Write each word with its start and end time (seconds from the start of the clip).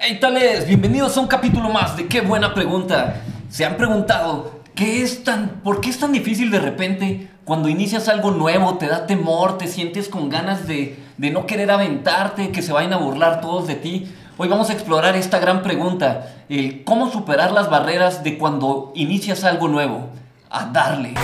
Hey 0.00 0.18
tales, 0.20 0.64
bienvenidos 0.64 1.16
a 1.16 1.20
un 1.20 1.26
capítulo 1.26 1.70
más 1.70 1.96
de 1.96 2.06
Qué 2.06 2.20
buena 2.20 2.54
pregunta. 2.54 3.20
¿Se 3.50 3.64
han 3.64 3.76
preguntado 3.76 4.60
qué 4.76 5.02
es 5.02 5.24
tan, 5.24 5.60
por 5.64 5.80
qué 5.80 5.90
es 5.90 5.98
tan 5.98 6.12
difícil 6.12 6.52
de 6.52 6.60
repente 6.60 7.28
cuando 7.44 7.68
inicias 7.68 8.08
algo 8.08 8.30
nuevo, 8.30 8.78
te 8.78 8.86
da 8.86 9.08
temor, 9.08 9.58
te 9.58 9.66
sientes 9.66 10.08
con 10.08 10.28
ganas 10.28 10.68
de, 10.68 10.96
de 11.16 11.30
no 11.30 11.46
querer 11.46 11.72
aventarte, 11.72 12.52
que 12.52 12.62
se 12.62 12.72
vayan 12.72 12.92
a 12.92 12.98
burlar 12.98 13.40
todos 13.40 13.66
de 13.66 13.74
ti? 13.74 14.08
Hoy 14.36 14.46
vamos 14.46 14.70
a 14.70 14.74
explorar 14.74 15.16
esta 15.16 15.40
gran 15.40 15.64
pregunta, 15.64 16.32
el 16.48 16.84
cómo 16.84 17.10
superar 17.10 17.50
las 17.50 17.68
barreras 17.68 18.22
de 18.22 18.38
cuando 18.38 18.92
inicias 18.94 19.42
algo 19.42 19.66
nuevo. 19.66 20.10
A 20.48 20.66
darle. 20.66 21.14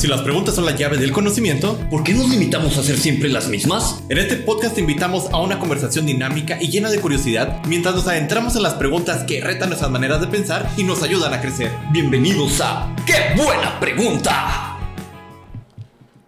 Si 0.00 0.06
las 0.06 0.22
preguntas 0.22 0.54
son 0.54 0.64
la 0.64 0.74
llave 0.74 0.96
del 0.96 1.12
conocimiento, 1.12 1.78
¿por 1.90 2.02
qué 2.02 2.14
nos 2.14 2.30
limitamos 2.30 2.74
a 2.74 2.80
hacer 2.80 2.96
siempre 2.96 3.28
las 3.28 3.48
mismas? 3.48 4.02
En 4.08 4.16
este 4.16 4.36
podcast 4.36 4.76
te 4.76 4.80
invitamos 4.80 5.28
a 5.30 5.42
una 5.42 5.58
conversación 5.58 6.06
dinámica 6.06 6.56
y 6.58 6.70
llena 6.70 6.88
de 6.88 6.98
curiosidad 6.98 7.62
mientras 7.66 7.94
nos 7.94 8.08
adentramos 8.08 8.56
en 8.56 8.62
las 8.62 8.72
preguntas 8.72 9.24
que 9.24 9.42
retan 9.42 9.68
nuestras 9.68 9.90
maneras 9.90 10.22
de 10.22 10.28
pensar 10.28 10.70
y 10.78 10.84
nos 10.84 11.02
ayudan 11.02 11.34
a 11.34 11.42
crecer. 11.42 11.70
Bienvenidos 11.92 12.62
a 12.62 12.96
¡Qué 13.04 13.34
buena 13.36 13.78
pregunta! 13.78 14.79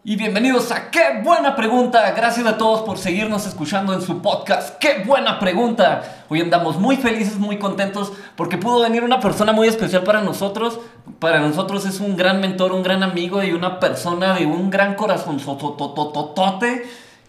Y 0.05 0.17
bienvenidos 0.17 0.73
a 0.73 0.91
¡Qué 0.91 1.21
buena 1.23 1.55
pregunta! 1.55 2.11
Gracias 2.11 2.45
a 2.45 2.59
todos 2.59 2.83
por 2.83 2.99
seguirnos 2.99 3.47
escuchando 3.47 3.95
en 3.95 4.03
su 4.03 4.21
podcast 4.21 4.77
¡Qué 4.79 5.05
buena 5.07 5.39
pregunta! 5.39 6.25
Hoy 6.29 6.41
andamos 6.41 6.77
muy 6.77 6.97
felices, 6.97 7.39
muy 7.39 7.57
contentos 7.61 8.13
porque 8.35 8.59
pudo 8.59 8.83
venir 8.83 9.05
una 9.05 9.21
persona 9.21 9.53
muy 9.53 9.69
especial 9.69 10.03
para 10.03 10.21
nosotros. 10.21 10.81
Para 11.21 11.39
nosotros 11.39 11.87
es 11.87 12.01
un 12.01 12.17
gran 12.17 12.41
mentor, 12.41 12.73
un 12.73 12.83
gran 12.83 13.05
amigo 13.05 13.45
y 13.45 13.53
una 13.53 13.79
persona 13.79 14.35
de 14.35 14.45
un 14.45 14.71
gran 14.71 14.97
corazón. 14.97 15.41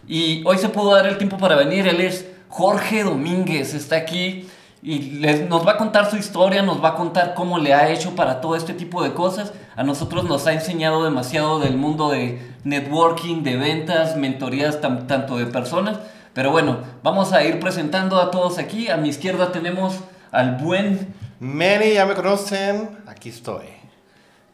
Y 0.08 0.42
hoy 0.44 0.58
se 0.58 0.68
pudo 0.68 0.96
dar 0.96 1.06
el 1.06 1.16
tiempo 1.16 1.38
para 1.38 1.54
venir. 1.54 1.86
Él 1.86 2.00
es 2.00 2.26
Jorge 2.48 3.04
Domínguez, 3.04 3.72
está 3.74 3.94
aquí 3.94 4.48
y 4.84 4.98
les, 4.98 5.48
nos 5.48 5.66
va 5.66 5.72
a 5.72 5.76
contar 5.78 6.10
su 6.10 6.18
historia, 6.18 6.60
nos 6.60 6.84
va 6.84 6.90
a 6.90 6.94
contar 6.94 7.32
cómo 7.32 7.58
le 7.58 7.72
ha 7.72 7.88
hecho 7.88 8.14
para 8.14 8.42
todo 8.42 8.54
este 8.54 8.74
tipo 8.74 9.02
de 9.02 9.14
cosas. 9.14 9.54
A 9.76 9.82
nosotros 9.82 10.24
nos 10.24 10.46
ha 10.46 10.52
enseñado 10.52 11.02
demasiado 11.02 11.58
del 11.58 11.78
mundo 11.78 12.10
de 12.10 12.38
networking, 12.64 13.42
de 13.42 13.56
ventas, 13.56 14.14
mentorías 14.18 14.82
tanto 14.82 15.38
de 15.38 15.46
personas. 15.46 16.00
Pero 16.34 16.50
bueno, 16.50 16.80
vamos 17.02 17.32
a 17.32 17.42
ir 17.44 17.60
presentando 17.60 18.20
a 18.20 18.30
todos 18.30 18.58
aquí. 18.58 18.90
A 18.90 18.98
mi 18.98 19.08
izquierda 19.08 19.52
tenemos 19.52 20.00
al 20.30 20.56
buen... 20.56 21.14
Manny, 21.40 21.94
ya 21.94 22.06
me 22.06 22.14
conocen, 22.14 22.90
aquí 23.06 23.30
estoy. 23.30 23.64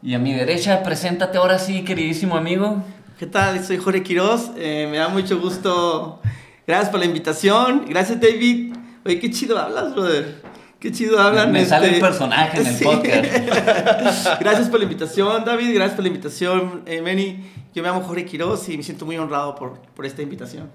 Y 0.01 0.13
a 0.13 0.19
mi 0.19 0.33
derecha, 0.33 0.81
preséntate 0.81 1.37
ahora 1.37 1.59
sí, 1.59 1.83
queridísimo 1.83 2.37
amigo. 2.37 2.83
¿Qué 3.19 3.27
tal? 3.27 3.63
Soy 3.63 3.77
Jorge 3.77 4.01
Quiroz, 4.01 4.51
eh, 4.57 4.87
me 4.89 4.97
da 4.97 5.09
mucho 5.09 5.39
gusto. 5.39 6.21
Gracias 6.65 6.89
por 6.89 6.99
la 6.99 7.05
invitación. 7.05 7.85
Gracias, 7.87 8.19
David. 8.19 8.70
Oye, 9.05 9.19
qué 9.19 9.31
chido 9.31 9.57
hablas, 9.57 9.93
brother. 9.93 10.41
Qué 10.79 10.91
chido 10.91 11.19
hablan. 11.19 11.51
Me, 11.51 11.65
sale 11.65 11.87
el 11.87 11.93
este, 11.93 12.05
personaje 12.05 12.61
en 12.61 12.67
el 12.67 12.79
podcast. 12.79 14.39
gracias 14.39 14.69
por 14.69 14.79
la 14.79 14.85
invitación, 14.85 15.45
David. 15.45 15.73
Gracias 15.73 15.95
por 15.95 16.03
la 16.03 16.09
invitación, 16.09 16.83
eh, 16.85 17.01
Meni. 17.01 17.51
Yo 17.73 17.81
me 17.81 17.89
llamo 17.89 18.01
Jorge 18.01 18.25
Quiroz 18.25 18.67
y 18.69 18.77
me 18.77 18.83
siento 18.83 19.05
muy 19.05 19.17
honrado 19.17 19.55
por, 19.55 19.79
por 19.79 20.05
esta 20.05 20.21
invitación. 20.21 20.69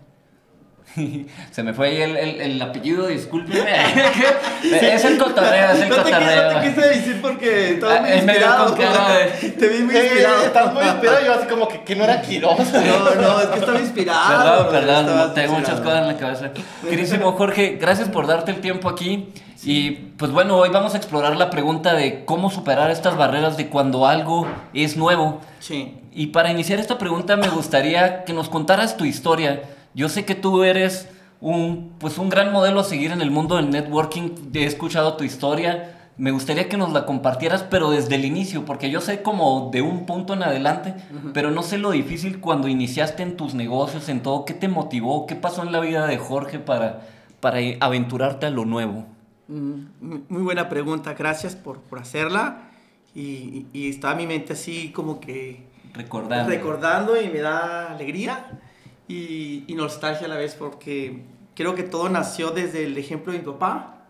Se 1.51 1.63
me 1.63 1.73
fue 1.75 1.89
ahí 1.89 2.03
el, 2.03 2.17
el, 2.17 2.63
apellido, 2.63 3.07
discúlpeme. 3.07 3.61
es 4.65 5.05
el 5.05 5.19
cotorreo, 5.19 5.73
es 5.73 5.83
el 5.83 5.89
no 5.89 5.97
cotorreo. 5.97 6.53
no 6.53 6.61
te 6.61 6.69
quise 6.69 6.89
decir 6.89 7.21
porque 7.21 7.71
estaba 7.73 8.01
muy 8.01 8.11
ah, 8.11 8.17
inspirado. 8.17 8.75
Te 9.59 9.69
vi 9.69 9.83
muy 9.83 9.97
eh, 9.97 10.05
inspirado. 10.05 10.43
estás 10.45 10.75
muy 10.75 10.85
inspirado. 10.85 11.27
Yo 11.27 11.35
así 11.35 11.47
como 11.47 11.69
que, 11.69 11.83
que 11.83 11.97
no 11.97 12.05
era 12.05 12.23
Quiroz. 12.23 12.73
No, 12.73 13.15
no, 13.15 13.41
es 13.41 13.47
que 13.47 13.59
estaba 13.59 13.79
inspirado. 13.79 14.71
Perdón, 14.71 15.05
perdón. 15.07 15.35
Tengo 15.35 15.55
muchas 15.55 15.81
cosas 15.81 16.03
en 16.03 16.07
la 16.07 16.17
cabeza. 16.17 16.51
Querísimo 16.89 17.33
Jorge, 17.33 17.77
gracias 17.81 18.09
por 18.09 18.27
darte 18.27 18.53
el 18.53 18.61
tiempo 18.61 18.89
aquí. 18.89 19.29
Y 19.65 19.91
pues 19.91 20.31
bueno, 20.31 20.57
hoy 20.57 20.69
vamos 20.69 20.95
a 20.95 20.97
explorar 20.97 21.37
la 21.37 21.51
pregunta 21.51 21.95
de 21.95 22.25
cómo 22.25 22.51
superar 22.51 22.91
estas 22.91 23.17
barreras 23.17 23.57
de 23.57 23.69
cuando 23.69 24.07
algo 24.07 24.47
es 24.73 24.97
nuevo. 24.97 25.41
Sí. 25.59 25.95
Y 26.13 26.29
para 26.29 26.51
iniciar 26.51 26.79
esta 26.79 26.99
pregunta 26.99 27.37
me 27.37 27.49
gustaría 27.49 28.25
que 28.25 28.33
nos 28.33 28.49
contaras 28.49 28.97
tu 28.97 29.05
historia 29.05 29.63
yo 29.97 30.11
sé 30.11 30.27
que 30.27 30.35
tú 30.35 30.63
eres 30.63 31.09
un, 31.41 31.95
pues 31.99 32.19
un 32.19 32.29
gran 32.29 32.53
modelo 32.53 32.81
a 32.81 32.85
seguir 32.85 33.13
en 33.13 33.23
el 33.23 33.31
mundo 33.31 33.57
del 33.57 33.71
networking. 33.71 34.29
He 34.53 34.65
escuchado 34.65 35.17
tu 35.17 35.25
historia. 35.25 36.11
Me 36.19 36.33
gustaría 36.33 36.69
que 36.69 36.77
nos 36.77 36.93
la 36.93 37.07
compartieras, 37.07 37.63
pero 37.63 37.91
desde 37.91 38.15
el 38.15 38.27
inicio, 38.27 38.67
porque 38.67 38.91
yo 38.91 39.01
sé 39.01 39.23
como 39.23 39.71
de 39.73 39.81
un 39.81 40.05
punto 40.05 40.35
en 40.35 40.43
adelante, 40.43 40.95
pero 41.33 41.51
no 41.51 41.63
sé 41.63 41.79
lo 41.79 41.93
difícil 41.93 42.41
cuando 42.41 42.69
iniciaste 42.69 43.23
en 43.23 43.39
tus 43.39 43.55
negocios, 43.55 44.11
en 44.11 44.23
todo. 44.23 44.45
¿Qué 44.45 44.53
te 44.53 44.69
motivó? 44.69 45.27
¿Qué 45.27 45.35
pasó 45.35 45.63
en 45.63 45.73
la 45.73 45.81
vida 45.81 46.07
de 46.07 46.19
Jorge 46.19 46.59
para, 46.59 47.01
para 47.41 47.59
aventurarte 47.81 48.45
a 48.45 48.51
lo 48.51 48.67
nuevo? 48.67 49.07
Mm, 49.49 49.85
muy 50.29 50.43
buena 50.43 50.69
pregunta, 50.69 51.15
gracias 51.15 51.57
por, 51.57 51.81
por 51.81 52.01
hacerla. 52.01 52.69
Y, 53.15 53.65
y, 53.73 53.89
está 53.89 54.15
mi 54.15 54.27
mente 54.27 54.53
así 54.53 54.91
como 54.93 55.21
que... 55.21 55.65
Recordando. 55.95 56.51
Recordando 56.51 57.19
y 57.19 57.29
me 57.29 57.39
da 57.39 57.93
alegría 57.93 58.61
y, 59.09 59.65
nostalgia 59.75 60.27
a 60.27 60.29
la 60.29 60.37
vez 60.37 60.55
porque 60.55 61.23
creo 61.55 61.75
que 61.75 61.83
todo 61.83 62.09
nació 62.09 62.51
desde 62.51 62.85
el 62.85 62.97
ejemplo 62.99 63.33
de 63.33 63.39
mi 63.39 63.45
papá. 63.45 64.05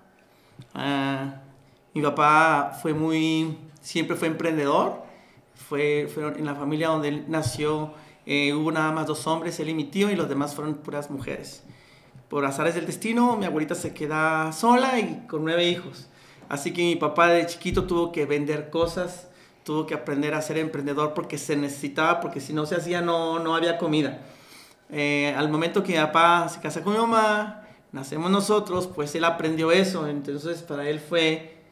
Ah, 0.75 1.43
mi 1.95 2.03
papá 2.03 2.79
fue 2.81 2.95
muy, 2.95 3.59
siempre 3.81 4.17
fue 4.17 4.29
emprendedor. 4.29 5.05
Fue, 5.55 6.09
en 6.17 6.45
la 6.45 6.55
familia 6.55 6.89
donde 6.89 7.09
él 7.09 7.25
nació, 7.29 7.93
eh, 8.27 8.53
hubo 8.53 8.71
nada 8.71 8.93
más 8.93 9.07
dos 9.07 9.27
hombres, 9.27 9.59
él 9.59 9.71
y 9.71 9.75
mi 9.75 9.85
tío, 9.85 10.11
y 10.11 10.17
los 10.17 10.29
demás 10.29 10.55
fueron 10.55 10.75
puras 10.75 11.11
mujeres. 11.11 11.65
Por 12.29 12.45
azares 12.45 12.75
del 12.75 12.87
destino, 12.87 13.37
mi 13.37 13.47
abuelita 13.47 13.75
se 13.75 13.95
queda 13.95 14.53
sola 14.53 14.99
y 14.99 15.27
con 15.27 15.45
nueve 15.45 15.69
hijos. 15.69 16.09
Así 16.49 16.73
que 16.73 16.83
mi 16.83 16.97
papá 16.97 17.29
de 17.29 17.47
chiquito 17.47 17.85
tuvo 17.85 18.13
que 18.13 18.27
vender 18.27 18.71
cosas, 18.71 19.29
tuvo 19.65 19.87
que 19.87 19.95
aprender 19.95 20.35
a 20.35 20.43
ser 20.43 20.59
emprendedor 20.59 21.15
porque 21.15 21.39
se 21.39 21.57
necesitaba, 21.57 22.21
porque 22.21 22.41
si 22.41 22.53
no 22.53 22.67
se 22.67 22.77
hacía 22.77 23.01
no, 23.01 23.39
no 23.39 23.57
había 23.57 23.79
comida. 23.79 24.21
Eh, 24.91 25.35
al 25.37 25.49
momento 25.49 25.83
que 25.83 25.93
mi 25.93 25.99
papá 25.99 26.49
se 26.49 26.61
casa 26.61 26.83
con 26.83 26.93
mi 26.93 26.99
mamá, 26.99 27.63
nacemos 27.93 28.31
nosotros, 28.31 28.87
pues 28.87 29.15
él 29.15 29.25
aprendió 29.25 29.73
eso. 29.73 30.07
Entonces 30.07 30.63
para 30.63 30.89
él 30.89 31.01
fue, 31.01 31.63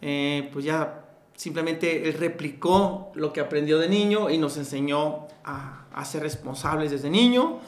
eh, 0.00 0.48
pues 0.52 0.64
ya 0.64 1.04
simplemente 1.34 2.08
él 2.08 2.14
replicó 2.14 3.10
lo 3.14 3.32
que 3.32 3.40
aprendió 3.40 3.78
de 3.78 3.88
niño 3.88 4.30
y 4.30 4.38
nos 4.38 4.56
enseñó 4.56 5.26
a, 5.44 5.76
ser 6.04 6.22
responsables 6.22 6.90
desde 6.90 7.10
niño. 7.10 7.60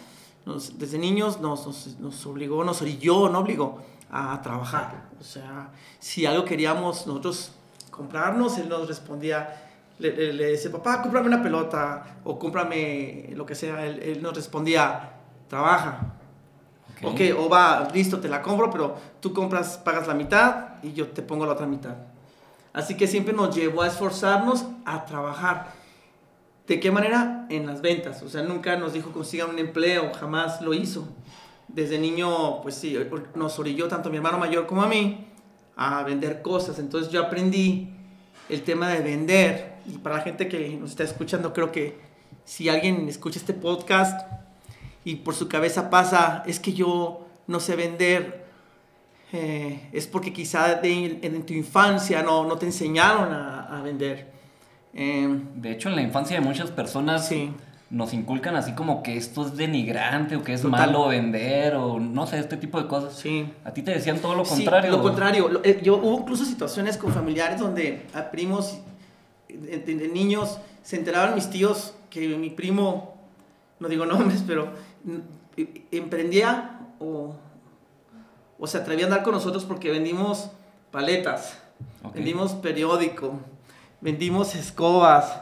desde 0.75 0.99
niños 0.99 1.41
nos, 1.41 1.67
nos, 1.67 1.99
nos, 1.99 2.27
obligó, 2.27 2.65
nos 2.65 2.83
orilló, 2.83 3.29
no 3.29 3.41
obligó 3.41 3.83
a 4.11 4.41
trabajar. 4.43 5.09
O 5.19 5.25
sea, 5.25 5.71
si 5.99 6.27
algo 6.27 6.45
queríamos 6.45 7.07
nosotros 7.07 7.53
comprarnos, 7.91 8.59
él 8.59 8.69
nos 8.69 8.87
respondía, 8.87 9.72
le, 10.03 10.33
le, 10.33 10.45
decía, 10.47 10.71
papá, 10.71 11.01
cómprame 11.01 11.29
una 11.29 11.43
pelota 11.43 12.19
o 12.25 12.39
cómprame 12.39 13.31
lo 13.35 13.47
que 13.47 13.55
sea. 13.55 13.87
Él, 13.87 14.21
nos 14.23 14.35
respondía, 14.35 15.13
trabaja. 15.49 16.15
ok, 17.03 17.21
o 17.39 17.49
va, 17.49 17.89
listo, 17.93 18.19
te 18.21 18.29
la 18.29 18.43
compro, 18.43 18.71
pero 18.71 18.97
tú 19.21 19.33
compras, 19.33 19.79
pagas 19.79 20.07
la 20.07 20.15
mitad 20.15 20.83
y 20.83 20.93
yo 20.93 21.09
te 21.09 21.23
pongo 21.23 21.47
la 21.47 21.53
otra 21.53 21.67
mitad. 21.67 21.95
Así 22.73 22.97
que 22.97 23.07
siempre 23.07 23.35
nos 23.35 23.55
llevó 23.55 23.83
a 23.83 23.87
esforzarnos 23.87 24.67
a 24.85 25.05
trabajar. 25.05 25.73
¿De 26.67 26.81
qué 26.81 26.91
manera? 26.91 27.47
En 27.51 27.67
las 27.67 27.83
ventas. 27.83 28.23
O 28.23 28.29
sea, 28.29 28.43
nunca 28.43 28.77
nos 28.77 28.93
dijo 28.93 29.13
consigan 29.13 29.51
un 29.51 29.59
empleo, 29.59 30.13
jamás 30.15 30.63
lo 30.63 30.73
hizo. 30.75 31.07
Desde 31.69 31.99
niño, 31.99 32.63
pues 32.63 32.75
sí, 32.75 32.99
nos 33.35 33.59
orilló 33.59 33.89
tanto 33.89 34.11
mi 34.11 34.17
hermano 34.17 34.39
mayor 34.39 34.67
como 34.67 34.83
a 34.83 34.89
mí 34.89 35.29
a 35.77 36.03
vender 36.03 36.43
cosas. 36.43 36.79
Entonces 36.79 37.13
yo 37.13 37.23
aprendí 37.23 37.95
el 38.49 38.63
tema 38.63 38.89
de 38.89 39.01
vender 39.01 39.72
y 39.87 39.99
para 39.99 40.17
la 40.17 40.23
gente 40.23 40.49
que 40.49 40.77
nos 40.77 40.91
está 40.91 41.05
escuchando, 41.05 41.53
creo 41.53 41.73
que 41.73 41.99
si 42.45 42.69
alguien 42.69 43.09
escucha 43.09 43.39
este 43.39 43.55
podcast 43.55 44.29
y 45.05 45.17
por 45.17 45.35
su 45.35 45.49
cabeza 45.49 45.91
pasa, 45.91 46.43
es 46.47 46.61
que 46.61 46.73
yo 46.73 47.27
no 47.47 47.61
sé 47.61 47.77
vender, 47.77 48.47
eh, 49.33 49.89
es 49.93 50.07
porque 50.07 50.33
quizá 50.33 50.81
en 50.83 51.47
tu 51.47 51.55
infancia 51.55 52.23
no, 52.23 52.45
no 52.45 52.57
te 52.59 52.67
enseñaron 52.67 53.33
a, 53.33 53.79
a 53.79 53.83
vender. 53.83 54.33
Em, 54.95 55.61
de 55.61 55.73
hecho, 55.73 55.89
en 55.89 55.97
la 55.97 56.03
infancia 56.03 56.39
de 56.39 56.45
muchas 56.45 56.71
personas 56.71 57.31
nos 57.91 58.15
inculcan 58.15 58.57
así 58.57 58.73
como 58.73 59.03
que 59.03 59.17
esto 59.17 59.47
es 59.47 59.57
denigrante 59.57 60.37
o 60.37 60.43
que 60.43 60.55
es 60.55 60.65
malo 60.65 61.09
vender 61.09 61.75
o 61.75 62.01
no 62.01 62.27
sé, 62.27 62.39
este 62.39 62.57
tipo 62.57 62.81
de 62.81 62.89
cosas. 62.89 63.15
Sí. 63.15 63.47
A 63.65 63.73
ti 63.73 63.83
te 63.83 63.93
decían 63.93 64.19
todo 64.19 64.35
lo 64.35 64.45
contrario. 64.45 64.91
lo 64.91 65.03
contrario. 65.03 65.61
Eh, 65.63 65.81
yo, 65.83 65.97
hubo 65.97 66.21
incluso 66.21 66.45
situaciones 66.45 66.97
con 66.97 67.13
familiares 67.13 67.61
donde 67.61 68.07
a 68.15 68.31
primos 68.31 68.79
de, 69.59 70.09
niños, 70.09 70.59
se 70.83 70.97
enteraban 70.97 71.35
mis 71.35 71.51
tíos 71.51 71.95
que 72.11 72.27
mi 72.37 72.51
primo, 72.51 73.17
no 73.81 73.89
digo 73.89 74.07
nombres, 74.07 74.43
pero 74.47 74.69
emprendía 75.91 76.81
o, 76.99 77.35
o 78.59 78.67
se 78.67 78.79
atrevía 78.79 79.05
a 79.05 79.09
andar 79.09 79.23
con 79.23 79.35
nosotros 79.35 79.65
porque 79.65 79.91
vendimos 79.91 80.51
paletas, 80.91 81.59
vendimos 82.15 82.53
periódico, 82.53 83.39
vendimos 84.01 84.55
escobas, 84.55 85.41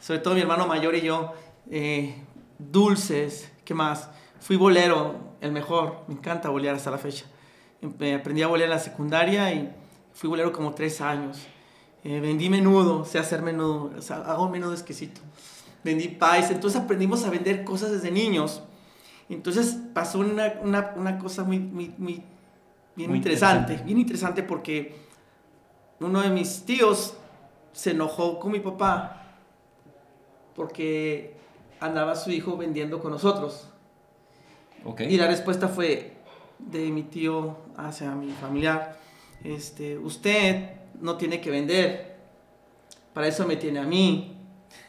sobre 0.00 0.20
todo 0.20 0.34
mi 0.34 0.40
hermano 0.40 0.66
mayor 0.66 0.94
y 0.94 1.02
yo, 1.02 1.32
eh, 1.70 2.14
dulces, 2.58 3.50
¿qué 3.64 3.74
más? 3.74 4.08
Fui 4.40 4.56
bolero, 4.56 5.16
el 5.40 5.52
mejor, 5.52 6.00
me 6.08 6.14
encanta 6.14 6.48
bolear 6.48 6.74
hasta 6.76 6.90
la 6.90 6.98
fecha. 6.98 7.24
empe- 7.82 8.18
aprendí 8.18 8.42
a 8.42 8.46
bolear 8.46 8.68
en 8.68 8.74
la 8.76 8.78
secundaria 8.78 9.52
y 9.52 9.70
fui 10.12 10.28
bolero 10.28 10.52
como 10.52 10.72
tres 10.74 11.00
años. 11.00 11.38
Eh, 12.04 12.20
vendí 12.20 12.48
menudo, 12.48 13.04
sé 13.04 13.18
hacer 13.18 13.42
menudo, 13.42 13.90
o 13.96 14.02
sea, 14.02 14.18
hago 14.18 14.48
menudo 14.48 14.72
exquisito. 14.72 15.20
Vendí 15.82 16.08
pies, 16.08 16.50
entonces 16.50 16.80
aprendimos 16.80 17.24
a 17.24 17.30
vender 17.30 17.64
cosas 17.64 17.90
desde 17.92 18.10
niños. 18.10 18.62
Entonces 19.28 19.76
pasó 19.92 20.20
una, 20.20 20.54
una, 20.62 20.92
una 20.96 21.18
cosa 21.18 21.42
muy, 21.42 21.58
muy, 21.58 21.92
muy 21.98 22.22
bien 22.94 23.10
Muy 23.10 23.18
interesante, 23.18 23.72
interesante. 23.72 23.84
bien 23.84 23.98
interesante 23.98 24.42
porque 24.42 24.96
uno 26.00 26.20
de 26.22 26.30
mis 26.30 26.64
tíos 26.64 27.14
se 27.72 27.90
enojó 27.90 28.38
con 28.38 28.52
mi 28.52 28.60
papá 28.60 29.22
porque 30.54 31.36
andaba 31.80 32.14
su 32.16 32.30
hijo 32.30 32.56
vendiendo 32.56 33.00
con 33.00 33.12
nosotros. 33.12 33.68
Y 35.00 35.16
la 35.16 35.26
respuesta 35.26 35.68
fue 35.68 36.16
de 36.58 36.90
mi 36.90 37.02
tío 37.02 37.56
hacia 37.76 38.14
mi 38.14 38.30
familiar, 38.30 38.96
este, 39.42 39.98
usted 39.98 40.75
no 41.00 41.16
tiene 41.16 41.40
que 41.40 41.50
vender, 41.50 42.16
para 43.12 43.28
eso 43.28 43.46
me 43.46 43.56
tiene 43.56 43.78
a 43.78 43.84
mí. 43.84 44.32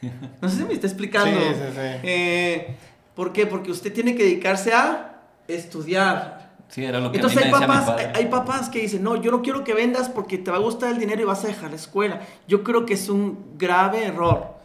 No 0.41 0.49
sé 0.49 0.57
si 0.57 0.63
me 0.63 0.73
está 0.73 0.87
explicando. 0.87 1.39
Sí, 1.39 1.45
sí, 1.53 1.71
sí. 1.73 1.81
Eh, 2.03 2.75
¿Por 3.15 3.33
qué? 3.33 3.47
Porque 3.47 3.71
usted 3.71 3.91
tiene 3.91 4.15
que 4.15 4.23
dedicarse 4.23 4.73
a 4.73 5.23
estudiar. 5.47 6.51
Sí, 6.69 6.83
era 6.83 6.99
lo 6.99 7.11
que 7.11 7.17
Entonces 7.17 7.43
hay 7.43 7.51
papás, 7.51 7.89
hay 8.13 8.25
papás 8.27 8.69
que 8.69 8.79
dicen, 8.79 9.01
no, 9.01 9.15
yo 9.15 9.31
no 9.31 9.41
quiero 9.41 9.63
que 9.63 9.73
vendas 9.73 10.09
porque 10.09 10.37
te 10.37 10.51
va 10.51 10.57
a 10.57 10.59
gustar 10.59 10.91
el 10.91 10.99
dinero 10.99 11.21
y 11.21 11.25
vas 11.25 11.43
a 11.45 11.47
dejar 11.47 11.71
la 11.71 11.77
escuela. 11.77 12.21
Yo 12.47 12.63
creo 12.63 12.85
que 12.85 12.93
es 12.93 13.09
un 13.09 13.57
grave 13.57 14.05
error. 14.05 14.55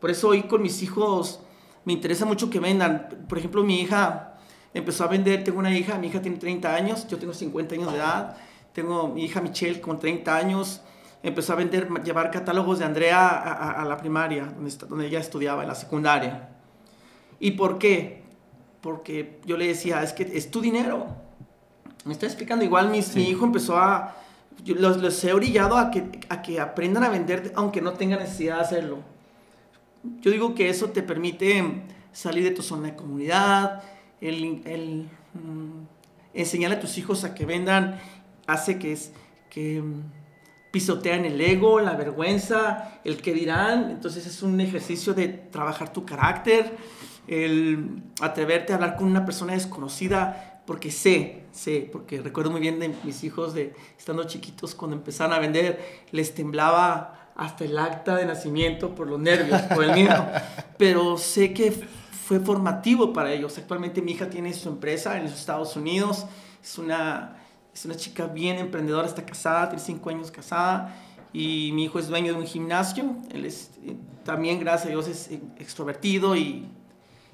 Por 0.00 0.10
eso 0.10 0.28
hoy 0.28 0.42
con 0.42 0.60
mis 0.60 0.82
hijos 0.82 1.40
me 1.84 1.92
interesa 1.92 2.24
mucho 2.26 2.50
que 2.50 2.58
vendan. 2.58 3.08
Por 3.28 3.38
ejemplo, 3.38 3.62
mi 3.62 3.80
hija 3.80 4.34
empezó 4.74 5.04
a 5.04 5.06
vender, 5.06 5.44
tengo 5.44 5.58
una 5.58 5.76
hija, 5.76 5.98
mi 5.98 6.08
hija 6.08 6.20
tiene 6.20 6.38
30 6.38 6.74
años, 6.74 7.06
yo 7.08 7.18
tengo 7.18 7.32
50 7.32 7.74
años 7.74 7.92
de 7.92 7.98
edad, 7.98 8.36
tengo 8.72 9.08
mi 9.08 9.24
hija 9.24 9.40
Michelle 9.40 9.80
con 9.80 9.98
30 9.98 10.36
años, 10.36 10.80
empezó 11.22 11.52
a 11.52 11.56
vender, 11.56 11.88
llevar 12.02 12.30
catálogos 12.30 12.78
de 12.80 12.84
Andrea 12.84 13.28
a, 13.28 13.52
a- 13.52 13.82
a 13.82 13.84
la 13.84 13.96
primaria, 13.96 14.46
donde, 14.88 15.06
ella 15.06 15.20
estudiaba, 15.20 15.62
en 15.62 15.68
la 15.68 15.74
secundaria. 15.74 16.48
¿Y 17.40 17.52
por 17.52 17.78
qué? 17.78 18.22
Porque 18.80 19.40
yo 19.44 19.56
le 19.56 19.66
decía, 19.66 20.02
es 20.02 20.12
que 20.12 20.22
es 20.36 20.50
tu 20.50 20.60
dinero. 20.60 21.06
Me 22.04 22.12
está 22.12 22.26
explicando, 22.26 22.64
igual 22.64 22.90
Sí. 23.02 23.18
mi 23.20 23.28
hijo 23.30 23.44
empezó 23.44 23.78
a, 23.78 24.16
yo 24.64 24.74
los, 24.74 24.96
los 24.98 25.22
he 25.24 25.32
orillado 25.32 25.76
a 25.76 25.90
que, 25.90 26.20
a 26.28 26.42
que 26.42 26.60
aprendan 26.60 27.04
a 27.04 27.08
vender 27.08 27.52
aunque 27.54 27.80
no 27.80 27.92
tengan 27.92 28.18
necesidad 28.18 28.56
de 28.56 28.62
hacerlo. 28.62 28.98
Yo 30.20 30.30
digo 30.32 30.54
que 30.56 30.68
eso 30.68 30.90
te 30.90 31.02
permite 31.02 31.82
salir 32.12 32.42
de 32.42 32.50
tu 32.50 32.62
zona 32.62 32.88
de 32.88 32.96
comunidad, 32.96 33.82
el, 34.20 34.62
el, 34.66 35.08
mm, 35.34 35.84
enseñarle 36.34 36.76
a 36.76 36.80
tus 36.80 36.98
hijos 36.98 37.22
a 37.24 37.34
que 37.34 37.46
vendan, 37.46 38.00
hace 38.48 38.78
que, 38.80 38.92
es, 38.92 39.12
que 39.48 39.80
mm, 39.80 40.02
pisotean 40.72 41.24
el 41.26 41.40
ego, 41.40 41.78
la 41.80 41.94
vergüenza, 41.94 43.00
el 43.04 43.18
que 43.18 43.32
dirán. 43.32 43.90
Entonces 43.90 44.26
es 44.26 44.42
un 44.42 44.60
ejercicio 44.60 45.14
de 45.14 45.28
trabajar 45.28 45.92
tu 45.92 46.04
carácter, 46.04 46.76
el 47.28 48.02
atreverte 48.20 48.72
a 48.72 48.76
hablar 48.76 48.96
con 48.96 49.06
una 49.06 49.24
persona 49.24 49.52
desconocida, 49.52 50.62
porque 50.66 50.90
sé, 50.90 51.44
sé, 51.52 51.88
porque 51.92 52.20
recuerdo 52.20 52.50
muy 52.50 52.60
bien 52.60 52.80
de 52.80 52.94
mis 53.04 53.22
hijos 53.22 53.54
de 53.54 53.74
estando 53.98 54.24
chiquitos 54.24 54.74
cuando 54.74 54.96
empezaron 54.96 55.32
a 55.34 55.38
vender, 55.38 56.04
les 56.10 56.34
temblaba 56.34 57.30
hasta 57.36 57.64
el 57.64 57.78
acta 57.78 58.16
de 58.16 58.26
nacimiento 58.26 58.94
por 58.94 59.08
los 59.08 59.20
nervios, 59.20 59.60
por 59.62 59.84
el 59.84 59.92
miedo. 59.92 60.26
Pero 60.78 61.18
sé 61.18 61.52
que 61.52 61.70
fue 61.70 62.40
formativo 62.40 63.12
para 63.12 63.32
ellos. 63.32 63.58
Actualmente 63.58 64.00
mi 64.00 64.12
hija 64.12 64.30
tiene 64.30 64.54
su 64.54 64.70
empresa 64.70 65.18
en 65.18 65.24
los 65.24 65.32
Estados 65.32 65.76
Unidos, 65.76 66.24
es 66.62 66.78
una, 66.78 67.41
es 67.74 67.84
una 67.84 67.94
chica 67.94 68.26
bien 68.26 68.58
emprendedora, 68.58 69.06
está 69.06 69.24
casada, 69.24 69.68
tiene 69.68 69.82
cinco 69.82 70.10
años 70.10 70.30
casada 70.30 70.94
y 71.32 71.70
mi 71.72 71.84
hijo 71.84 71.98
es 71.98 72.08
dueño 72.08 72.32
de 72.32 72.38
un 72.38 72.46
gimnasio. 72.46 73.16
Él 73.32 73.46
es 73.46 73.70
eh, 73.84 73.96
también, 74.24 74.60
gracias 74.60 74.86
a 74.86 74.90
Dios, 74.90 75.08
es 75.08 75.28
eh, 75.28 75.40
extrovertido 75.58 76.36
y, 76.36 76.68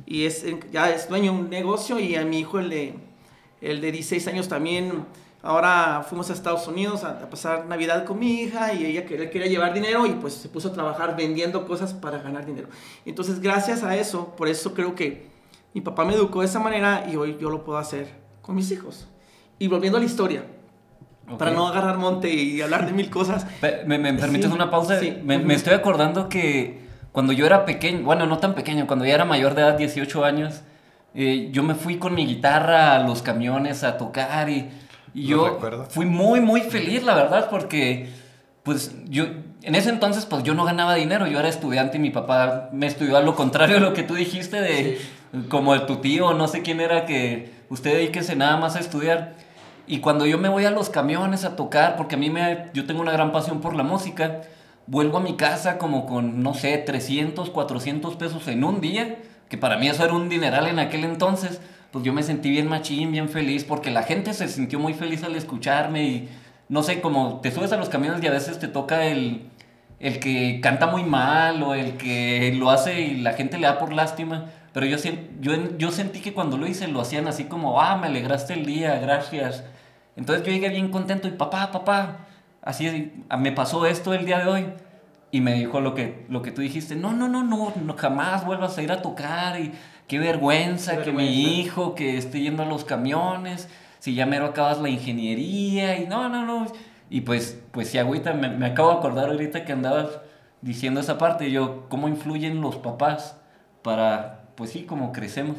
y 0.07 0.25
es, 0.25 0.45
eh, 0.45 0.59
ya 0.71 0.91
es 0.91 1.09
dueño 1.09 1.33
de 1.33 1.39
un 1.39 1.51
negocio 1.51 1.99
y 1.99 2.15
a 2.15 2.25
mi 2.25 2.41
hijo, 2.41 2.59
el 2.61 2.71
de, 2.71 2.95
el 3.61 3.81
de 3.81 3.93
16 3.93 4.29
años 4.29 4.49
también, 4.49 5.05
ahora 5.43 6.05
fuimos 6.09 6.31
a 6.31 6.35
Estados 6.35 6.69
Unidos 6.69 7.03
a, 7.03 7.11
a 7.11 7.31
pasar 7.31 7.67
Navidad 7.67 8.05
con 8.05 8.21
mi 8.21 8.43
hija 8.43 8.73
y 8.73 8.87
ella 8.87 9.05
quería, 9.05 9.31
quería 9.31 9.49
llevar 9.49 9.75
dinero 9.75 10.07
y 10.07 10.11
pues 10.11 10.35
se 10.35 10.49
puso 10.49 10.69
a 10.69 10.73
trabajar 10.73 11.17
vendiendo 11.17 11.67
cosas 11.67 11.93
para 11.93 12.19
ganar 12.19 12.47
dinero. 12.47 12.69
Entonces, 13.05 13.41
gracias 13.41 13.83
a 13.83 13.97
eso, 13.97 14.37
por 14.37 14.47
eso 14.47 14.73
creo 14.73 14.95
que 14.95 15.27
mi 15.75 15.81
papá 15.81 16.05
me 16.05 16.15
educó 16.15 16.41
de 16.41 16.47
esa 16.47 16.61
manera 16.61 17.09
y 17.11 17.17
hoy 17.17 17.37
yo 17.41 17.51
lo 17.51 17.65
puedo 17.65 17.79
hacer 17.79 18.09
con 18.41 18.55
mis 18.55 18.71
hijos. 18.71 19.09
Y 19.59 19.69
volviendo 19.69 19.99
a 19.99 20.01
la 20.01 20.07
historia, 20.07 20.43
Ok. 21.31 21.39
para 21.39 21.51
no 21.51 21.67
agarrar 21.69 21.99
monte 21.99 22.33
y 22.33 22.61
hablar 22.63 22.87
de 22.87 22.93
mil 22.93 23.11
cosas. 23.11 23.47
¿Me, 23.87 23.99
me 23.99 24.15
permites 24.15 24.47
Sí, 24.49 24.55
una 24.55 24.71
pausa? 24.71 24.99
sí. 25.01 25.17
Me, 25.25 25.39
me 25.39 25.55
estoy 25.55 25.75
acordando 25.75 26.29
que 26.29 26.87
cuando 27.13 27.33
yo 27.33 27.45
era 27.47 27.65
pequeño, 27.65 28.03
bueno, 28.05 28.27
no 28.27 28.39
tan 28.39 28.55
pequeño, 28.55 28.87
cuando 28.87 29.05
ya 29.05 29.15
era 29.15 29.25
mayor 29.25 29.55
de 29.55 29.63
edad, 29.63 29.77
18 29.77 30.25
años, 30.25 30.63
eh, 31.15 31.49
yo 31.53 31.63
me 31.63 31.75
fui 31.75 31.97
con 31.99 32.15
mi 32.15 32.27
guitarra 32.27 32.95
a 32.95 32.99
los 33.01 33.23
camiones 33.23 33.83
a 33.83 33.97
tocar 33.99 34.49
y, 34.49 34.69
y 35.15 35.27
yo 35.27 35.49
recuerdo. 35.49 35.85
fui 35.87 36.07
muy, 36.07 36.41
muy 36.41 36.61
feliz, 36.61 37.03
la 37.03 37.15
verdad, 37.15 37.49
porque 37.51 38.09
pues 38.63 38.95
yo, 39.09 39.25
en 39.63 39.75
ese 39.75 39.89
entonces 39.89 40.27
pues 40.27 40.43
yo 40.45 40.55
no 40.55 40.65
ganaba 40.65 40.95
dinero, 40.95 41.27
yo 41.27 41.39
era 41.41 41.49
estudiante 41.49 41.97
y 41.97 42.01
mi 42.01 42.11
papá 42.11 42.69
me 42.73 42.87
estudió 42.87 43.17
a 43.17 43.23
lo 43.23 43.35
contrario 43.35 43.77
de 43.77 43.81
lo 43.81 43.95
que 43.95 44.03
tú 44.03 44.15
dijiste 44.15 44.61
de 44.61 44.99
como 45.49 45.73
de 45.75 45.81
tu 45.81 45.97
tío, 45.97 46.35
no 46.35 46.47
sé 46.49 46.61
quién 46.63 46.81
era 46.81 47.07
que 47.07 47.51
usted 47.71 47.95
dedíquese 47.95 48.37
nada 48.37 48.59
más 48.59 48.77
a 48.77 48.81
estudiar. 48.81 49.35
Y 49.89 50.01
cuando 50.01 50.27
yo 50.27 50.37
me 50.37 50.51
voy 50.51 50.67
a 50.67 50.71
los 50.71 50.91
camiones 50.91 51.45
a 51.45 51.57
tocar, 51.57 51.97
porque 51.97 52.17
a 52.17 52.19
mí 52.19 52.29
me, 52.29 52.67
yo 52.75 52.85
tengo 52.85 53.01
una 53.01 53.13
gran 53.13 53.33
pasión 53.33 53.63
por 53.63 53.75
la 53.75 53.83
música, 53.83 54.43
vuelvo 54.87 55.17
a 55.17 55.21
mi 55.21 55.35
casa 55.35 55.79
como 55.79 56.05
con, 56.05 56.43
no 56.43 56.53
sé, 56.53 56.77
300, 56.77 57.49
400 57.49 58.17
pesos 58.17 58.47
en 58.49 58.65
un 58.65 58.83
día, 58.83 59.17
que 59.49 59.57
para 59.57 59.79
mí 59.79 59.89
eso 59.89 60.05
era 60.05 60.13
un 60.13 60.29
dineral 60.29 60.67
en 60.67 60.79
aquel 60.79 61.05
entonces, 61.05 61.61
pues 61.91 62.05
yo 62.05 62.13
me 62.13 62.23
sentí 62.23 62.51
bien 62.51 62.69
machín, 62.69 63.13
bien 63.13 63.31
feliz, 63.31 63.65
porque 63.65 63.91
la 63.91 64.03
gente 64.03 64.35
se 64.35 64.47
sintió 64.49 64.79
muy 64.79 64.93
feliz 64.93 65.25
al 65.25 65.35
escucharme 65.37 66.05
y, 66.05 66.29
no 66.69 66.83
sé, 66.83 67.01
como 67.01 67.41
te 67.41 67.51
subes 67.51 67.73
a 67.73 67.79
los 67.79 67.89
camiones 67.89 68.23
y 68.23 68.27
a 68.27 68.31
veces 68.31 68.59
te 68.59 68.69
toca 68.69 69.07
el, 69.07 69.49
el 70.01 70.21
que 70.21 70.61
canta 70.61 70.87
muy 70.87 71.03
mal 71.03 71.63
o 71.63 71.73
el 71.73 71.97
que 71.97 72.53
lo 72.59 72.71
hace 72.71 73.01
y 73.01 73.17
la 73.17 73.33
gente 73.33 73.57
le 73.57 73.67
da 73.67 73.79
por 73.79 73.95
lástima. 73.95 74.51
Pero 74.75 74.85
yo, 74.85 74.99
yo, 75.41 75.53
yo 75.79 75.91
sentí 75.91 76.21
que 76.21 76.35
cuando 76.35 76.59
lo 76.59 76.67
hice 76.67 76.89
lo 76.89 77.01
hacían 77.01 77.27
así 77.27 77.45
como, 77.45 77.81
ah, 77.81 77.97
me 77.97 78.09
alegraste 78.09 78.53
el 78.53 78.67
día, 78.67 78.99
gracias. 78.99 79.65
Entonces 80.19 80.45
yo 80.45 80.53
llegué 80.53 80.69
bien 80.69 80.91
contento 80.91 81.29
y 81.29 81.31
papá, 81.31 81.71
papá, 81.71 82.27
así 82.61 83.13
me 83.39 83.53
pasó 83.53 83.87
esto 83.87 84.13
el 84.13 84.27
día 84.27 84.41
de 84.41 84.47
hoy. 84.51 84.67
Y 85.31 85.41
me 85.41 85.55
dijo 85.55 85.81
lo 85.81 85.95
que, 85.95 86.27
lo 86.29 86.43
que 86.43 86.51
tú 86.51 86.61
dijiste, 86.61 86.97
no, 86.97 87.13
no, 87.13 87.29
no, 87.29 87.45
no, 87.45 87.73
no, 87.77 87.95
jamás 87.97 88.45
vuelvas 88.45 88.77
a 88.79 88.83
ir 88.83 88.91
a 88.91 89.01
tocar 89.03 89.61
y 89.61 89.73
qué 90.09 90.19
vergüenza, 90.19 90.97
Qué 90.97 91.05
que 91.05 91.13
mi 91.13 91.25
vergüenza. 91.25 91.51
hijo 91.51 91.95
que 91.95 92.17
esté 92.19 92.41
yendo 92.41 92.63
a 92.65 92.67
los 92.67 92.85
camiones, 92.85 93.69
si 94.01 94.15
ya 94.15 94.27
mero 94.27 94.47
acabas 94.47 94.81
la 94.81 94.89
ingeniería 94.89 95.99
y 96.01 96.07
no, 96.07 96.29
no, 96.29 96.45
no. 96.45 96.67
Y 97.11 97.21
pues, 97.21 97.63
pues 97.73 97.89
sí, 97.91 97.99
agüita, 97.99 98.33
me, 98.33 98.49
me 98.49 98.67
acabo 98.67 98.91
de 98.91 98.97
acordar 98.97 99.29
ahorita 99.31 99.65
que 99.65 99.73
andabas 99.73 100.09
diciendo 100.63 100.99
esa 101.01 101.17
parte, 101.19 101.49
y 101.49 101.53
yo, 101.53 101.89
¿cómo 101.89 102.09
influyen 102.09 102.61
los 102.61 102.77
papás 102.77 103.37
para, 103.83 104.49
pues 104.57 104.71
sí, 104.71 104.83
cómo 104.85 105.13
crecemos? 105.13 105.59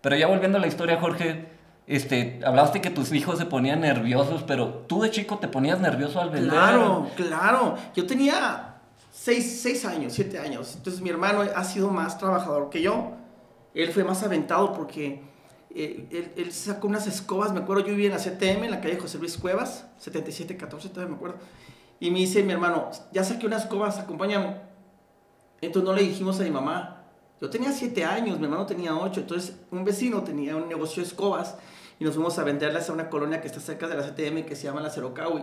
Pero 0.00 0.14
ya 0.16 0.26
volviendo 0.28 0.58
a 0.58 0.60
la 0.60 0.68
historia, 0.68 1.00
Jorge, 1.00 1.55
este, 1.86 2.40
hablaste 2.44 2.80
que 2.80 2.90
tus 2.90 3.12
hijos 3.12 3.38
se 3.38 3.46
ponían 3.46 3.80
nerviosos, 3.80 4.42
pero 4.42 4.68
tú 4.88 5.02
de 5.02 5.10
chico 5.10 5.38
te 5.38 5.46
ponías 5.46 5.80
nervioso 5.80 6.20
al 6.20 6.30
vender. 6.30 6.50
Claro, 6.50 7.08
claro. 7.14 7.76
Yo 7.94 8.06
tenía 8.06 8.76
seis, 9.12 9.60
seis 9.62 9.84
años, 9.84 10.12
siete 10.12 10.38
años. 10.38 10.74
Entonces 10.76 11.00
mi 11.00 11.10
hermano 11.10 11.42
ha 11.42 11.64
sido 11.64 11.90
más 11.90 12.18
trabajador 12.18 12.70
que 12.70 12.82
yo. 12.82 13.12
Él 13.72 13.92
fue 13.92 14.02
más 14.02 14.22
aventado 14.24 14.72
porque 14.72 15.22
eh, 15.72 16.08
él, 16.10 16.32
él 16.36 16.52
sacó 16.52 16.88
unas 16.88 17.06
escobas. 17.06 17.52
Me 17.52 17.60
acuerdo, 17.60 17.84
yo 17.84 17.90
vivía 17.90 18.06
en 18.06 18.14
la 18.14 18.18
CTM, 18.18 18.64
en 18.64 18.70
la 18.72 18.80
calle 18.80 18.98
José 18.98 19.18
Luis 19.18 19.36
Cuevas, 19.36 19.86
7714, 19.98 20.88
todavía 20.88 21.10
me 21.10 21.16
acuerdo. 21.16 21.36
Y 22.00 22.10
me 22.10 22.18
dice 22.18 22.42
mi 22.42 22.52
hermano, 22.52 22.90
ya 23.12 23.22
saqué 23.22 23.46
unas 23.46 23.62
escobas, 23.62 23.98
acompáñame. 23.98 24.56
Entonces 25.60 25.88
no 25.88 25.94
le 25.94 26.02
dijimos 26.02 26.40
a 26.40 26.42
mi 26.42 26.50
mamá. 26.50 27.04
Yo 27.40 27.48
tenía 27.48 27.70
siete 27.70 28.04
años, 28.04 28.38
mi 28.38 28.44
hermano 28.44 28.66
tenía 28.66 28.96
ocho. 28.96 29.20
Entonces 29.20 29.56
un 29.70 29.84
vecino 29.84 30.22
tenía 30.24 30.56
un 30.56 30.68
negocio 30.68 31.02
de 31.02 31.08
escobas 31.08 31.56
y 31.98 32.04
nos 32.04 32.14
fuimos 32.14 32.38
a 32.38 32.44
venderlas 32.44 32.90
a 32.90 32.92
una 32.92 33.08
colonia 33.08 33.40
que 33.40 33.46
está 33.46 33.60
cerca 33.60 33.88
de 33.88 33.96
la 33.96 34.02
CTM 34.02 34.44
que 34.44 34.54
se 34.54 34.64
llama 34.64 34.80
La 34.80 34.90
Cerocahui. 34.90 35.42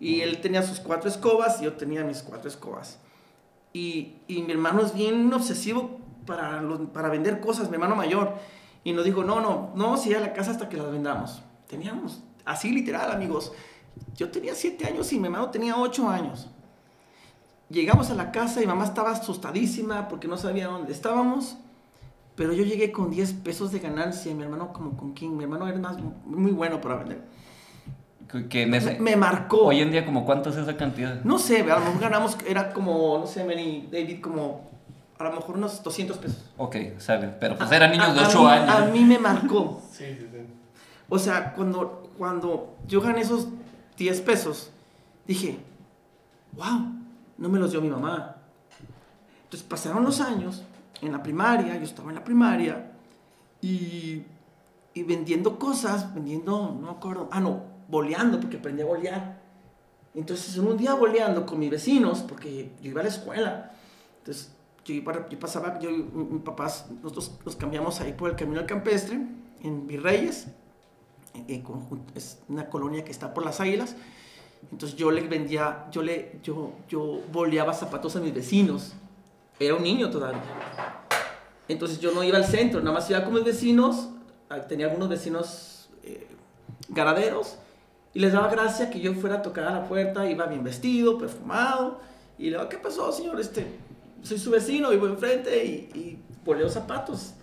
Y 0.00 0.20
él 0.20 0.40
tenía 0.40 0.62
sus 0.62 0.78
cuatro 0.78 1.08
escobas 1.08 1.60
y 1.60 1.64
yo 1.64 1.72
tenía 1.72 2.04
mis 2.04 2.22
cuatro 2.22 2.48
escobas. 2.48 2.98
Y, 3.72 4.16
y 4.28 4.42
mi 4.42 4.52
hermano 4.52 4.82
es 4.82 4.94
bien 4.94 5.32
obsesivo 5.32 5.98
para, 6.26 6.62
para 6.92 7.08
vender 7.08 7.40
cosas, 7.40 7.68
mi 7.68 7.74
hermano 7.74 7.96
mayor. 7.96 8.34
Y 8.84 8.92
nos 8.92 9.04
dijo, 9.04 9.24
no, 9.24 9.40
no, 9.40 9.72
no 9.74 9.84
vamos 9.84 10.04
a 10.04 10.08
ir 10.08 10.16
a 10.16 10.20
la 10.20 10.32
casa 10.32 10.52
hasta 10.52 10.68
que 10.68 10.76
las 10.76 10.90
vendamos. 10.90 11.42
Teníamos, 11.66 12.22
así 12.44 12.70
literal, 12.70 13.10
amigos. 13.10 13.52
Yo 14.16 14.30
tenía 14.30 14.54
siete 14.54 14.86
años 14.86 15.12
y 15.12 15.18
mi 15.18 15.26
hermano 15.26 15.50
tenía 15.50 15.76
ocho 15.76 16.08
años. 16.08 16.48
Llegamos 17.68 18.10
a 18.10 18.14
la 18.14 18.30
casa 18.30 18.62
y 18.62 18.66
mamá 18.66 18.84
estaba 18.84 19.10
asustadísima 19.10 20.08
porque 20.08 20.28
no 20.28 20.38
sabía 20.38 20.68
dónde 20.68 20.92
estábamos. 20.92 21.58
Pero 22.38 22.52
yo 22.52 22.62
llegué 22.64 22.90
con 22.92 23.10
10 23.10 23.32
pesos 23.34 23.72
de 23.72 23.80
ganancia 23.80 24.30
y 24.30 24.34
mi 24.34 24.44
hermano 24.44 24.72
como 24.72 24.96
con 24.96 25.12
15. 25.12 25.36
Mi 25.36 25.42
hermano 25.42 25.66
era 25.68 25.76
más, 25.78 25.96
muy 26.24 26.52
bueno 26.52 26.80
para 26.80 26.94
vender. 26.96 27.20
Que- 28.48 28.62
en 28.62 28.74
ese, 28.74 28.98
me 29.00 29.16
marcó. 29.16 29.64
Hoy 29.66 29.80
en 29.80 29.90
día, 29.90 30.06
como 30.06 30.24
cuánto 30.24 30.50
es 30.50 30.56
esa 30.56 30.76
cantidad? 30.76 31.20
No 31.24 31.38
sé, 31.38 31.62
a 31.62 31.78
lo 31.78 31.84
mejor 31.84 32.00
ganamos, 32.00 32.38
era 32.46 32.72
como, 32.72 33.18
no 33.18 33.26
sé, 33.26 33.42
Manny, 33.44 33.88
David, 33.90 34.20
como 34.20 34.70
a 35.18 35.24
lo 35.24 35.32
mejor 35.32 35.56
unos 35.56 35.82
200 35.82 36.16
pesos. 36.18 36.44
Ok, 36.58 36.76
sale. 36.98 37.26
Pero 37.40 37.56
pues 37.58 37.72
eran 37.72 37.90
niños 37.90 38.14
de 38.14 38.20
A- 38.20 38.24
a 38.24 38.28
8 38.28 38.40
mí- 38.42 38.46
años. 38.50 38.70
A 38.76 38.84
mí 38.86 39.00
me 39.04 39.18
marcó. 39.18 39.82
Sí, 39.90 40.04
sí, 40.16 40.28
sí. 40.30 40.38
O 41.08 41.18
sea, 41.18 41.54
cuando, 41.54 42.08
cuando 42.16 42.76
yo 42.86 43.00
gané 43.00 43.22
esos 43.22 43.48
10 43.96 44.20
pesos, 44.20 44.70
dije, 45.26 45.58
wow, 46.52 46.92
no 47.36 47.48
me 47.48 47.58
los 47.58 47.72
dio 47.72 47.80
mi 47.80 47.88
mamá. 47.90 48.36
Entonces 49.44 49.66
pasaron 49.68 50.04
los 50.04 50.20
años, 50.20 50.62
en 51.00 51.12
la 51.12 51.22
primaria, 51.22 51.76
yo 51.76 51.84
estaba 51.84 52.08
en 52.10 52.16
la 52.16 52.24
primaria, 52.24 52.92
y, 53.60 54.22
y 54.94 55.02
vendiendo 55.02 55.58
cosas, 55.58 56.14
vendiendo, 56.14 56.76
no 56.80 56.86
me 56.86 56.90
acuerdo, 56.90 57.28
ah, 57.32 57.40
no, 57.40 57.62
boleando, 57.88 58.38
porque 58.40 58.56
aprendí 58.58 58.82
a 58.82 58.86
bolear. 58.86 59.40
Entonces, 60.14 60.56
en 60.56 60.66
un 60.66 60.76
día 60.76 60.94
boleando 60.94 61.44
con 61.46 61.58
mis 61.58 61.70
vecinos, 61.70 62.20
porque 62.20 62.72
yo 62.82 62.90
iba 62.90 63.00
a 63.00 63.04
la 63.04 63.10
escuela, 63.10 63.72
entonces 64.18 64.52
yo, 64.84 64.94
iba, 64.94 65.28
yo 65.28 65.38
pasaba, 65.38 65.78
yo 65.78 65.90
y 65.90 65.98
mi, 66.02 66.24
mi 66.24 66.38
papás, 66.40 66.86
nosotros 67.02 67.32
nos 67.44 67.56
cambiamos 67.56 68.00
ahí 68.00 68.12
por 68.12 68.30
el 68.30 68.36
camino 68.36 68.60
al 68.60 68.66
campestre, 68.66 69.20
en 69.62 69.86
Virreyes, 69.86 70.48
con- 71.62 72.02
es 72.14 72.38
una 72.48 72.68
colonia 72.68 73.04
que 73.04 73.10
está 73.12 73.32
por 73.34 73.44
las 73.44 73.60
águilas. 73.60 73.94
Entonces 74.72 74.96
yo 74.98 75.10
le 75.12 75.20
vendía, 75.22 75.86
yo 75.92 76.02
le, 76.02 76.40
yo, 76.42 76.72
yo 76.88 77.20
boleaba 77.32 77.72
zapatos 77.74 78.16
a 78.16 78.20
mis 78.20 78.34
vecinos. 78.34 78.94
Era 79.60 79.74
un 79.74 79.82
niño 79.82 80.10
todavía. 80.10 80.42
Entonces 81.68 82.00
yo 82.00 82.12
no 82.12 82.22
iba 82.24 82.38
al 82.38 82.46
centro, 82.46 82.80
nada 82.80 82.92
más 82.92 83.10
iba 83.10 83.24
con 83.24 83.34
mis 83.34 83.44
vecinos. 83.44 84.08
ah, 84.48 84.60
Tenía 84.60 84.86
algunos 84.86 85.08
vecinos 85.08 85.88
eh, 86.02 86.26
ganaderos. 86.88 87.56
Y 88.14 88.20
les 88.20 88.32
daba 88.32 88.48
gracia 88.48 88.88
que 88.90 89.00
yo 89.00 89.12
fuera 89.14 89.36
a 89.36 89.42
tocar 89.42 89.64
a 89.66 89.72
la 89.72 89.84
puerta, 89.86 90.28
iba 90.28 90.46
bien 90.46 90.64
vestido, 90.64 91.18
perfumado. 91.18 92.00
Y 92.38 92.44
le 92.50 92.56
digo, 92.56 92.68
¿qué 92.68 92.78
pasó, 92.78 93.12
señor? 93.12 93.38
Este, 93.38 93.66
soy 94.22 94.38
su 94.38 94.50
vecino, 94.50 94.90
vivo 94.90 95.06
enfrente 95.06 95.64
y, 95.64 95.70
y 95.98 96.18
boleo 96.44 96.68
zapatos. 96.68 97.34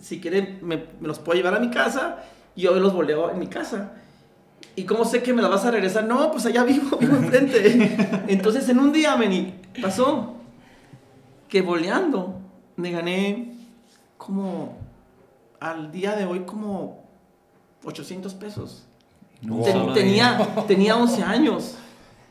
Si 0.00 0.20
quiere, 0.20 0.58
me, 0.60 0.84
me 1.00 1.08
los 1.08 1.18
puedo 1.18 1.36
llevar 1.36 1.54
a 1.54 1.58
mi 1.60 1.70
casa 1.70 2.18
y 2.54 2.62
yo 2.62 2.74
los 2.74 2.92
boleo 2.92 3.30
en 3.30 3.38
mi 3.38 3.46
casa. 3.46 3.92
¿Y 4.76 4.84
cómo 4.84 5.04
sé 5.04 5.22
que 5.22 5.32
me 5.32 5.42
la 5.42 5.48
vas 5.48 5.64
a 5.64 5.70
regresar? 5.70 6.04
No, 6.04 6.30
pues 6.30 6.46
allá 6.46 6.64
vivo, 6.64 6.96
vivo 6.98 7.16
enfrente. 7.16 7.96
Entonces, 8.28 8.68
en 8.68 8.78
un 8.78 8.92
día, 8.92 9.16
Meni, 9.16 9.54
pasó 9.80 10.36
que 11.50 11.62
boleando 11.62 12.40
me 12.76 12.92
gané 12.92 13.52
como 14.16 14.78
al 15.58 15.92
día 15.92 16.16
de 16.16 16.24
hoy 16.24 16.40
como 16.40 17.04
800 17.84 18.32
pesos. 18.34 18.86
Tenía, 19.94 20.54
tenía 20.68 20.96
11 20.96 21.22
años, 21.22 21.76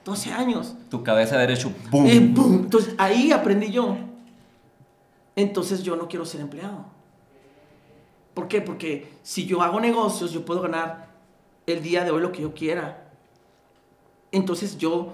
12 0.06 0.32
años. 0.32 0.76
Tu 0.90 1.04
cabeza 1.04 1.36
de 1.36 1.42
derecho, 1.42 1.72
¡boom! 1.92 2.08
Y 2.08 2.20
¡pum! 2.20 2.62
Entonces 2.64 2.96
ahí 2.98 3.32
aprendí 3.32 3.72
yo. 3.72 3.98
Entonces 5.36 5.84
yo 5.84 5.96
no 5.96 6.08
quiero 6.08 6.26
ser 6.26 6.42
empleado. 6.42 6.86
¿Por 8.34 8.48
qué? 8.48 8.62
Porque 8.62 9.12
si 9.22 9.46
yo 9.46 9.62
hago 9.62 9.80
negocios, 9.80 10.32
yo 10.32 10.46
puedo 10.46 10.62
ganar 10.62 11.10
el 11.66 11.84
día 11.84 12.04
de 12.06 12.12
hoy 12.12 12.22
lo 12.22 12.32
que 12.32 12.42
yo 12.42 12.54
quiera. 12.54 13.12
Entonces 14.32 14.78
yo 14.78 15.14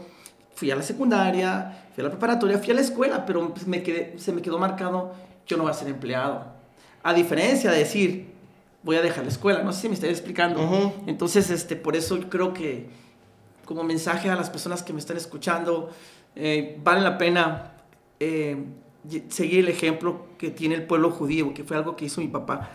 fui 0.55 0.71
a 0.71 0.75
la 0.75 0.81
secundaria, 0.81 1.85
fui 1.93 2.01
a 2.01 2.05
la 2.05 2.09
preparatoria, 2.09 2.57
fui 2.57 2.71
a 2.71 2.75
la 2.75 2.81
escuela, 2.81 3.25
pero 3.25 3.53
pues, 3.53 3.67
me 3.67 3.83
quedé- 3.83 4.17
se 4.17 4.31
me 4.31 4.41
quedó 4.41 4.57
marcado, 4.57 5.13
yo 5.47 5.57
no 5.57 5.63
voy 5.63 5.71
a 5.71 5.75
ser 5.75 5.87
empleado. 5.89 6.45
A 7.03 7.13
diferencia 7.13 7.69
de 7.71 7.77
decir, 7.79 8.33
voy 8.83 8.95
a 8.95 9.01
dejar 9.01 9.23
la 9.25 9.29
escuela, 9.31 9.63
no 9.63 9.71
sé 9.73 9.81
si 9.81 9.87
me 9.89 9.93
estoy 9.95 10.09
explicando. 10.09 10.93
Entonces, 11.07 11.49
este, 11.49 11.75
por 11.75 11.95
eso 11.95 12.19
creo 12.29 12.53
que 12.53 12.87
como 13.65 13.83
mensaje 13.83 14.29
a 14.29 14.35
las 14.35 14.49
personas 14.49 14.83
que 14.83 14.93
me 14.93 14.99
están 14.99 15.17
escuchando, 15.17 15.89
eh, 16.35 16.79
vale 16.83 17.01
la 17.01 17.17
pena 17.17 17.71
eh, 18.19 18.57
seguir 19.29 19.59
el 19.59 19.67
ejemplo 19.69 20.27
que 20.37 20.49
tiene 20.51 20.75
el 20.75 20.83
pueblo 20.87 21.11
judío, 21.11 21.53
que 21.53 21.63
fue 21.63 21.75
algo 21.77 21.95
que 21.95 22.05
hizo 22.05 22.21
mi 22.21 22.27
papá. 22.27 22.69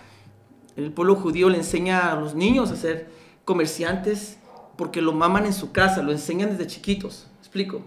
El 0.77 0.93
pueblo 0.93 1.15
judío 1.17 1.49
le 1.49 1.59
enseña 1.59 2.13
a 2.13 2.17
los 2.17 2.35
niños 2.35 2.71
a 2.71 2.77
ser 2.77 3.09
comerciantes 3.45 4.39
porque 4.77 5.03
lo 5.03 5.13
maman 5.13 5.47
en 5.47 5.53
su 5.53 5.73
casa, 5.73 6.03
lo 6.03 6.13
enseñan 6.13 6.51
desde 6.51 6.67
chiquitos, 6.67 7.27
¿me 7.53 7.63
explico? 7.63 7.83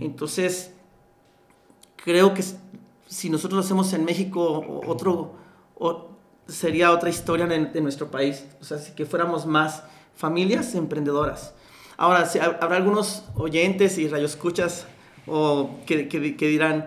Entonces, 0.00 0.72
creo 1.96 2.34
que 2.34 2.42
si 3.08 3.30
nosotros 3.30 3.54
lo 3.58 3.60
hacemos 3.64 3.92
en 3.92 4.04
México, 4.04 4.82
otro, 4.86 5.34
o- 5.78 6.08
sería 6.46 6.90
otra 6.90 7.08
historia 7.10 7.46
de, 7.46 7.66
de 7.66 7.80
nuestro 7.80 8.10
país. 8.10 8.44
O 8.60 8.64
sea, 8.64 8.78
si 8.78 8.92
que 8.92 9.06
fuéramos 9.06 9.46
más 9.46 9.82
familias 10.16 10.74
emprendedoras. 10.74 11.54
Ahora, 11.96 12.26
si 12.26 12.38
ha- 12.38 12.58
habrá 12.60 12.76
algunos 12.76 13.24
oyentes 13.34 13.98
y 13.98 14.08
radioescuchas 14.08 14.86
o 15.26 15.70
que, 15.86 16.08
que, 16.08 16.36
que 16.36 16.48
dirán, 16.48 16.86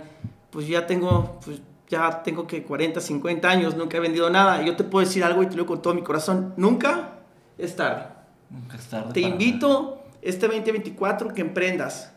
pues 0.51 0.67
ya 0.67 0.85
tengo, 0.85 1.39
pues 1.43 1.61
ya 1.89 2.23
tengo 2.23 2.45
que 2.45 2.63
40, 2.63 2.99
50 3.01 3.49
años, 3.49 3.75
nunca 3.75 3.97
he 3.97 3.99
vendido 3.99 4.29
nada. 4.29 4.61
Yo 4.63 4.75
te 4.75 4.83
puedo 4.83 5.05
decir 5.05 5.23
algo 5.23 5.41
y 5.43 5.45
te 5.47 5.51
lo 5.51 5.63
digo 5.63 5.67
con 5.67 5.81
todo 5.81 5.93
mi 5.93 6.03
corazón, 6.03 6.53
nunca 6.57 7.19
es 7.57 7.75
tarde. 7.75 8.05
Nunca 8.49 8.77
es 8.77 8.85
tarde 8.87 9.13
Te 9.13 9.21
invito 9.21 10.03
este 10.21 10.47
2024 10.47 11.33
que 11.33 11.41
emprendas. 11.41 12.13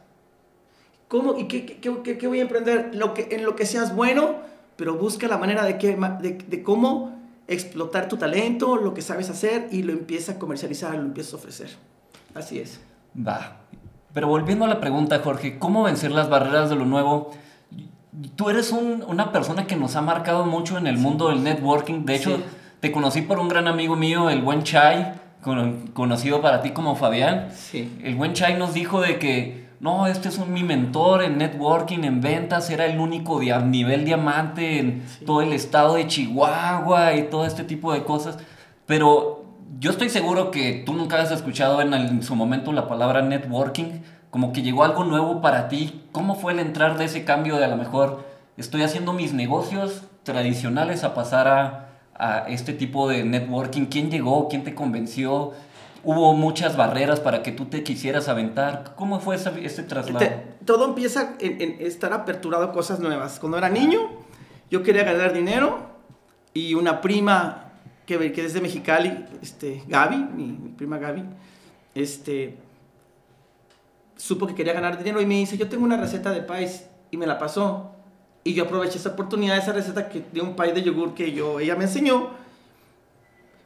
¿Cómo? 1.11 1.37
¿Y 1.37 1.49
qué, 1.49 1.67
qué, 1.67 1.93
qué- 2.05 2.17
qué 2.19 2.27
voy 2.29 2.39
a 2.39 2.43
emprender? 2.43 2.93
Lo 2.95 3.15
que, 3.15 3.27
en 3.33 3.45
lo 3.45 3.57
que 3.57 3.67
seas 3.67 3.97
bueno, 3.97 4.37
pero 4.77 4.95
busca 4.95 5.27
la 5.27 5.39
manera 5.39 5.65
de, 5.65 5.77
que, 5.77 5.97
de, 5.97 6.39
de 6.47 6.63
cómo 6.63 7.19
explotar 7.49 8.07
tu 8.09 8.17
talento, 8.17 8.77
lo 8.77 8.95
que 8.95 9.03
sabes 9.03 9.29
hacer 9.29 9.67
y 9.73 9.83
lo 9.83 9.93
empieza 9.93 10.33
a 10.33 10.39
comercializar, 10.39 10.95
lo 10.95 11.01
empiezas 11.01 11.33
a 11.33 11.37
ofrecer. 11.39 11.69
Así 12.33 12.61
es. 12.61 12.81
Va. 13.17 13.57
Pero 14.15 14.29
volviendo 14.29 14.65
a 14.65 14.69
la 14.69 14.79
pregunta, 14.81 15.19
Jorge, 15.19 15.59
¿cómo 15.59 15.83
vencer 15.83 16.13
las 16.13 16.31
barreras 16.31 16.71
de 16.71 16.77
lo 16.77 16.85
nuevo? 16.87 17.33
Tú 18.37 18.49
eres 18.49 18.71
un- 18.71 19.03
una 19.09 19.33
persona 19.33 19.67
que 19.67 19.75
nos 19.75 19.97
ha 19.97 20.03
marcado 20.03 20.47
mucho 20.47 20.79
en 20.79 20.87
el 20.87 20.97
mundo 20.97 21.29
del 21.31 21.43
networking. 21.43 22.05
De 22.05 22.15
hecho, 22.15 22.37
Sí. 22.37 22.45
te 22.79 22.93
conocí 22.93 23.23
por 23.23 23.41
un 23.41 23.49
gran 23.49 23.67
amigo 23.67 23.97
mío, 23.97 24.31
el 24.31 24.43
buen 24.43 24.63
Chai, 24.63 25.15
con- 25.43 25.89
conocido 25.89 26.41
para 26.41 26.63
ti 26.63 26.71
como 26.71 26.95
Fabián. 26.95 27.49
Sí. 27.53 27.99
El 28.05 28.15
buen 28.15 28.33
Chai 28.33 28.57
nos 28.57 28.75
dijo 28.75 29.01
de 29.01 29.19
que, 29.19 29.67
no, 29.81 30.07
este 30.07 30.29
es 30.29 30.37
un, 30.39 30.53
mi 30.53 30.63
mentor 30.63 31.23
en 31.23 31.39
networking, 31.39 32.05
en 32.05 32.21
ventas, 32.21 32.69
era 32.71 32.85
el 32.87 32.99
único 33.01 33.41
dia- 33.41 33.61
nivel 33.61 34.05
diamante 34.05 34.79
en 34.79 35.03
todo 35.27 35.41
el 35.43 35.53
estado 35.55 35.95
de 35.95 36.07
Chihuahua 36.07 37.15
y 37.15 37.25
todo 37.31 37.47
este 37.47 37.65
tipo 37.65 37.93
de 37.93 38.05
cosas. 38.05 38.39
Pero 38.87 39.45
yo 39.79 39.91
estoy 39.91 40.11
seguro 40.11 40.51
que 40.51 40.83
tú 40.85 40.93
nunca 40.93 41.21
has 41.23 41.31
escuchado 41.31 41.81
en, 41.81 41.95
el- 41.95 42.09
en 42.09 42.23
su 42.23 42.35
momento 42.37 42.73
la 42.73 42.89
palabra 42.89 43.23
networking, 43.23 44.03
como 44.31 44.53
que 44.53 44.63
llegó 44.63 44.85
algo 44.85 45.05
nuevo 45.05 45.41
para 45.41 45.69
ti. 45.69 46.03
¿Cómo 46.13 46.35
fue 46.35 46.53
el 46.53 46.59
entrar 46.61 46.99
de 46.99 47.07
ese 47.07 47.25
cambio 47.25 47.57
de 47.57 47.65
a 47.65 47.69
lo 47.69 47.77
mejor 47.77 48.25
estoy 48.57 48.83
haciendo 48.83 49.13
mis 49.15 49.33
negocios 49.33 50.03
tradicionales 50.25 51.05
a 51.05 51.15
pasar 51.15 51.49
a, 51.49 51.89
a 52.15 52.49
este 52.49 52.75
tipo 52.75 53.09
de 53.09 53.25
networking? 53.25 53.87
¿Quién 53.87 54.11
llegó? 54.11 54.49
¿Quién 54.49 54.63
te 54.63 54.75
convenció? 54.75 55.53
¿Hubo 56.03 56.33
muchas 56.35 56.77
barreras 56.77 57.21
para 57.21 57.43
que 57.43 57.53
tú 57.53 57.67
te 57.67 57.83
quisieras 57.83 58.29
aventar? 58.29 58.95
¿Cómo 58.97 59.21
fue 59.21 59.37
esa- 59.37 59.57
ese 59.59 59.83
traslado? 59.83 60.19
Te- 60.19 60.45
todo 60.65 60.87
empieza 60.87 61.35
en, 61.41 61.61
en 61.61 61.77
estar 61.81 62.13
aperturado 62.13 62.65
a 62.65 62.73
cosas 62.73 63.01
nuevas. 63.01 63.39
Cuando 63.39 63.59
era 63.59 63.69
niño, 63.69 64.01
yo 64.71 64.83
quería 64.83 65.05
ganar 65.05 65.33
dinero 65.33 65.81
y 66.55 66.75
una 66.75 67.01
prima 67.01 67.65
que, 68.07 68.33
que 68.33 68.45
es 68.45 68.55
de 68.55 68.61
Mexicali, 68.61 69.25
este, 69.43 69.83
Gaby, 69.89 70.17
mi, 70.17 70.45
mi 70.47 70.69
prima 70.71 70.99
Gaby, 70.99 71.25
este, 71.95 72.57
supo 74.17 74.47
que 74.47 74.55
quería 74.55 74.73
ganar 74.73 74.99
dinero 74.99 75.21
y 75.21 75.27
me 75.27 75.35
dice, 75.35 75.57
yo 75.57 75.69
tengo 75.69 75.85
una 75.85 75.97
receta 75.97 76.31
de 76.31 76.41
país 76.43 76.87
y 77.11 77.17
me 77.17 77.27
la 77.27 77.39
pasó. 77.39 77.93
Y 78.43 78.55
yo 78.55 78.65
aproveché 78.65 78.97
esa 78.99 79.11
oportunidad, 79.11 79.59
esa 79.59 79.73
receta 79.73 80.09
que, 80.09 80.25
de 80.33 80.41
un 80.41 80.57
pay 80.57 80.73
de 80.73 80.83
yogur 80.83 81.15
que 81.15 81.33
yo, 81.33 81.61
ella 81.61 81.77
me 81.77 81.85
enseñó. 81.85 82.31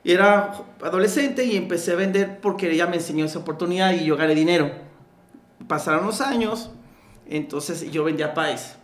Era 0.04 0.52
adolescente 0.82 1.44
y 1.44 1.56
empecé 1.56 1.92
a 1.92 1.96
vender 1.96 2.40
porque 2.40 2.70
ella 2.70 2.86
me 2.86 2.96
enseñó 2.96 3.24
esa 3.24 3.38
oportunidad 3.38 3.92
y 3.92 4.04
yo 4.04 4.16
gané 4.16 4.34
dinero. 4.34 4.70
Pasaron 5.66 6.04
los 6.04 6.20
años, 6.20 6.70
entonces 7.26 7.90
yo 7.90 8.04
vendía 8.04 8.34
país. 8.34 8.76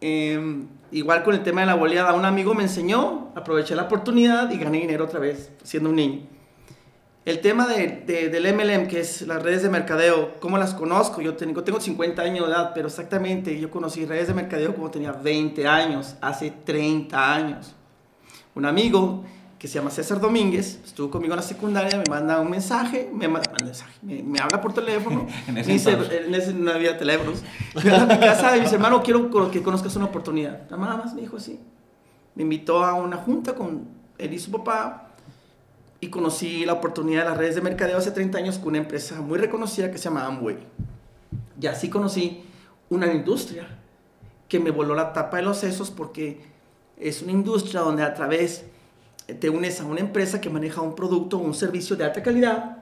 Em, 0.00 0.68
igual 0.92 1.24
con 1.24 1.34
el 1.34 1.42
tema 1.42 1.62
de 1.62 1.66
la 1.66 1.74
boleada, 1.74 2.14
un 2.14 2.24
amigo 2.24 2.54
me 2.54 2.62
enseñó, 2.62 3.32
aproveché 3.34 3.74
la 3.74 3.82
oportunidad 3.84 4.50
y 4.52 4.58
gané 4.58 4.78
dinero 4.78 5.04
otra 5.06 5.18
vez, 5.18 5.50
siendo 5.64 5.90
un 5.90 5.96
niño. 5.96 6.20
El 7.24 7.40
tema 7.40 7.66
de, 7.66 7.88
de- 8.06 8.28
del 8.30 8.46
MLM, 8.54 8.86
que 8.86 9.00
es 9.00 9.22
las 9.22 9.42
redes 9.42 9.62
de 9.64 9.68
mercadeo, 9.68 10.36
¿cómo 10.40 10.56
las 10.56 10.72
conozco? 10.72 11.20
Yo 11.20 11.34
tengo, 11.34 11.62
tengo 11.64 11.80
50 11.80 12.22
años 12.22 12.46
de 12.46 12.52
edad, 12.54 12.70
pero 12.74 12.86
exactamente 12.86 13.58
yo 13.58 13.70
conocí 13.70 14.06
redes 14.06 14.28
de 14.28 14.34
mercadeo 14.34 14.72
como 14.74 14.90
tenía 14.90 15.12
20 15.12 15.66
años, 15.66 16.14
hace 16.20 16.52
30 16.52 17.34
años. 17.34 17.74
Un 18.54 18.64
amigo 18.64 19.24
que 19.58 19.66
se 19.66 19.74
llama 19.74 19.90
César 19.90 20.20
Domínguez, 20.20 20.78
estuvo 20.84 21.10
conmigo 21.10 21.34
en 21.34 21.38
la 21.38 21.42
secundaria, 21.42 21.98
me 21.98 22.04
manda 22.08 22.38
un 22.40 22.50
mensaje, 22.50 23.10
me, 23.12 23.26
manda 23.26 23.50
un 23.60 23.66
mensaje, 23.66 23.92
me, 24.02 24.22
me 24.22 24.38
habla 24.38 24.60
por 24.60 24.72
teléfono, 24.72 25.26
En 25.48 25.58
ese 25.58 25.72
dice, 25.72 25.90
entonces. 25.90 26.26
en 26.26 26.34
ese 26.34 26.54
no 26.54 26.70
había 26.70 26.96
teléfonos, 26.96 27.42
me 27.82 27.90
a 27.90 28.06
mi 28.06 28.18
casa 28.18 28.54
y 28.54 28.58
me 28.58 28.64
dice, 28.64 28.76
hermano, 28.76 29.02
quiero 29.02 29.50
que 29.50 29.62
conozcas 29.62 29.96
una 29.96 30.06
oportunidad. 30.06 30.70
Nada 30.70 30.76
más 30.76 31.14
me 31.14 31.22
dijo 31.22 31.36
así. 31.36 31.58
Me 32.36 32.44
invitó 32.44 32.84
a 32.84 32.94
una 32.94 33.16
junta 33.16 33.54
con 33.56 33.88
él 34.16 34.32
y 34.32 34.38
su 34.38 34.52
papá, 34.52 35.08
y 36.00 36.08
conocí 36.08 36.64
la 36.64 36.74
oportunidad 36.74 37.24
de 37.24 37.30
las 37.30 37.38
redes 37.38 37.54
de 37.56 37.60
mercadeo 37.60 37.98
hace 37.98 38.12
30 38.12 38.38
años 38.38 38.58
con 38.58 38.68
una 38.68 38.78
empresa 38.78 39.20
muy 39.20 39.38
reconocida 39.38 39.90
que 39.90 39.98
se 39.98 40.04
llama 40.04 40.26
Amway. 40.26 40.58
Y 41.60 41.66
así 41.66 41.90
conocí 41.90 42.44
una 42.88 43.12
industria 43.12 43.66
que 44.48 44.60
me 44.60 44.70
voló 44.70 44.94
la 44.94 45.12
tapa 45.12 45.38
de 45.38 45.42
los 45.42 45.58
sesos 45.58 45.90
porque 45.90 46.40
es 46.96 47.22
una 47.22 47.32
industria 47.32 47.80
donde 47.80 48.04
a 48.04 48.14
través 48.14 48.64
te 49.34 49.50
unes 49.50 49.80
a 49.80 49.84
una 49.84 50.00
empresa 50.00 50.40
que 50.40 50.50
maneja 50.50 50.80
un 50.80 50.94
producto 50.94 51.38
o 51.38 51.40
un 51.40 51.54
servicio 51.54 51.96
de 51.96 52.04
alta 52.04 52.22
calidad, 52.22 52.78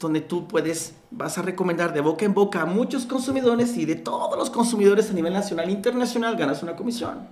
donde 0.00 0.20
tú 0.20 0.48
puedes, 0.48 0.94
vas 1.10 1.38
a 1.38 1.42
recomendar 1.42 1.92
de 1.92 2.00
boca 2.00 2.24
en 2.24 2.34
boca 2.34 2.62
a 2.62 2.66
muchos 2.66 3.06
consumidores 3.06 3.76
y 3.76 3.84
de 3.84 3.96
todos 3.96 4.36
los 4.36 4.50
consumidores 4.50 5.10
a 5.10 5.12
nivel 5.12 5.32
nacional 5.32 5.68
e 5.68 5.72
internacional 5.72 6.36
ganas 6.36 6.62
una 6.62 6.76
comisión. 6.76 7.28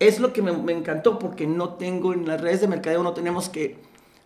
Es 0.00 0.18
lo 0.18 0.32
que 0.32 0.42
me, 0.42 0.52
me 0.52 0.72
encantó 0.72 1.18
porque 1.18 1.46
no 1.46 1.74
tengo 1.74 2.12
en 2.12 2.26
las 2.26 2.40
redes 2.40 2.62
de 2.62 2.68
mercadeo, 2.68 3.02
no 3.02 3.12
tenemos 3.12 3.48
que 3.48 3.78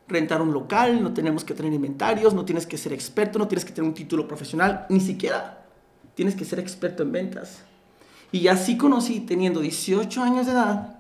rentar 0.09 0.41
un 0.41 0.53
local, 0.53 1.03
no 1.03 1.13
tenemos 1.13 1.45
que 1.45 1.53
tener 1.53 1.73
inventarios, 1.73 2.33
no 2.33 2.45
tienes 2.45 2.67
que 2.67 2.79
ser 2.79 2.93
experto, 2.93 3.39
no 3.39 3.49
tienes 3.49 3.65
que 3.65 3.73
tener 3.73 3.89
un 3.89 3.95
título 3.95 4.27
profesional, 4.27 4.87
ni 4.89 5.01
siquiera 5.01 5.67
tienes 6.15 6.35
que 6.35 6.45
ser 6.45 6.61
experto 6.61 7.03
en 7.03 7.13
ventas. 7.13 7.63
Y 8.33 8.49
así 8.49 8.77
conocí, 8.77 9.21
teniendo 9.21 9.61
18 9.61 10.23
años 10.23 10.47
de 10.47 10.53
edad, 10.53 10.96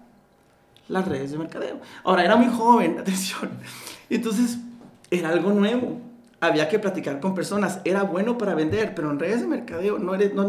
las 0.88 1.06
redes 1.06 1.32
de 1.32 1.38
mercadeo. 1.38 1.80
Ahora, 2.04 2.24
era 2.24 2.36
muy 2.36 2.52
joven, 2.54 2.98
atención. 3.00 3.50
Entonces, 4.10 4.58
era 5.10 5.30
algo 5.30 5.52
nuevo. 5.52 6.00
Había 6.40 6.68
que 6.68 6.78
platicar 6.78 7.20
con 7.20 7.34
personas. 7.34 7.80
Era 7.84 8.02
bueno 8.02 8.38
para 8.38 8.54
vender, 8.54 8.94
pero 8.94 9.10
en 9.10 9.18
redes 9.18 9.40
de 9.40 9.46
mercadeo 9.46 9.98
no, 9.98 10.14
eres, 10.14 10.34
no, 10.34 10.46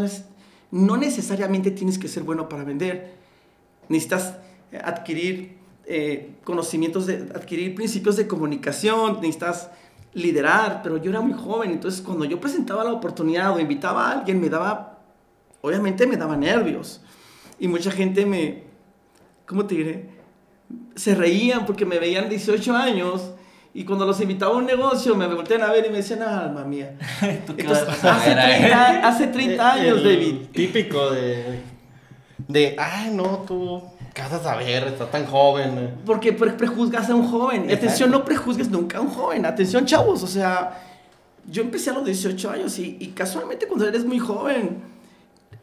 no 0.72 0.98
necesariamente 0.98 1.72
tienes 1.72 1.98
que 1.98 2.08
ser 2.08 2.24
bueno 2.24 2.50
para 2.50 2.64
vender. 2.64 3.16
Necesitas 3.90 4.36
adquirir 4.84 5.58
eh, 5.86 6.36
conocimientos, 6.44 7.08
adquirir 7.08 7.74
principios 7.74 8.18
de 8.18 8.28
comunicación, 8.28 9.22
necesitas 9.22 9.70
liderar, 10.14 10.82
pero 10.84 10.98
yo 10.98 11.12
era 11.12 11.22
muy 11.22 11.34
joven, 11.34 11.72
entonces 11.72 12.02
cuando 12.02 12.26
yo 12.26 12.42
presentaba 12.42 12.84
la 12.84 12.92
oportunidad 12.92 13.56
o 13.56 13.60
invitaba 13.60 14.10
a 14.10 14.12
alguien, 14.20 14.42
me 14.42 14.50
daba, 14.50 15.00
obviamente 15.62 16.06
me 16.08 16.18
daba 16.18 16.36
nervios. 16.36 17.02
Y 17.60 17.68
mucha 17.68 17.92
gente 17.92 18.26
me, 18.26 18.64
¿cómo 19.46 19.66
te 19.66 19.76
diré? 19.76 20.17
Se 20.96 21.16
reían 21.16 21.66
porque 21.66 21.86
me 21.86 22.00
veían 22.00 22.30
18 22.30 22.76
años 22.76 23.32
y 23.74 23.86
cuando 23.86 24.06
los 24.06 24.20
invitaba 24.22 24.56
a 24.56 24.58
un 24.58 24.66
negocio 24.66 25.16
me 25.16 25.28
voltean 25.28 25.62
a 25.64 25.72
ver 25.72 25.86
y 25.86 25.90
me 25.90 25.98
decían, 25.98 26.24
ah, 26.24 26.46
alma 26.46 26.64
mía. 26.64 26.98
Entonces, 27.22 27.88
hace, 28.04 28.32
30, 28.32 29.08
hace 29.08 29.28
30 29.28 29.74
años, 29.74 30.04
David. 30.04 30.36
Típico 30.52 31.12
de, 31.12 31.62
de, 32.48 32.76
ay, 32.78 33.12
no, 33.14 33.44
tú 33.48 33.84
¿Qué 34.18 34.24
vas 34.24 34.34
a 34.34 34.42
saber? 34.42 34.88
Está 34.88 35.06
tan 35.12 35.28
joven. 35.28 36.02
Porque 36.04 36.34
prejuzgas 36.34 37.08
a 37.08 37.14
un 37.14 37.30
joven. 37.30 37.70
Atención, 37.70 38.10
no 38.10 38.26
prejuzgues 38.26 38.68
nunca 38.68 38.98
a 38.98 39.02
un 39.02 39.10
joven. 39.10 39.46
Atención, 39.46 39.86
chavos. 39.86 40.24
O 40.24 40.28
sea, 40.28 40.82
yo 41.46 41.62
empecé 41.62 41.92
a 41.92 41.94
los 41.94 42.04
18 42.04 42.50
años 42.50 42.80
y, 42.80 43.14
casualmente 43.16 43.68
cuando 43.68 43.88
eres 43.88 44.06
muy 44.06 44.18
joven, 44.18 44.80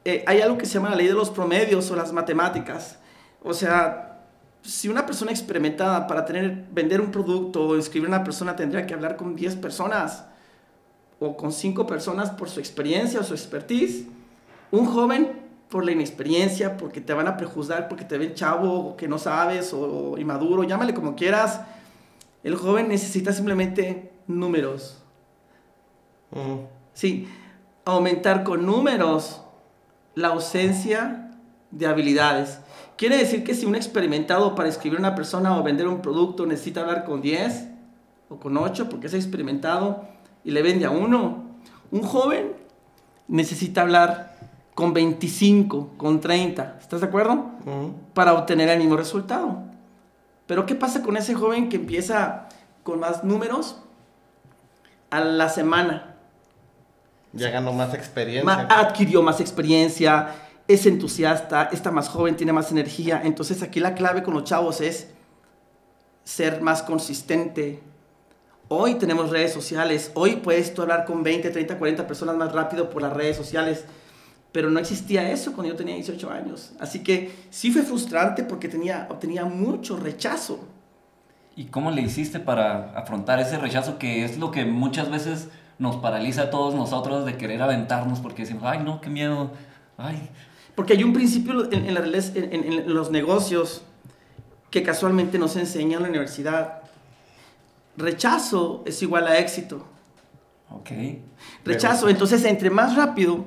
eh, 0.05 0.23
hay 0.29 0.41
algo 0.41 0.57
que 0.57 0.67
se 0.67 0.75
llama 0.75 0.91
la 0.91 0.95
ley 0.95 1.09
de 1.09 1.15
los 1.15 1.31
promedios 1.31 1.91
o 1.91 1.97
las 1.97 2.13
matemáticas. 2.13 3.01
O 3.43 3.53
sea, 3.53 4.14
si 4.65 4.89
una 4.89 5.05
persona 5.05 5.31
experimentada 5.31 6.07
para 6.07 6.25
tener, 6.25 6.65
vender 6.73 7.01
un 7.01 7.11
producto 7.11 7.67
o 7.67 7.77
inscribir 7.77 8.07
a 8.07 8.17
una 8.17 8.25
persona 8.25 8.57
tendría 8.57 8.87
que 8.87 8.95
hablar 8.95 9.17
con 9.17 9.37
10 9.37 9.57
personas 9.57 10.25
o 11.21 11.37
con 11.37 11.53
5 11.53 11.87
personas 11.87 12.31
por 12.31 12.49
su 12.49 12.61
experiencia 12.61 13.21
o 13.21 13.25
su 13.25 13.35
expertise, 13.35 14.07
un 14.71 14.87
joven 14.87 15.45
por 15.69 15.85
la 15.85 15.93
inexperiencia, 15.93 16.77
porque 16.77 17.01
te 17.01 17.13
van 17.13 17.29
a 17.29 17.37
prejuzgar, 17.37 17.89
porque 17.89 18.05
te 18.05 18.17
ven 18.17 18.35
chavo, 18.35 18.91
o 18.91 18.97
que 18.97 19.09
no 19.09 19.19
sabes, 19.19 19.73
o, 19.73 20.17
inmaduro, 20.19 20.63
llámale 20.65 20.95
como 20.95 21.15
quieras. 21.15 21.61
El 22.43 22.55
joven 22.57 22.89
necesita 22.89 23.33
simplemente 23.33 24.13
números. 24.27 25.03
Sí, 26.93 27.29
aumentar 27.85 28.45
con 28.45 28.67
números 28.67 29.43
la 30.15 30.29
ausencia 30.29 31.31
de 31.71 31.87
habilidades. 31.87 32.61
Quiere 32.97 33.17
decir 33.17 33.43
que 33.43 33.55
si 33.55 33.67
un 33.67 33.75
experimentado 33.75 34.55
para 34.55 34.69
escribir 34.69 34.99
a 34.99 35.01
una 35.01 35.15
persona 35.15 35.59
o 35.59 35.63
vender 35.63 35.89
un 35.89 36.01
producto 36.01 36.47
necesita 36.47 36.83
hablar 36.83 37.05
con 37.05 37.21
10 37.21 37.69
o 38.29 38.39
con 38.39 38.57
8 38.57 38.89
porque 38.89 39.09
es 39.09 39.15
experimentado 39.15 40.05
y 40.45 40.53
le 40.53 40.63
vende 40.63 40.85
a 40.85 40.91
uno, 40.91 41.45
un 41.91 42.03
joven 42.03 42.53
necesita 43.27 43.83
hablar 43.83 44.35
con 44.75 44.93
25, 44.93 45.95
con 45.97 46.21
30, 46.21 46.79
¿estás 46.81 47.01
de 47.01 47.07
acuerdo? 47.07 47.51
Para 48.13 48.35
obtener 48.35 48.69
el 48.69 48.79
mismo 48.79 48.97
resultado. 48.97 49.63
Pero 50.47 50.67
¿qué 50.67 50.75
pasa 50.75 51.03
con 51.03 51.17
ese 51.17 51.35
joven 51.35 51.69
que 51.69 51.77
empieza 51.77 52.49
con 52.83 53.01
más 53.01 53.25
números 53.25 53.81
a 55.11 55.21
la 55.21 55.49
semana? 55.49 56.17
Ya 57.33 57.51
ganó 57.51 57.73
más 57.73 57.95
experiencia. 57.95 58.69
adquirió 58.69 59.23
más 59.23 59.41
experiencia, 59.41 60.35
es 60.67 60.87
entusiasta, 60.87 61.69
está 61.73 61.91
más 61.91 62.09
joven, 62.09 62.37
tiene 62.37 62.53
más 62.53 62.71
energía. 62.71 63.21
Entonces 63.25 63.63
aquí 63.63 63.81
la 63.81 63.95
clave 63.95 64.23
con 64.23 64.35
los 64.35 64.45
chavos 64.45 64.81
es 64.81 65.09
ser 66.25 66.63
más 66.63 66.83
consistente. 66.83 67.83
Hoy 68.69 68.95
tenemos 68.95 69.31
redes 69.31 69.53
sociales, 69.53 70.11
hoy 70.15 70.37
puedes 70.37 70.77
hablar 70.79 71.05
con 71.05 71.23
20, 71.23 71.51
30, 71.51 71.79
40 71.79 72.07
personas 72.07 72.37
más 72.37 72.53
rápido 72.53 72.89
por 72.89 73.03
las 73.03 73.13
redes 73.13 73.37
sociales 73.37 73.85
pero 74.55 74.71
no 74.71 74.79
existía 74.79 75.29
eso 75.33 75.53
cuando 75.53 75.73
yo 75.73 75.77
tenía 75.77 75.97
18 75.97 76.31
años. 76.31 76.75
Así 76.79 77.03
que 77.03 77.35
sí 77.51 77.73
fue 77.73 77.83
frustrante 77.83 78.45
porque 78.45 78.69
tenía, 78.69 79.09
obtenía 79.11 79.45
mucho 79.47 79.97
rechazo. 79.97 80.61
¿Y 81.57 81.65
cómo 81.65 81.91
le 81.91 82.03
hiciste 82.03 82.39
para 82.39 82.97
afrontar 82.97 83.41
ese 83.41 83.59
rechazo 83.59 83.99
que 83.99 84.25
es 84.25 84.39
lo 84.39 84.53
que 84.53 84.65
muchas 84.65 85.11
veces 85.11 85.49
nos 85.81 85.97
paraliza 85.97 86.43
a 86.43 86.51
todos 86.51 86.73
nosotros 86.73 87.25
de 87.27 87.37
querer 87.37 87.61
aventarnos 87.63 88.21
porque 88.21 88.43
decimos, 88.43 88.63
ay 88.65 88.79
no, 88.85 89.01
qué 89.01 89.11
miedo, 89.11 89.51
ay. 89.99 90.31
Porque 90.75 90.95
hay 90.95 91.05
un 91.05 91.13
principio 91.13 91.71
en, 91.73 91.87
en, 91.87 92.95
los 92.95 93.11
negocios 93.11 93.83
que 94.71 94.83
casualmente 94.83 95.39
nos 95.39 95.57
enseña 95.57 95.97
en 95.97 96.03
la 96.03 96.09
universidad. 96.09 96.83
Rechazo 97.97 98.83
es 98.87 99.01
igual 99.03 99.27
a 99.29 99.39
éxito. 99.39 99.85
Ok. 100.71 100.91
Rechazo, 101.65 102.09
entonces 102.09 102.45
entre 102.45 102.71
más 102.71 102.97
rápido 102.97 103.45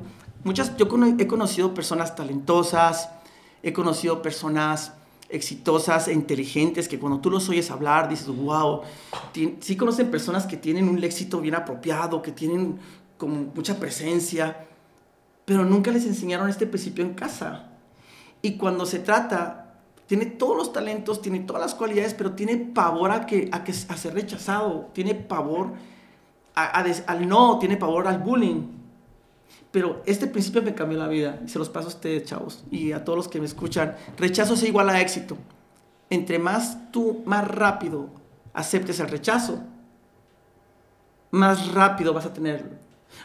Muchas, 0.48 0.78
yo 0.78 0.88
he 1.18 1.28
conocido 1.28 1.74
personas 1.74 2.16
talentosas, 2.16 3.10
he 3.64 3.74
conocido 3.74 4.22
personas 4.22 4.94
exitosas 5.28 6.08
e 6.08 6.14
inteligentes 6.14 6.88
que 6.88 7.00
cuando 7.00 7.20
tú 7.20 7.30
los 7.30 7.50
oyes 7.50 7.70
hablar 7.70 8.08
dices, 8.08 8.28
wow, 8.28 8.82
sí 9.60 9.76
conocen 9.76 10.10
personas 10.10 10.46
que 10.46 10.56
tienen 10.56 10.88
un 10.88 11.04
éxito 11.04 11.42
bien 11.42 11.56
apropiado, 11.56 12.22
que 12.22 12.32
tienen 12.32 12.80
como 13.18 13.52
mucha 13.54 13.78
presencia, 13.78 14.67
pero 15.48 15.64
nunca 15.64 15.92
les 15.92 16.06
enseñaron 16.06 16.50
este 16.50 16.68
principio 16.68 17.06
en 17.06 17.14
casa. 17.14 17.70
Y 18.42 18.58
cuando 18.58 18.86
se 18.86 19.00
trata, 19.00 19.76
tiene 20.06 20.26
todos 20.26 20.58
los 20.58 20.74
talentos, 20.74 21.22
tiene 21.22 21.40
todas 21.40 21.62
las 21.62 21.74
cualidades, 21.74 22.14
pero 22.14 22.34
tiene 22.34 22.58
pavor 22.58 23.12
a, 23.12 23.26
que, 23.26 23.48
a, 23.54 23.64
que, 23.64 23.72
a 23.72 23.96
ser 23.96 24.14
rechazado, 24.14 24.90
tiene 24.92 25.16
pavor 25.16 25.72
al 26.54 27.30
no, 27.30 27.60
tiene 27.60 27.78
pavor 27.78 28.10
al 28.10 28.18
bullying. 28.18 28.64
Pero 29.72 30.02
este 30.06 30.28
principio 30.28 30.62
me 30.62 30.76
cambió 30.76 30.98
la 30.98 31.08
vida 31.08 31.40
y 31.46 31.48
se 31.48 31.60
los 31.60 31.70
paso 31.70 31.88
a 31.88 31.92
ustedes, 31.92 32.26
chavos, 32.26 32.66
y 32.70 32.92
a 32.92 33.06
todos 33.06 33.16
los 33.16 33.28
que 33.30 33.40
me 33.40 33.46
escuchan. 33.46 33.96
Rechazo 34.18 34.56
es 34.56 34.64
igual 34.64 34.90
a 34.90 35.00
éxito. 35.00 35.38
Entre 36.10 36.40
más 36.40 36.92
tú, 36.92 37.24
más 37.26 37.48
rápido 37.48 38.10
aceptes 38.54 39.00
el 39.00 39.08
rechazo, 39.08 39.64
más 41.32 41.72
rápido 41.72 42.14
vas 42.14 42.26
a 42.26 42.34
tenerlo. 42.34 42.72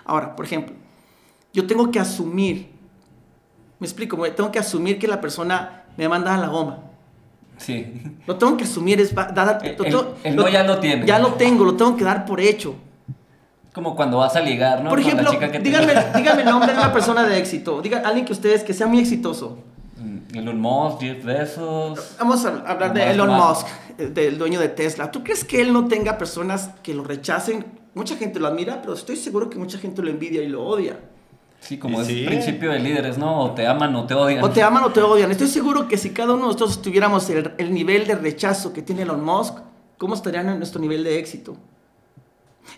Ahora, 0.05 0.37
por 0.37 0.45
ejemplo, 0.45 0.82
yo 1.53 1.67
tengo 1.67 1.91
que 1.91 1.99
asumir, 1.99 2.71
me 3.79 3.87
explico, 3.87 4.17
tengo 4.31 4.51
que 4.51 4.59
asumir 4.59 4.99
que 4.99 5.07
la 5.07 5.21
persona 5.21 5.85
me 5.97 6.09
manda 6.09 6.35
a 6.35 6.39
la 6.39 6.49
goma. 6.49 6.79
Sí. 7.59 7.93
Lo 8.27 8.37
tengo 8.37 8.57
que 8.57 8.65
asumir, 8.65 9.01
es 9.01 9.15
dar, 9.15 9.61
el, 9.63 10.37
no 10.37 10.49
ya 10.49 10.65
lo 10.65 10.79
tiene. 10.79 11.07
Ya 11.07 11.19
lo 11.19 11.35
tengo, 11.35 11.65
lo 11.65 11.75
tengo 11.75 11.97
que 11.97 12.05
dar 12.05 12.25
por 12.25 12.41
hecho. 12.41 12.75
Como 13.73 13.97
cuando 13.97 14.19
vas 14.19 14.37
a 14.37 14.41
ligar, 14.41 14.83
¿no? 14.83 14.91
Por 14.91 15.01
ejemplo, 15.01 15.31
díganme, 15.33 15.95
díganme 16.15 16.43
el 16.43 16.49
nombre 16.49 16.73
de 16.73 16.79
una 16.79 16.93
persona 16.93 17.25
de 17.25 17.39
éxito. 17.39 17.81
Digan 17.81 18.05
alguien 18.05 18.27
que 18.27 18.33
ustedes 18.33 18.65
que 18.65 18.75
sea 18.75 18.87
muy 18.87 19.01
exitoso. 19.01 19.59
Mm, 19.97 20.37
Elon 20.37 20.61
Musk, 20.61 21.01
Jeff 21.01 21.25
Bezos. 21.25 22.17
Vamos 22.19 22.45
a 22.45 22.63
hablar 22.67 22.93
de 22.93 23.11
Elon 23.11 23.31
Musk, 23.31 23.67
eh, 23.99 24.07
del 24.07 24.37
dueño 24.37 24.61
de 24.61 24.69
Tesla. 24.69 25.11
¿Tú 25.11 25.23
crees 25.25 25.45
que 25.45 25.63
él 25.63 25.73
no 25.73 25.89
tenga 25.89 26.19
personas 26.19 26.71
que 26.83 26.93
lo 26.93 27.03
rechacen? 27.05 27.65
Mucha 27.95 28.17
gente 28.17 28.41
lo 28.41 28.47
admira, 28.47 28.81
pero 28.83 28.95
estoy 28.95 29.17
seguro 29.17 29.49
que 29.49 29.59
mucha 29.59 29.79
gente 29.79 30.03
lo 30.03 30.11
envidia 30.11 30.43
y 30.43 30.49
lo 30.49 30.65
odia. 30.65 30.99
Sí, 31.63 31.79
como 31.79 32.03
es 32.03 32.09
el 32.09 32.27
principio 32.27 32.73
de 32.73 32.81
líderes, 32.81 33.19
¿no? 33.19 33.41
O 33.41 33.51
te 33.53 33.69
aman 33.69 33.95
o 33.95 34.05
te 34.05 34.15
odian. 34.15 34.43
O 34.43 34.51
te 34.51 34.63
aman 34.65 34.83
o 34.83 34.91
te 34.91 35.01
odian. 35.01 35.31
Estoy 35.31 35.47
seguro 35.47 35.87
que 35.87 35.97
si 35.97 36.11
cada 36.11 36.35
uno 36.35 36.43
de 36.43 36.47
nosotros 36.49 36.83
tuviéramos 36.83 37.31
el, 37.31 37.53
el 37.57 37.73
nivel 37.73 38.05
de 38.07 38.17
rechazo 38.17 38.73
que 38.73 38.83
tiene 38.83 39.03
Elon 39.03 39.25
Musk, 39.25 39.59
¿cómo 39.97 40.15
estarían 40.15 40.49
en 40.49 40.59
nuestro 40.59 40.81
nivel 40.81 41.05
de 41.05 41.21
éxito? 41.21 41.57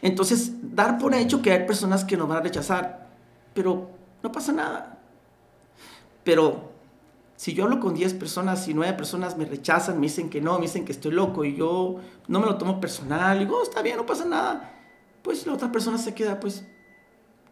Entonces, 0.03 0.53
dar 0.63 0.99
por 0.99 1.15
hecho 1.15 1.41
que 1.41 1.51
hay 1.51 1.67
personas 1.67 2.05
que 2.05 2.19
nos 2.19 2.29
van 2.29 2.39
a 2.39 2.41
rechazar, 2.43 3.09
pero 3.55 3.91
no 4.23 4.31
pasa 4.31 4.53
nada. 4.53 4.99
Pero 6.23 6.73
si 7.37 7.55
yo 7.55 7.65
hablo 7.65 7.81
con 7.81 7.95
10 7.95 8.15
personas 8.15 8.69
y 8.69 8.75
9 8.75 8.93
personas 8.95 9.39
me 9.39 9.47
rechazan, 9.47 9.97
me 9.97 10.09
dicen 10.09 10.29
que 10.29 10.43
no, 10.43 10.57
me 10.57 10.67
dicen 10.67 10.85
que 10.85 10.93
estoy 10.93 11.13
loco 11.13 11.45
y 11.45 11.57
yo 11.57 11.97
no 12.29 12.41
me 12.41 12.47
lo 12.47 12.57
tomo 12.57 12.81
personal, 12.81 13.39
digo, 13.39 13.59
oh, 13.59 13.63
está 13.63 13.83
bien, 13.83 13.97
no 13.97 14.07
pasa 14.07 14.25
nada, 14.25 14.73
pues 15.23 15.47
la 15.47 15.55
otra 15.55 15.73
persona 15.73 15.99
se 15.99 16.15
queda, 16.15 16.39
pues, 16.39 16.67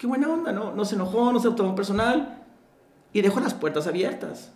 qué 0.03 0.09
buena 0.09 0.27
onda, 0.29 0.51
¿no? 0.51 0.73
No 0.75 0.85
se 0.85 0.97
enojó, 0.97 1.33
no 1.33 1.39
se 1.39 1.47
lo 1.47 1.55
tomó 1.55 1.77
personal 1.77 2.43
y 3.13 3.21
dejó 3.23 3.39
las 3.39 3.55
puertas 3.55 3.87
abiertas. 3.87 4.51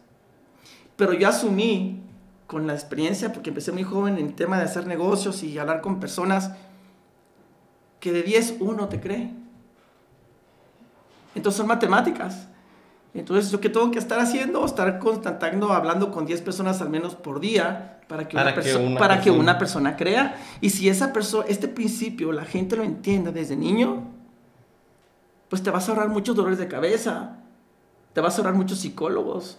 Pero 0.96 1.12
yo 1.12 1.28
asumí 1.28 2.02
con 2.48 2.66
la 2.66 2.72
experiencia, 2.74 3.32
porque 3.32 3.50
empecé 3.50 3.70
muy 3.70 3.84
joven 3.84 4.18
en 4.18 4.26
el 4.26 4.34
tema 4.34 4.58
de 4.58 4.64
hacer 4.64 4.88
negocios 4.88 5.44
y 5.44 5.56
hablar 5.56 5.82
con 5.82 6.00
personas, 6.00 6.50
que 8.00 8.10
de 8.10 8.24
10 8.24 8.56
uno 8.58 8.88
te 8.88 8.98
cree. 8.98 9.30
Entonces 11.36 11.58
son 11.58 11.68
matemáticas. 11.68 12.48
Entonces, 13.14 13.52
¿yo 13.52 13.60
qué 13.60 13.68
tengo 13.68 13.92
que 13.92 14.00
estar 14.00 14.18
haciendo? 14.18 14.64
Estar 14.66 14.98
contactando, 14.98 15.72
hablando 15.72 16.10
con 16.10 16.26
10 16.26 16.42
personas 16.42 16.80
al 16.82 16.90
menos 16.90 17.14
por 17.14 17.38
día 17.38 18.00
para 18.08 18.26
que, 18.26 18.34
Para 18.34 18.50
una, 18.52 18.62
que 18.62 18.98
para 18.98 19.14
que 19.18 19.22
persona- 19.30 19.38
una 19.40 19.58
persona 19.58 19.96
crea. 19.96 20.36
Y 20.60 20.70
si 20.70 20.88
esa 20.88 21.12
persona, 21.12 21.44
este 21.48 21.68
principio, 21.68 22.32
la 22.32 22.44
gente 22.44 22.74
lo 22.74 22.82
entienda 22.82 23.30
desde 23.30 23.54
niño, 23.54 24.15
pues 25.48 25.62
te 25.62 25.70
vas 25.70 25.88
a 25.88 25.92
ahorrar 25.92 26.08
muchos 26.08 26.36
dolores 26.36 26.58
de 26.58 26.68
cabeza, 26.68 27.38
te 28.12 28.20
vas 28.20 28.34
a 28.34 28.38
ahorrar 28.38 28.54
muchos 28.54 28.78
psicólogos. 28.78 29.58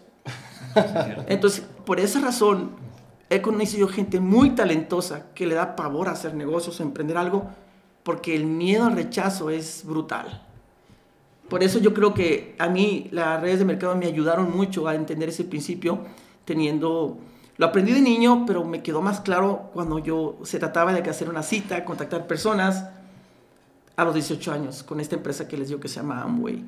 Entonces, 1.28 1.65
por 1.86 2.00
esa 2.00 2.19
razón, 2.19 2.71
he 3.30 3.41
conocido 3.41 3.88
gente 3.88 4.19
muy 4.19 4.52
talentosa 4.52 5.32
que 5.34 5.47
le 5.47 5.56
da 5.56 5.76
pavor 5.76 6.08
a 6.08 6.12
hacer 6.12 6.34
negocios 6.34 6.80
o 6.80 6.84
emprender 6.84 7.17
algo, 7.17 7.50
porque 8.04 8.36
el 8.36 8.45
miedo 8.45 8.86
al 8.86 8.95
rechazo 8.95 9.50
es 9.50 9.84
brutal. 9.86 10.43
Por 11.50 11.63
eso 11.63 11.80
yo 11.80 11.93
creo 11.93 12.13
que 12.13 12.56
a 12.60 12.67
mí 12.67 13.08
las 13.12 13.41
redes 13.41 13.60
de 13.60 13.65
mercado 13.65 13.95
me 13.95 14.06
ayudaron 14.06 14.56
mucho 14.56 14.88
a 14.88 14.95
entender 14.95 15.30
ese 15.30 15.45
principio, 15.45 16.00
teniendo... 16.45 17.19
Lo 17.58 17.65
aprendí 17.65 17.91
de 17.91 18.02
niño, 18.02 18.43
pero 18.45 18.63
me 18.63 18.84
quedó 18.84 19.02
más 19.02 19.21
claro 19.21 19.71
cuando 19.73 19.97
yo 19.97 20.38
se 20.43 20.60
trataba 20.60 20.93
de 20.93 21.10
hacer 21.10 21.28
una 21.28 21.41
cita, 21.41 21.86
contactar 21.86 22.28
personas 22.28 22.86
a 23.97 24.05
los 24.05 24.13
18 24.13 24.51
años 24.53 24.83
con 24.83 24.99
esta 25.01 25.15
empresa 25.15 25.47
que 25.47 25.57
les 25.57 25.67
digo 25.67 25.79
que 25.81 25.88
se 25.89 25.95
llama 25.97 26.21
Amway. 26.21 26.63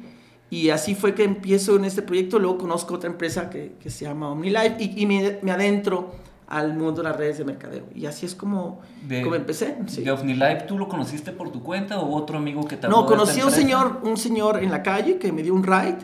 Y 0.49 0.69
así 0.71 0.95
fue 0.95 1.13
que 1.13 1.23
empiezo 1.23 1.75
en 1.75 1.85
este 1.85 2.01
proyecto, 2.01 2.39
luego 2.39 2.57
conozco 2.57 2.95
otra 2.95 3.09
empresa 3.09 3.49
que, 3.51 3.73
que 3.79 3.89
se 3.91 4.05
llama 4.05 4.29
OmniLife 4.29 4.75
y, 4.79 5.03
y 5.03 5.05
me, 5.05 5.37
me 5.43 5.51
adentro 5.51 6.11
al 6.47 6.73
mundo 6.75 7.03
de 7.03 7.09
las 7.09 7.15
redes 7.15 7.37
de 7.37 7.45
mercadeo. 7.45 7.83
Y 7.93 8.07
así 8.07 8.25
es 8.25 8.33
como, 8.33 8.81
De- 9.07 9.21
como 9.21 9.35
empecé. 9.35 9.77
sí. 9.85 10.01
¿De 10.03 10.09
OVNILife 10.09 10.61
tú 10.67 10.79
lo 10.79 10.89
conociste 10.89 11.31
por 11.31 11.51
tu 11.51 11.61
cuenta 11.61 11.99
o 11.99 12.15
otro 12.15 12.39
amigo 12.39 12.65
que 12.65 12.75
te 12.77 12.87
No, 12.87 13.05
conocí 13.05 13.39
a 13.41 13.45
un 13.45 13.51
señor, 13.51 13.99
un 14.01 14.17
señor 14.17 14.57
en 14.63 14.71
la 14.71 14.81
calle 14.81 15.19
que 15.19 15.31
me 15.31 15.43
dio 15.43 15.53
un 15.53 15.63
ride 15.63 15.99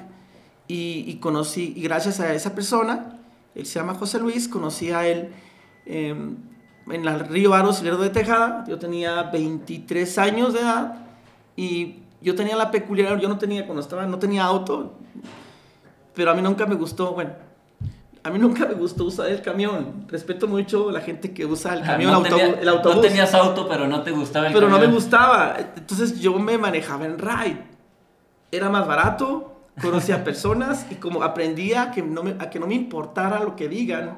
y, 0.68 1.06
y 1.08 1.16
conocí, 1.16 1.74
y 1.76 1.82
gracias 1.82 2.20
a 2.20 2.32
esa 2.36 2.54
persona, 2.54 3.18
él 3.56 3.66
se 3.66 3.80
llama 3.80 3.96
José 3.96 4.20
Luis, 4.20 4.48
conocí 4.48 4.92
a 4.92 5.08
él 5.08 5.30
eh, 5.88 6.10
en 6.88 7.08
el 7.08 7.20
río 7.22 7.56
Aros, 7.56 7.82
Lerdo 7.82 8.04
de 8.04 8.12
Tejada, 8.12 8.64
yo 8.68 8.78
tenía 8.78 9.24
23 9.24 10.18
años 10.20 10.54
de 10.54 10.60
edad 10.60 11.05
y 11.56 12.00
yo 12.22 12.36
tenía 12.36 12.56
la 12.56 12.72
peculiaridad, 12.72 13.20
yo 13.22 13.30
no 13.30 13.38
tenía, 13.38 13.66
cuando 13.66 13.82
estaba, 13.82 14.06
no 14.06 14.18
tenía 14.20 14.44
auto, 14.46 14.94
pero 16.14 16.32
a 16.32 16.34
mí 16.34 16.42
nunca 16.42 16.66
me 16.66 16.76
gustó, 16.76 17.14
bueno, 17.14 17.32
a 18.24 18.30
mí 18.32 18.40
nunca 18.40 18.66
me 18.66 18.74
gustó 18.74 19.04
usar 19.06 19.28
el 19.30 19.42
camión, 19.42 20.06
respeto 20.08 20.48
mucho 20.48 20.90
a 20.90 20.92
la 20.94 21.02
gente 21.02 21.32
que 21.34 21.46
usa 21.46 21.74
el 21.76 21.84
Ah, 21.84 21.88
camión, 21.88 22.12
no 22.12 22.18
autobús, 22.18 22.40
tenía- 22.42 22.60
el 22.62 22.70
autobús. 22.70 22.96
No 22.96 23.02
tenías 23.02 23.34
auto, 23.36 23.68
pero 23.68 23.88
no 23.88 24.02
te 24.02 24.12
gustaba 24.12 24.48
el 24.48 24.54
Pero 24.54 24.68
no 24.68 24.76
me 24.78 24.84
camión. 24.86 24.96
gustaba. 24.96 25.58
Entonces 25.78 26.20
yo 26.20 26.34
me 26.40 26.58
manejaba 26.58 27.06
en 27.06 27.20
ride. 27.20 27.62
Era 28.52 28.70
más 28.70 28.88
barato, 28.88 29.52
conocía 29.80 30.24
personas 30.24 30.88
y 30.90 30.96
como 30.96 31.22
aprendía 31.22 31.84
a 31.84 31.92
que 31.92 32.02
no 32.02 32.24
me, 32.24 32.32
a 32.40 32.50
que 32.50 32.60
no 32.60 32.66
me 32.66 32.74
importara 32.74 33.42
lo 33.44 33.56
que 33.56 33.68
digan, 33.70 34.18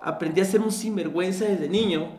aprendí 0.00 0.40
a 0.40 0.44
ser 0.46 0.60
un 0.62 0.72
sinvergüenza 0.72 1.44
desde 1.44 1.68
niño. 1.68 2.15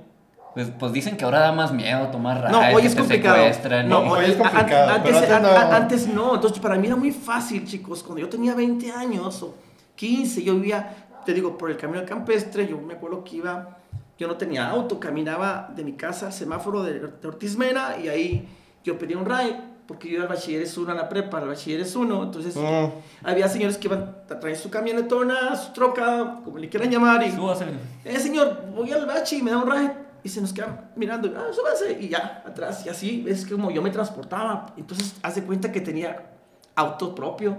Pues, 0.58 0.72
pues 0.80 0.92
dicen 0.92 1.16
que 1.18 1.24
ahora 1.24 1.42
da 1.42 1.52
más 1.52 1.72
miedo 1.72 2.08
tomar 2.08 2.42
ride, 2.42 2.52
No, 2.52 2.62
hoy 2.76 2.82
que 2.82 2.88
es 2.88 2.96
complicado. 2.96 3.38
No, 3.86 4.00
hoy 4.12 4.26
es 4.26 4.36
complicado, 4.38 4.90
Antes, 4.92 5.14
no. 5.30 5.48
an- 5.48 5.74
antes 5.74 6.08
no. 6.08 6.34
Entonces 6.34 6.58
para 6.60 6.76
mí 6.78 6.88
era 6.88 6.96
muy 6.96 7.12
fácil, 7.12 7.64
chicos. 7.64 8.02
Cuando 8.02 8.22
yo 8.22 8.28
tenía 8.28 8.56
20 8.56 8.92
años 8.92 9.44
o 9.44 9.54
15, 9.96 10.42
yo 10.44 10.56
vivía, 10.56 10.96
te 11.28 11.36
digo, 11.36 11.56
por 11.60 11.70
el 11.70 11.78
camino 11.78 12.04
campestre. 12.08 12.68
Yo 12.68 12.80
me 12.82 12.96
acuerdo 12.96 13.24
que 13.24 13.36
iba, 13.36 13.78
yo 14.18 14.28
no 14.28 14.36
tenía 14.36 14.68
auto, 14.68 15.00
caminaba 15.00 15.70
de 15.76 15.84
mi 15.84 15.94
casa 15.94 16.26
al 16.26 16.34
semáforo 16.34 16.82
de, 16.82 17.02
de 17.02 17.28
Ortiz 17.28 17.56
Mena 17.56 17.96
y 18.04 18.08
ahí 18.08 18.50
yo 18.84 18.98
pedía 18.98 19.16
un 19.20 19.26
ride 19.28 19.60
porque 19.86 20.08
yo 20.10 20.16
iba 20.16 20.24
al 20.24 20.30
bachilleres 20.30 20.76
1 20.76 20.92
a 20.92 20.96
la 20.96 21.08
prepa, 21.08 21.38
al 21.38 21.50
bachilleres 21.50 21.96
1. 21.96 22.24
Entonces 22.24 22.56
Mm. 22.56 22.88
había 23.28 23.48
señores 23.48 23.78
que 23.78 23.86
iban 23.90 24.16
a 24.28 24.40
traer 24.40 24.58
su 24.58 24.72
camionetona, 24.72 25.56
su 25.56 25.72
troca, 25.72 26.40
como 26.44 26.58
le 26.58 26.68
quieran 26.68 26.90
llamar. 26.90 27.22
Y, 27.24 27.32
Súbase. 27.32 27.66
eh, 28.04 28.18
señor, 28.20 28.64
voy 28.76 28.92
al 28.92 29.06
bachi 29.06 29.36
y 29.38 29.44
me 29.44 29.52
da 29.52 29.58
un 29.60 29.70
ride. 29.72 30.07
Y 30.28 30.30
se 30.30 30.42
nos 30.42 30.52
quedan 30.52 30.92
mirando, 30.98 31.32
ah, 31.38 31.54
súbase, 31.54 31.98
y 32.02 32.10
ya, 32.10 32.44
atrás, 32.46 32.84
y 32.86 32.90
así, 32.90 33.24
es 33.30 33.46
como 33.46 33.72
yo 33.72 33.82
me 33.82 33.92
transportaba. 33.92 34.74
Entonces, 34.76 35.16
hace 35.24 35.42
cuenta 35.44 35.72
que 35.72 35.80
tenía 35.80 36.32
auto 36.76 37.16
propio. 37.16 37.56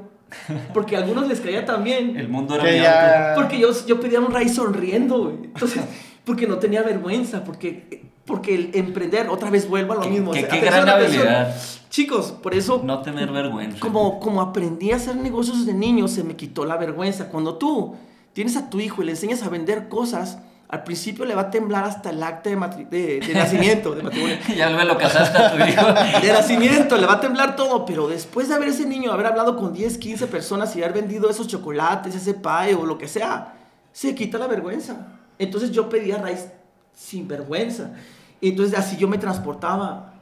Porque 0.75 0.95
a 0.95 0.99
algunos 0.99 1.27
les 1.27 1.41
caía 1.41 1.65
también. 1.65 2.15
El 2.19 2.29
mundo 2.29 2.57
era 2.57 2.65
Que 2.65 2.73
mi 2.73 2.79
ya- 2.83 3.31
auto. 3.31 3.41
Porque 3.41 3.59
yo, 3.59 3.71
yo 3.87 3.99
pedía 3.99 4.21
un 4.21 4.35
ride 4.35 4.51
sonriendo, 4.53 5.19
güey. 5.25 5.37
Entonces, 5.45 5.83
porque 6.27 6.47
no 6.47 6.59
tenía 6.59 6.83
vergüenza, 6.83 7.43
porque, 7.43 8.11
porque 8.27 8.55
el 8.55 8.71
emprender, 8.75 9.29
otra 9.31 9.49
vez 9.49 9.67
vuelvo 9.67 9.95
a 9.95 9.97
lo 9.97 10.03
Qué- 10.03 10.11
mismo. 10.11 10.33
qué- 10.33 10.41
o 10.41 10.43
sea, 10.43 10.51
qué 10.51 10.57
atención, 10.59 10.85
gran 10.85 10.95
atención. 10.97 11.27
habilidad. 11.27 11.57
Chicos, 11.89 12.33
por 12.33 12.53
eso 12.55 12.83
No 12.85 13.01
tener 13.01 13.33
vergüenza. 13.33 13.81
como, 13.81 14.21
como 14.21 14.43
aprendí 14.43 14.93
a 14.93 14.97
hacer 14.97 15.17
negocios 15.17 15.65
de 15.65 15.73
niño, 15.73 16.07
se 16.07 16.23
me 16.23 16.37
quitó 16.37 16.67
la 16.67 16.77
vergüenza. 16.77 17.31
Cuando 17.31 17.57
tú 17.57 17.97
tienes 18.35 18.59
a 18.59 18.69
tu 18.69 18.79
hijo 18.79 19.01
y 19.03 19.07
le 19.07 19.13
enseñas 19.13 19.43
a 19.43 19.49
vender 19.49 19.89
cosas, 19.89 20.39
al 20.71 20.85
principio 20.85 21.25
le 21.25 21.35
va 21.35 21.43
a 21.43 21.51
temblar 21.51 21.85
hasta 21.85 22.11
el 22.11 22.23
acta 22.23 22.51
de, 22.51 22.57
de- 22.87 23.21
de 23.21 23.35
nacimiento, 23.35 23.95
de 23.95 24.03
matrimonio. 24.03 24.37
ya 24.57 24.69
me 24.71 24.85
lo 24.85 24.99
casaste 24.99 25.39
a 25.39 25.53
tu 25.53 25.59
hijo. 25.65 25.87
De 26.23 26.33
nacimiento, 26.33 26.97
le 26.99 27.07
va 27.07 27.15
a 27.15 27.21
temblar 27.21 27.57
todo, 27.57 27.87
pero 27.87 28.07
después 28.07 28.49
de 28.51 28.59
ver 28.59 28.69
ese 28.69 28.85
niño, 28.87 29.11
haber 29.13 29.27
hablado 29.27 29.57
con 29.57 29.73
10, 29.73 29.97
15 29.97 30.27
personas 30.27 30.77
y 30.77 30.83
haber 30.83 30.93
vendido 30.95 31.31
esos 31.31 31.49
chocolates, 31.49 32.15
ese 32.15 32.35
pie 32.35 32.75
o 32.79 32.85
lo 32.85 32.99
que 32.99 33.09
sea, 33.09 33.55
se 33.93 34.15
quita 34.15 34.37
la 34.37 34.47
vergüenza. 34.47 35.07
Entonces 35.39 35.71
yo 35.71 35.89
pedía 35.89 36.19
raíz 36.19 36.47
sin 36.95 37.27
vergüenza. 37.29 37.93
Y 38.41 38.51
entonces 38.51 38.79
así 38.79 38.97
yo 38.99 39.09
me 39.09 39.17
transportaba. 39.19 40.15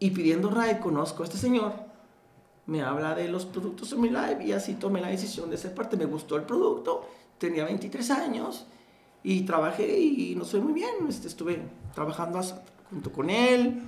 Y 0.00 0.10
pidiendo 0.10 0.50
ride 0.50 0.80
conozco 0.80 1.22
a 1.22 1.26
este 1.26 1.38
señor. 1.38 1.74
Me 2.66 2.82
habla 2.82 3.14
de 3.14 3.28
los 3.28 3.46
productos 3.46 3.90
de 3.90 3.96
mi 3.96 4.08
live 4.08 4.44
y 4.44 4.52
así 4.52 4.74
tomé 4.74 5.00
la 5.00 5.08
decisión 5.08 5.48
de 5.48 5.56
ser 5.58 5.74
parte. 5.74 5.96
Me 5.96 6.06
gustó 6.06 6.34
el 6.36 6.42
producto. 6.42 7.08
Tenía 7.38 7.64
23 7.64 8.10
años 8.10 8.66
y 9.24 9.42
trabajé 9.42 9.98
y 10.00 10.34
nos 10.36 10.50
fue 10.50 10.60
muy 10.60 10.72
bien. 10.72 10.90
Este, 11.08 11.28
estuve 11.28 11.60
trabajando 11.94 12.38
as- 12.38 12.60
junto 12.90 13.12
con 13.12 13.30
él, 13.30 13.82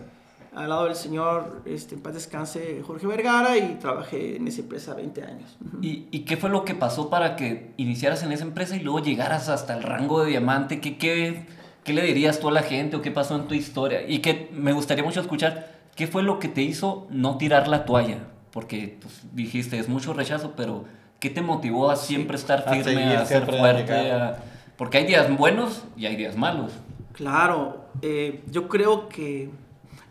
al 0.55 0.69
lado 0.69 0.85
del 0.85 0.95
señor, 0.95 1.63
este, 1.65 1.97
en 1.97 2.01
paz 2.01 2.15
descanse, 2.15 2.81
Jorge 2.87 3.07
Vergara, 3.09 3.57
y 3.59 3.75
trabajé 3.81 4.37
en 4.37 4.47
esa 4.47 4.61
empresa 4.61 4.95
20 4.95 5.23
años. 5.25 5.57
¿Y, 5.83 6.07
y 6.13 6.21
qué 6.21 6.37
fue 6.37 6.49
lo 6.51 6.65
que 6.65 6.75
pasó 6.75 7.11
para 7.11 7.35
que 7.37 7.73
iniciaras 7.77 8.23
en 8.23 8.31
esa 8.33 8.45
empresa 8.45 8.77
y 8.77 8.81
luego 8.81 9.01
llegaras 9.01 9.49
hasta 9.49 9.77
el 9.77 9.83
rango 9.83 10.23
de 10.23 10.31
diamante? 10.31 10.81
¿Qué, 10.81 10.97
qué, 10.97 11.47
qué 11.83 11.93
le 11.93 12.03
dirías 12.03 12.39
tú 12.39 12.49
a 12.49 12.53
la 12.53 12.63
gente 12.63 12.97
o 12.97 13.03
qué 13.03 13.11
pasó 13.11 13.35
en 13.35 13.49
tu 13.49 13.55
historia? 13.55 14.09
Y 14.09 14.21
que 14.21 14.49
me 14.53 14.73
gustaría 14.73 15.03
mucho 15.03 15.21
escuchar, 15.21 15.73
¿qué 15.97 16.07
fue 16.07 16.23
lo 16.23 16.39
que 16.39 16.47
te 16.49 16.63
hizo 16.63 17.09
no 17.11 17.37
tirar 17.37 17.67
la 17.67 17.85
toalla? 17.85 18.19
Porque 18.53 18.99
pues, 19.03 19.23
dijiste, 19.33 19.81
es 19.81 19.89
mucho 19.89 20.13
rechazo, 20.15 20.53
pero 20.57 20.85
¿qué 21.19 21.31
te 21.31 21.43
motivó 21.43 21.91
a 21.91 21.97
siempre 21.97 22.37
estar 22.37 22.61
a 22.69 22.71
firme, 22.71 22.85
seguir, 22.85 23.17
a 23.17 23.27
ser 23.27 23.43
a 23.43 23.47
fuerte? 23.47 24.13
a- 24.13 24.39
Porque 24.85 24.99
hay 24.99 25.07
días 25.07 25.35
buenos 25.35 25.83
y 25.97 26.05
hay 26.05 26.15
días 26.15 26.37
malos. 26.37 26.71
Claro, 27.15 27.87
eh, 28.03 28.45
yo 28.51 28.69
creo 28.69 29.09
que 29.09 29.49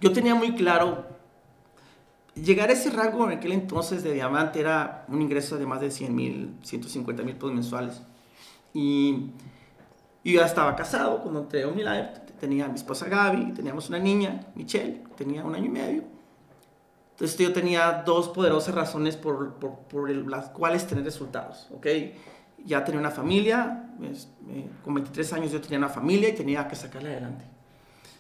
yo 0.02 0.12
tenía 0.12 0.34
muy 0.34 0.56
claro, 0.56 1.06
llegar 2.34 2.72
a 2.72 2.74
ese 2.74 2.90
rango 2.90 3.24
en 3.30 3.38
aquel 3.38 3.52
entonces 3.52 4.02
de 4.02 4.14
diamante 4.14 4.60
era 4.60 5.06
un 5.10 5.22
ingreso 5.22 5.60
de 5.60 5.68
más 5.68 5.80
de 5.80 5.92
100 5.92 6.16
mil, 6.16 6.56
150 6.64 7.22
mil 7.22 7.36
pesos 7.36 7.54
mensuales. 7.54 8.02
Y 8.74 9.28
yo 10.24 10.40
ya 10.40 10.46
estaba 10.48 10.76
casado 10.76 11.22
cuando 11.22 11.42
entré 11.42 11.62
a 11.62 11.68
Unilife, 11.68 12.22
tenía 12.40 12.66
a 12.66 12.68
mi 12.68 12.74
esposa 12.74 13.08
Gaby, 13.08 13.54
teníamos 13.54 13.90
una 13.90 14.00
niña, 14.00 14.48
Michelle, 14.56 15.04
tenía 15.16 15.44
un 15.44 15.54
año 15.54 15.66
y 15.66 15.70
medio. 15.70 16.04
Entonces 17.12 17.38
yo 17.38 17.54
tenía 17.54 18.02
dos 18.04 18.30
poderosas 18.30 18.74
razones 18.74 19.18
por, 19.18 19.54
por, 19.60 19.76
por 19.82 20.10
las 20.10 20.50
cuales 20.50 20.88
tener 20.88 21.04
resultados, 21.04 21.68
¿ok? 21.76 21.86
Ya 22.66 22.84
tenía 22.84 23.00
una 23.00 23.12
familia, 23.12 23.90
eh, 24.02 24.68
con 24.84 24.94
23 24.94 25.34
años 25.34 25.52
yo 25.52 25.60
tenía 25.62 25.78
una 25.78 25.90
familia 25.90 26.30
y 26.30 26.34
tenía 26.34 26.68
que 26.68 26.76
sacarla 26.76 27.10
adelante. 27.10 27.46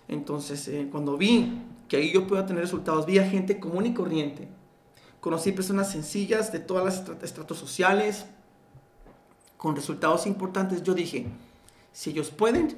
Entonces, 0.08 0.68
eh, 0.68 0.88
cuando 0.92 1.18
vi 1.18 1.62
que 1.88 1.98
ahí 1.98 2.12
yo 2.12 2.28
podía 2.28 2.46
tener 2.46 2.62
resultados, 2.62 3.06
vi 3.06 3.20
a 3.20 3.28
gente 3.30 3.60
común 3.60 3.86
y 3.86 3.94
corriente. 3.94 4.48
Conocí 5.22 5.54
personas 5.54 5.90
sencillas 5.92 6.52
de 6.52 6.60
todas 6.60 6.84
las 6.84 6.96
estra- 7.00 7.18
estratos 7.24 7.58
sociales, 7.58 8.26
con 9.58 9.76
resultados 9.76 10.28
importantes. 10.28 10.84
Yo 10.84 10.94
dije, 10.94 11.28
si 11.94 12.10
ellos 12.10 12.30
pueden, 12.32 12.76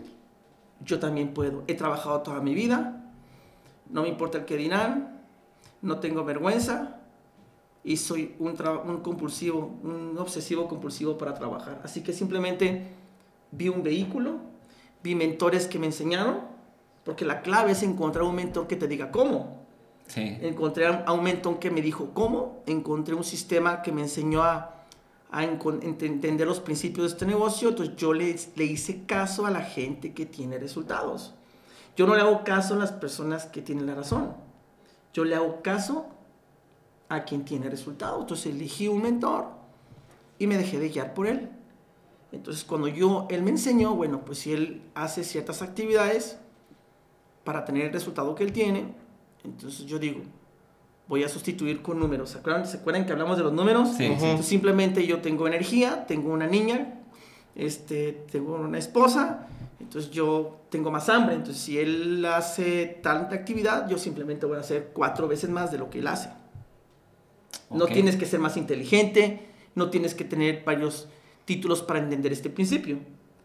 yo 0.81 0.99
también 0.99 1.33
puedo. 1.33 1.63
He 1.67 1.73
trabajado 1.73 2.21
toda 2.21 2.41
mi 2.41 2.53
vida, 2.53 3.01
no 3.89 4.03
me 4.03 4.09
importa 4.09 4.37
el 4.37 4.45
que 4.45 4.55
dirán, 4.57 5.19
no 5.81 5.99
tengo 5.99 6.23
vergüenza 6.23 7.01
y 7.85 7.97
soy 7.97 8.35
un, 8.39 8.55
un 8.87 9.01
compulsivo, 9.01 9.77
un 9.83 10.17
obsesivo 10.17 10.67
compulsivo 10.67 11.19
para 11.19 11.35
trabajar. 11.35 11.79
Así 11.83 12.01
que 12.01 12.13
simplemente 12.13 12.87
vi 13.51 13.69
un 13.69 13.83
vehículo, 13.83 14.39
vi 15.03 15.13
mentores 15.13 15.67
que 15.67 15.77
me 15.77 15.85
enseñaron, 15.85 16.39
porque 17.03 17.25
la 17.25 17.43
clave 17.43 17.73
es 17.73 17.83
encontrar 17.83 18.23
un 18.23 18.33
mentor 18.33 18.65
que 18.65 18.75
te 18.75 18.87
diga 18.87 19.11
cómo. 19.11 19.63
Sí. 20.07 20.35
Encontré 20.41 20.87
a 20.87 21.11
un 21.11 21.23
mentor 21.23 21.59
que 21.59 21.69
me 21.69 21.83
dijo 21.83 22.09
cómo, 22.15 22.63
encontré 22.65 23.13
un 23.13 23.23
sistema 23.23 23.83
que 23.83 23.91
me 23.91 24.01
enseñó 24.01 24.41
a, 24.41 24.83
a 25.29 25.43
entender 25.43 26.47
los 26.47 26.59
principios 26.59 27.05
de 27.05 27.13
este 27.13 27.25
negocio, 27.27 27.69
entonces 27.69 27.95
yo 27.97 28.13
le, 28.13 28.35
le 28.55 28.65
hice 28.65 29.05
caso 29.05 29.45
a 29.45 29.51
la 29.51 29.61
gente 29.61 30.13
que 30.15 30.25
tiene 30.25 30.57
resultados. 30.57 31.35
Yo 31.95 32.07
no 32.07 32.15
le 32.15 32.21
hago 32.21 32.43
caso 32.43 32.73
a 32.73 32.77
las 32.77 32.91
personas 32.91 33.45
que 33.45 33.61
tienen 33.61 33.85
la 33.85 33.93
razón, 33.93 34.33
yo 35.13 35.23
le 35.23 35.35
hago 35.35 35.61
caso 35.61 36.07
a 37.09 37.23
quien 37.23 37.45
tiene 37.45 37.69
resultados. 37.69 38.21
Entonces 38.21 38.53
elegí 38.53 38.87
un 38.87 39.01
mentor 39.01 39.47
y 40.39 40.47
me 40.47 40.57
dejé 40.57 40.79
de 40.79 40.89
guiar 40.89 41.13
por 41.13 41.27
él. 41.27 41.49
Entonces 42.31 42.63
cuando 42.63 42.87
yo, 42.87 43.27
él 43.29 43.43
me 43.43 43.51
enseñó, 43.51 43.95
bueno, 43.95 44.25
pues 44.25 44.39
si 44.39 44.53
él 44.53 44.81
hace 44.93 45.23
ciertas 45.23 45.61
actividades 45.61 46.37
para 47.43 47.63
tener 47.63 47.85
el 47.85 47.93
resultado 47.93 48.35
que 48.35 48.43
él 48.43 48.51
tiene, 48.51 48.93
entonces 49.43 49.85
yo 49.85 49.99
digo, 49.99 50.21
voy 51.07 51.23
a 51.23 51.29
sustituir 51.29 51.81
con 51.81 51.99
números. 51.99 52.31
¿Se 52.31 52.39
acuerdan, 52.39 52.67
¿se 52.67 52.77
acuerdan 52.77 53.05
que 53.05 53.11
hablamos 53.11 53.37
de 53.37 53.43
los 53.43 53.53
números? 53.53 53.89
Sí. 53.95 54.05
Entonces, 54.05 54.45
simplemente 54.45 55.05
yo 55.05 55.21
tengo 55.21 55.47
energía, 55.47 56.05
tengo 56.07 56.33
una 56.33 56.47
niña, 56.47 57.01
este, 57.55 58.25
tengo 58.31 58.55
una 58.55 58.77
esposa, 58.77 59.47
entonces 59.79 60.11
yo 60.11 60.61
tengo 60.69 60.91
más 60.91 61.07
hambre. 61.09 61.35
Entonces 61.35 61.61
si 61.63 61.79
él 61.79 62.25
hace 62.25 62.99
tanta 63.01 63.35
actividad, 63.35 63.87
yo 63.87 63.97
simplemente 63.97 64.45
voy 64.45 64.57
a 64.57 64.61
hacer 64.61 64.91
cuatro 64.93 65.27
veces 65.27 65.49
más 65.49 65.71
de 65.71 65.77
lo 65.77 65.89
que 65.89 65.99
él 65.99 66.07
hace. 66.07 66.29
No 67.69 67.85
tienes 67.87 68.15
que 68.15 68.25
ser 68.25 68.39
más 68.39 68.57
inteligente, 68.57 69.47
no 69.75 69.89
tienes 69.89 70.13
que 70.13 70.23
tener 70.23 70.63
varios 70.63 71.07
títulos 71.45 71.81
para 71.81 71.99
entender 71.99 72.31
este 72.31 72.49
principio. 72.49 72.99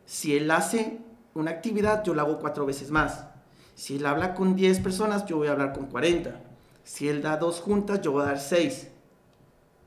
Si 0.06 0.36
él 0.36 0.50
hace 0.50 0.98
una 1.34 1.50
actividad, 1.50 2.04
yo 2.04 2.14
la 2.14 2.22
hago 2.22 2.38
cuatro 2.38 2.66
veces 2.66 2.90
más. 2.90 3.26
Si 3.74 3.96
él 3.96 4.06
habla 4.06 4.34
con 4.34 4.56
10 4.56 4.80
personas, 4.80 5.26
yo 5.26 5.36
voy 5.36 5.48
a 5.48 5.52
hablar 5.52 5.72
con 5.72 5.86
40. 5.86 6.40
Si 6.84 7.08
él 7.08 7.22
da 7.22 7.36
dos 7.36 7.60
juntas, 7.60 8.00
yo 8.02 8.12
voy 8.12 8.22
a 8.22 8.26
dar 8.26 8.40
seis. 8.40 8.88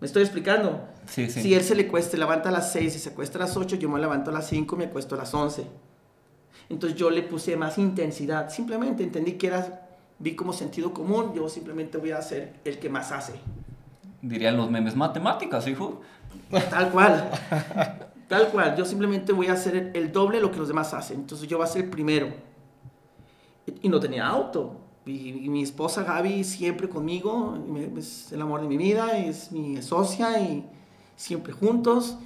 ¿Me 0.04 0.08
estoy 0.08 0.24
explicando? 0.24 0.86
Sí, 1.06 1.30
sí. 1.30 1.42
Si 1.42 1.54
él 1.54 1.64
se 1.64 1.76
le 1.76 1.88
cuesta, 1.88 2.18
levanta 2.18 2.50
a 2.50 2.52
las 2.52 2.74
6 2.74 2.94
y 2.94 3.00
se 3.00 3.10
acuesta 3.12 3.38
a 3.38 3.42
las 3.42 3.56
8, 3.56 3.78
yo 3.78 3.88
me 3.88 4.02
levanto 4.02 4.32
a 4.32 4.34
las 4.34 4.48
5 4.50 4.76
y 4.76 4.80
me 4.80 4.86
acuesto 4.86 5.16
a 5.16 5.20
las 5.20 5.34
11. 5.34 5.66
Entonces 6.70 6.98
yo 6.98 7.10
le 7.10 7.24
puse 7.24 7.56
más 7.56 7.78
intensidad. 7.78 8.50
Simplemente 8.50 9.04
entendí 9.04 9.34
que 9.34 9.48
era, 9.48 9.88
vi 10.20 10.36
como 10.36 10.52
sentido 10.52 10.94
común, 10.94 11.34
yo 11.34 11.48
simplemente 11.48 11.98
voy 11.98 12.12
a 12.12 12.18
hacer 12.18 12.60
el 12.66 12.80
que 12.80 12.90
más 12.90 13.14
hace. 13.14 13.34
Dirían 14.24 14.56
los 14.56 14.72
memes 14.72 14.96
matemáticas, 14.96 15.68
hijo. 15.68 16.00
Tal 16.70 16.90
cual. 16.92 17.30
Tal 18.30 18.48
cual. 18.48 18.74
Yo 18.78 18.86
simplemente 18.86 19.34
voy 19.34 19.48
a 19.48 19.54
hacer 19.54 19.92
el, 19.94 20.14
doble 20.14 20.38
de 20.38 20.44
lo 20.44 20.50
que 20.50 20.60
los 20.60 20.70
demás 20.70 20.94
hacen. 20.94 21.20
Entonces 21.20 21.46
yo 21.50 21.58
voy 21.58 21.66
a 21.66 21.68
ser 21.68 21.84
el 21.84 21.90
primero. 21.90 22.34
Y, 23.82 23.90
no 23.90 24.00
tenía 24.00 24.26
auto. 24.26 24.80
Y, 25.06 25.46
y 25.46 25.50
mi 25.50 25.62
esposa 25.62 26.04
Gaby 26.04 26.46
siempre 26.46 26.88
conmigo. 26.88 27.58
Es 27.98 28.32
el 28.32 28.42
amor 28.42 28.62
de 28.62 28.70
mi 28.70 28.78
vida. 28.78 29.18
Es 29.18 29.52
mi 29.52 29.82
socia 29.82 30.40
y 30.40 30.66
siempre 31.18 31.52
juntos. 31.52 32.18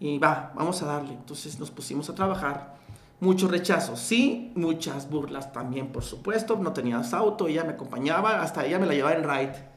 Y 0.00 0.18
va, 0.18 0.52
vamos 0.56 0.82
a 0.82 0.86
darle. 0.86 1.12
Entonces 1.12 1.60
nos 1.60 1.70
pusimos 1.70 2.10
a 2.10 2.16
trabajar. 2.16 2.78
Muchos 3.20 3.48
rechazos, 3.48 4.00
sí. 4.00 4.50
Muchas 4.56 5.08
burlas 5.08 5.52
también, 5.52 5.92
por 5.92 6.02
supuesto. 6.02 6.56
No 6.56 6.72
tenías 6.72 7.14
auto. 7.14 7.46
Ella 7.46 7.62
me 7.62 7.74
acompañaba. 7.74 8.42
Hasta 8.42 8.66
ella 8.66 8.80
me 8.80 8.86
la 8.86 8.94
llevaba 8.94 9.14
en 9.14 9.22
ride. 9.22 9.73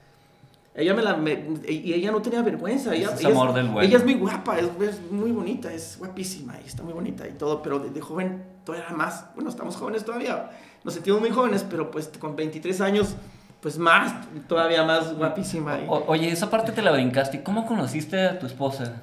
Ella 0.77 0.93
me 0.93 1.01
la... 1.01 1.17
me- 1.17 1.43
y 1.67 1.91
ella 1.93 2.11
no 2.11 2.21
tenía 2.21 2.41
vergüenza. 2.43 2.93
Ella, 2.93 3.09
Es 3.13 3.19
ella 3.21 3.29
amor 3.29 3.53
del 3.53 3.67
bueno. 3.67 3.81
Ella 3.81 3.97
es 3.97 4.03
muy 4.05 4.13
guapa, 4.13 4.57
es, 4.59 4.65
es 4.81 5.01
muy 5.11 5.31
bonita, 5.31 5.73
es 5.73 5.97
guapísima 5.97 6.55
y 6.63 6.67
está 6.67 6.83
muy 6.83 6.93
bonita 6.93 7.27
y 7.27 7.31
todo, 7.33 7.61
pero 7.63 7.79
de, 7.79 7.89
de 7.89 7.99
joven 7.99 8.43
todavía 8.63 8.85
era 8.87 8.95
más. 8.95 9.25
Bueno, 9.35 9.49
estamos 9.49 9.75
jóvenes 9.75 10.05
todavía, 10.05 10.51
nos 10.83 10.93
sentimos 10.93 11.19
muy 11.19 11.31
jóvenes, 11.31 11.65
pero 11.69 11.89
pues 11.91 12.09
con 12.19 12.35
23 12.35 12.79
años, 12.81 13.15
pues 13.59 13.77
más, 13.79 14.13
todavía 14.47 14.83
más 14.83 15.17
guapísima. 15.17 15.79
y- 15.79 15.85
O- 15.89 16.03
oye, 16.07 16.29
esa 16.31 16.49
parte 16.49 16.71
te 16.71 16.81
la 16.83 16.91
brincaste. 16.91 17.41
¿Cómo 17.41 17.65
conociste 17.65 18.21
a 18.27 18.37
tu 18.37 18.45
esposa? 18.45 19.01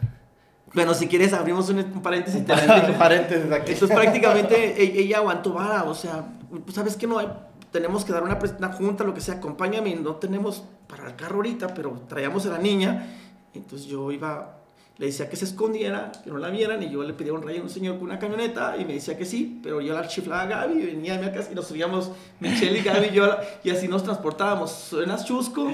Bueno, 0.74 0.94
si 0.94 1.06
quieres 1.08 1.32
abrimos 1.32 1.68
un, 1.70 1.78
un 1.78 2.02
paréntesis. 2.02 2.40
y 2.40 2.44
te 2.44 2.52
explico. 2.52 2.98
Paréntesis 2.98 3.50
aquí. 3.52 3.72
Entonces 3.72 3.96
prácticamente 3.96 4.80
e- 4.82 5.00
ella 5.02 5.18
aguantó 5.18 5.52
vara, 5.52 5.84
o 5.84 5.94
sea, 5.94 6.24
sabes 6.72 6.96
que 6.96 7.06
no 7.08 7.18
hay, 7.18 7.28
tenemos 7.72 8.04
que 8.04 8.12
dar 8.12 8.22
una, 8.22 8.38
una 8.58 8.72
junta, 8.72 9.02
lo 9.04 9.12
que 9.14 9.20
sea, 9.20 9.34
acompáñame, 9.36 9.90
y 9.90 9.94
no 9.96 10.16
tenemos 10.16 10.64
para 10.86 11.08
el 11.08 11.16
carro 11.16 11.36
ahorita, 11.36 11.74
pero 11.74 12.02
traíamos 12.08 12.46
a 12.46 12.50
la 12.50 12.58
niña, 12.58 13.06
entonces 13.54 13.86
yo 13.86 14.10
iba, 14.12 14.58
le 14.98 15.06
decía 15.06 15.28
que 15.28 15.36
se 15.36 15.44
escondiera, 15.44 16.12
que 16.22 16.30
no 16.30 16.38
la 16.38 16.50
vieran, 16.50 16.82
y 16.82 16.90
yo 16.90 17.02
le 17.02 17.14
pedía 17.14 17.32
un 17.32 17.42
rayo 17.42 17.60
a 17.60 17.62
un 17.64 17.70
señor 17.70 17.96
con 17.96 18.04
una 18.04 18.18
camioneta, 18.18 18.76
y 18.76 18.84
me 18.84 18.94
decía 18.94 19.16
que 19.16 19.24
sí, 19.24 19.60
pero 19.62 19.80
yo 19.80 19.94
la 19.94 20.06
chiflaba 20.06 20.42
a 20.42 20.46
Gaby, 20.46 20.82
y 20.82 20.86
venía 20.86 21.14
a 21.16 21.18
mi 21.18 21.30
casa, 21.30 21.50
y 21.52 21.54
nos 21.54 21.66
subíamos, 21.66 22.10
Michelle 22.40 22.78
y 22.78 22.82
Gaby 22.82 23.06
y 23.06 23.12
yo, 23.12 23.28
y 23.62 23.70
así 23.70 23.88
nos 23.88 24.02
transportábamos, 24.04 24.70
suena 24.70 25.22
chusco, 25.22 25.72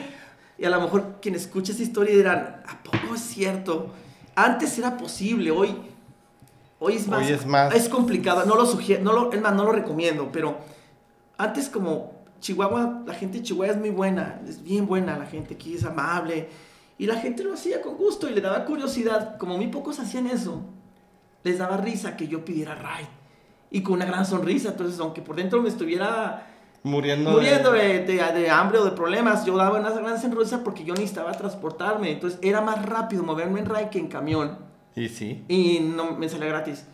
y 0.58 0.64
a 0.64 0.70
lo 0.70 0.80
mejor 0.80 1.16
quien 1.20 1.34
escuche 1.34 1.72
esa 1.72 1.82
historia 1.82 2.14
dirán, 2.14 2.62
¿a 2.66 2.82
poco 2.82 3.14
es 3.14 3.20
cierto? 3.20 3.90
Antes 4.34 4.78
era 4.78 4.96
posible, 4.96 5.50
hoy... 5.50 5.76
Hoy 6.82 6.94
es 6.94 7.06
más, 7.08 7.26
Hoy 7.26 7.32
es 7.34 7.44
más. 7.44 7.74
es 7.74 7.90
complicado, 7.90 8.46
no 8.46 8.54
lo 8.54 8.64
sugiero, 8.64 9.04
no 9.04 9.12
lo, 9.12 9.30
es 9.30 9.38
más, 9.42 9.52
no 9.52 9.64
lo 9.64 9.72
recomiendo, 9.72 10.30
pero 10.32 10.56
antes 11.36 11.68
como 11.68 12.19
Chihuahua, 12.40 13.02
la 13.06 13.14
gente 13.14 13.38
de 13.38 13.44
Chihuahua 13.44 13.74
es 13.74 13.78
muy 13.78 13.90
buena, 13.90 14.40
es 14.48 14.62
bien 14.62 14.86
buena, 14.86 15.18
la 15.18 15.26
gente 15.26 15.54
aquí 15.54 15.74
es 15.74 15.84
amable, 15.84 16.48
y 16.98 17.06
la 17.06 17.16
gente 17.16 17.44
lo 17.44 17.54
hacía 17.54 17.80
con 17.80 17.96
gusto 17.96 18.28
y 18.28 18.34
le 18.34 18.40
daba 18.40 18.64
curiosidad, 18.64 19.36
como 19.38 19.56
muy 19.56 19.68
pocos 19.68 19.98
hacían 20.00 20.26
eso, 20.26 20.62
les 21.44 21.58
daba 21.58 21.76
risa 21.78 22.16
que 22.16 22.28
yo 22.28 22.44
pidiera 22.44 22.74
ride, 22.74 23.08
y 23.70 23.82
con 23.82 23.94
una 23.94 24.04
gran 24.06 24.26
sonrisa, 24.26 24.70
entonces 24.70 24.98
aunque 25.00 25.22
por 25.22 25.36
dentro 25.36 25.62
me 25.62 25.68
estuviera 25.68 26.46
Muriendo. 26.82 27.30
muriendo 27.32 27.72
de, 27.72 28.04
de- 28.06 28.32
de 28.32 28.50
hambre 28.50 28.78
o 28.78 28.84
de 28.86 28.92
problemas, 28.92 29.44
yo 29.44 29.56
daba 29.56 29.78
una 29.78 29.90
gran 29.90 30.20
sonrisa 30.20 30.64
porque 30.64 30.82
yo 30.84 30.94
necesitaba 30.94 31.32
transportarme, 31.32 32.10
entonces 32.12 32.38
era 32.42 32.60
más 32.62 32.84
rápido 32.86 33.22
moverme 33.22 33.60
en 33.60 33.66
ride 33.66 33.90
que 33.90 33.98
en 33.98 34.08
camión 34.08 34.58
Y 34.96 35.08
sí. 35.08 35.44
y 35.48 35.80
no 35.80 36.12
me 36.16 36.28
salía 36.28 36.48
gratis. 36.48 36.86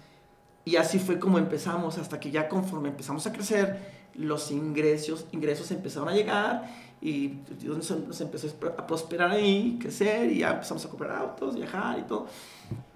Y 0.64 0.74
así 0.74 0.98
fue 0.98 1.20
como 1.20 1.38
empezamos, 1.38 1.98
hasta 1.98 2.18
que 2.18 2.32
ya 2.32 2.48
conforme 2.48 2.88
empezamos 2.88 3.24
a 3.28 3.32
crecer, 3.32 3.78
los 4.18 4.50
ingresos, 4.50 5.26
ingresos 5.32 5.70
empezaron 5.70 6.08
a 6.08 6.12
llegar 6.12 6.70
y 7.00 7.28
Dios 7.60 7.76
nos, 7.90 8.20
empezó 8.20 8.48
a 8.78 8.86
prosperar 8.86 9.30
ahí, 9.30 9.78
crecer 9.80 10.32
y 10.32 10.38
ya 10.38 10.52
empezamos 10.52 10.84
a 10.84 10.88
comprar 10.88 11.12
autos, 11.12 11.56
viajar 11.56 11.98
y 11.98 12.02
todo. 12.02 12.26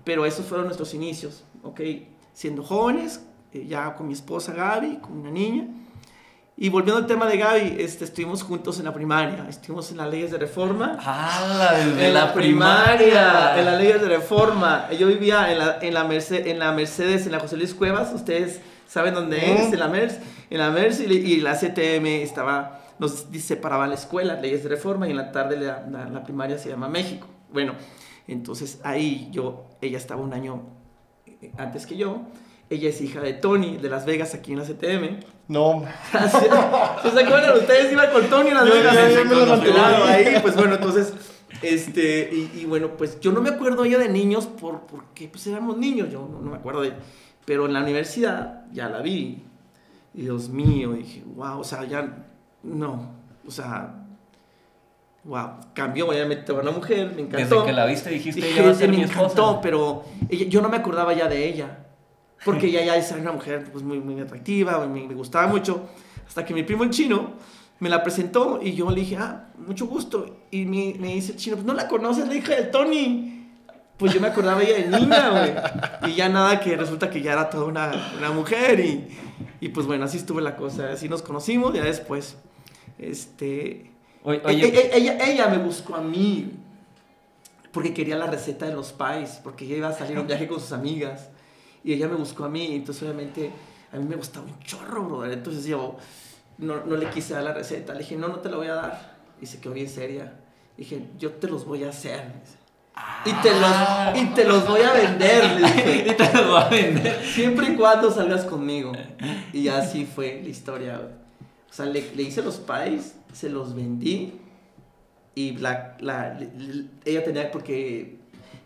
Pero 0.04 0.24
esos 0.24 0.46
fueron 0.46 0.66
nuestros 0.66 0.94
inicios, 0.94 1.44
¿ok? 1.62 1.80
Siendo 2.32 2.62
jóvenes, 2.62 3.20
eh, 3.52 3.66
ya 3.68 3.94
con 3.94 4.06
mi 4.06 4.14
esposa 4.14 4.52
Gaby, 4.54 4.96
con 4.96 5.18
una 5.18 5.30
niña. 5.30 5.66
Y 6.56 6.68
volviendo 6.68 6.98
al 6.98 7.06
tema 7.06 7.26
de 7.26 7.38
Gaby, 7.38 7.76
este, 7.78 8.04
estuvimos 8.04 8.42
juntos 8.42 8.78
en 8.78 8.84
la 8.84 8.92
primaria, 8.92 9.46
estuvimos 9.48 9.90
en 9.92 9.96
las 9.96 10.10
leyes 10.10 10.30
de 10.30 10.36
reforma. 10.38 10.96
¡Ah! 11.00 11.72
Desde 11.74 12.08
En 12.08 12.12
la, 12.14 12.26
la 12.26 12.34
primaria, 12.34 13.58
en 13.58 13.64
las 13.64 13.78
leyes 13.80 14.00
de 14.02 14.08
reforma. 14.08 14.90
Yo 14.92 15.06
vivía 15.06 15.50
en 15.52 15.58
la, 15.58 15.78
en 15.80 15.94
la, 15.94 16.06
Merce- 16.06 16.46
en 16.46 16.58
la 16.58 16.72
Mercedes, 16.72 17.24
en 17.24 17.32
la 17.32 17.40
José 17.40 17.56
Luis 17.56 17.72
Cuevas. 17.74 18.12
Ustedes 18.12 18.60
saben 18.90 19.14
dónde 19.14 19.36
Mm. 19.38 19.56
es, 19.66 19.72
en 19.72 19.78
la 19.78 19.88
Merce. 19.88 20.20
En 20.50 20.58
la 20.58 20.70
Merce 20.70 21.06
y, 21.08 21.12
y 21.12 21.40
la 21.40 21.54
CTM 21.56 22.06
estaba, 22.22 22.80
nos 22.98 23.26
separaba 23.38 23.86
la 23.86 23.94
escuela, 23.94 24.34
leyes 24.40 24.62
de 24.64 24.68
reforma, 24.68 25.06
y 25.06 25.12
en 25.12 25.16
la 25.16 25.30
tarde 25.32 25.56
la, 25.56 25.86
la- 25.90 26.08
la 26.08 26.24
primaria 26.24 26.58
se 26.58 26.68
llama 26.68 26.88
México. 26.88 27.26
Bueno, 27.52 27.74
entonces 28.26 28.80
ahí 28.84 29.28
yo, 29.30 29.66
ella 29.80 29.96
estaba 29.98 30.20
un 30.20 30.32
año 30.32 30.62
eh, 31.26 31.52
antes 31.58 31.86
que 31.86 31.96
yo. 31.96 32.22
Ella 32.68 32.88
es 32.88 33.00
hija 33.00 33.20
de 33.20 33.32
Tony, 33.32 33.78
de 33.78 33.88
Las 33.90 34.06
Vegas, 34.06 34.32
aquí 34.34 34.52
en 34.52 34.58
la 34.58 34.64
CTM. 34.64 35.18
No. 35.48 35.82
¿Sí 36.12 37.10
¿Se 37.10 37.20
acuerdan? 37.24 37.58
Ustedes 37.58 37.90
iban 37.92 38.10
con 38.12 38.24
Tony 38.30 38.50
en 38.50 38.54
Las 38.54 38.66
Yo- 38.68 38.74
Vegas. 38.74 38.94
yo- 38.94 39.24
yo 39.24 39.24
me 39.24 39.46
lo 39.46 40.04
ahí, 40.04 40.38
pues 40.40 40.54
bueno, 40.54 40.74
entonces, 40.76 41.12
este, 41.62 42.30
y, 42.32 42.60
y 42.60 42.64
bueno, 42.66 42.96
pues 42.96 43.18
yo 43.20 43.32
no 43.32 43.40
me 43.40 43.50
acuerdo 43.50 43.84
ella 43.84 43.98
de 43.98 44.08
niños 44.08 44.46
por, 44.46 44.82
porque 44.86 45.26
pues 45.28 45.46
éramos 45.48 45.76
niños, 45.78 46.10
yo 46.12 46.28
no, 46.30 46.40
no 46.40 46.50
me 46.50 46.56
acuerdo 46.58 46.82
de 46.82 46.88
ella. 46.88 46.96
Pero 47.50 47.66
en 47.66 47.72
la 47.72 47.80
universidad 47.82 48.62
ya 48.72 48.88
la 48.88 49.00
vi. 49.02 49.42
Y 50.14 50.22
Dios 50.22 50.50
mío, 50.50 50.92
dije, 50.92 51.24
wow, 51.34 51.58
o 51.58 51.64
sea, 51.64 51.82
ya, 51.82 52.16
no, 52.62 53.10
o 53.44 53.50
sea, 53.50 53.92
wow, 55.24 55.48
cambió, 55.74 56.08
obviamente, 56.08 56.52
una 56.52 56.70
mujer, 56.70 57.12
me 57.16 57.22
encantó. 57.22 57.56
Desde 57.56 57.66
que 57.66 57.72
la 57.72 57.86
viste 57.86 58.08
dijiste, 58.10 58.40
Dije, 58.40 58.52
ella 58.60 58.66
va 58.66 58.70
a 58.70 58.74
ser 58.76 58.88
me 58.88 58.98
mi 58.98 59.02
encantó, 59.02 59.26
esposa. 59.26 59.60
pero 59.62 60.04
ella- 60.28 60.46
yo 60.46 60.62
no 60.62 60.68
me 60.68 60.76
acordaba 60.76 61.12
ya 61.12 61.26
de 61.26 61.48
ella. 61.48 61.86
Porque 62.44 62.68
ella 62.68 62.84
ya 62.84 62.94
es 62.94 63.10
una 63.10 63.32
mujer 63.32 63.68
pues, 63.72 63.82
muy, 63.82 63.98
muy 63.98 64.20
atractiva, 64.20 64.86
me, 64.86 65.08
me 65.08 65.14
gustaba 65.14 65.48
mucho. 65.48 65.88
Hasta 66.28 66.44
que 66.44 66.54
mi 66.54 66.62
primo 66.62 66.84
el 66.84 66.90
chino 66.90 67.32
me 67.80 67.88
la 67.88 68.00
presentó 68.04 68.60
y 68.62 68.74
yo 68.74 68.88
le 68.90 69.00
dije, 69.00 69.16
ah, 69.16 69.48
mucho 69.58 69.86
gusto. 69.88 70.44
Y 70.52 70.66
me, 70.66 70.94
me 71.00 71.14
dice 71.14 71.32
el 71.32 71.38
chino, 71.38 71.56
pues 71.56 71.66
no 71.66 71.74
la 71.74 71.88
conoces, 71.88 72.28
la 72.28 72.34
hija 72.36 72.54
del 72.54 72.70
Tony. 72.70 73.39
Pues 74.00 74.12
yo 74.14 74.20
me 74.20 74.26
acordaba 74.28 74.60
ella 74.62 74.76
de 74.78 74.98
niña, 74.98 75.30
güey. 75.30 76.10
Y 76.12 76.16
ya 76.16 76.28
nada, 76.28 76.58
que 76.58 76.76
resulta 76.76 77.08
que 77.10 77.20
ya 77.22 77.34
era 77.34 77.48
toda 77.50 77.66
una, 77.66 77.92
una 78.18 78.30
mujer. 78.32 78.80
Y, 78.80 79.06
y 79.60 79.68
pues 79.68 79.86
bueno, 79.86 80.06
así 80.06 80.16
estuvo 80.16 80.40
la 80.40 80.56
cosa. 80.56 80.90
Así 80.90 81.08
nos 81.08 81.22
conocimos, 81.22 81.72
ya 81.74 81.84
después. 81.84 82.36
Este. 82.98 83.92
Oye, 84.24 84.40
e- 84.42 84.46
oye, 84.46 84.66
e- 84.68 84.96
ella, 84.96 85.18
ella 85.24 85.48
me 85.48 85.58
buscó 85.58 85.94
a 85.94 86.00
mí. 86.00 86.50
porque 87.72 87.94
quería 87.94 88.16
la 88.16 88.26
receta 88.26 88.66
de 88.66 88.74
los 88.74 88.92
pies, 88.92 89.40
porque 89.44 89.64
ella 89.64 89.76
iba 89.76 89.88
a 89.88 89.92
salir 89.92 90.16
a 90.16 90.20
un 90.22 90.26
viaje 90.26 90.48
con 90.48 90.58
sus 90.60 90.72
amigas. 90.72 91.28
Y 91.84 91.92
ella 91.92 92.08
me 92.08 92.16
buscó 92.16 92.44
a 92.44 92.48
mí, 92.48 92.74
entonces 92.74 93.02
obviamente 93.04 93.52
a 93.92 93.96
mí 93.96 94.04
me 94.04 94.16
gustaba 94.16 94.44
un 94.46 94.58
chorro, 94.60 95.04
brother. 95.04 95.32
Entonces 95.32 95.64
yo 95.66 95.96
no, 96.58 96.84
no 96.84 96.96
le 96.96 97.08
quise 97.10 97.34
dar 97.34 97.44
la 97.44 97.52
receta. 97.54 97.92
Le 97.92 98.00
dije, 98.00 98.16
no, 98.16 98.28
no 98.28 98.40
te 98.40 98.48
la 98.50 98.56
voy 98.56 98.66
a 98.66 98.74
dar. 98.74 99.16
Y 99.40 99.46
se 99.46 99.60
quedó 99.60 99.72
bien 99.74 99.88
seria. 99.88 100.32
Dije, 100.76 101.04
yo 101.18 101.32
te 101.34 101.48
los 101.48 101.64
voy 101.64 101.84
a 101.84 101.90
hacer. 101.90 102.24
Y 103.24 103.32
te, 103.34 103.50
los, 103.60 104.18
y 104.18 104.26
te 104.34 104.44
los 104.44 104.66
voy 104.66 104.80
a 104.80 104.92
vender. 104.92 105.42
Y 106.10 106.12
te 106.14 106.32
los 106.32 106.46
voy 106.48 106.60
a 106.62 106.68
vender. 106.68 107.22
Siempre 107.24 107.68
y 107.72 107.76
cuando 107.76 108.10
salgas 108.10 108.44
conmigo. 108.44 108.92
Y 109.52 109.68
así 109.68 110.06
fue 110.06 110.40
la 110.42 110.48
historia, 110.48 110.96
güey. 110.96 111.10
O 111.70 111.72
sea, 111.72 111.86
le, 111.86 112.14
le 112.16 112.22
hice 112.22 112.42
los 112.42 112.56
pies, 112.56 113.14
se 113.32 113.48
los 113.50 113.74
vendí. 113.74 114.40
Y 115.34 115.52
la, 115.58 115.96
la- 116.00 116.34
le- 116.34 116.50
le- 116.58 116.84
ella 117.04 117.22
tenía, 117.22 117.50
porque 117.50 118.18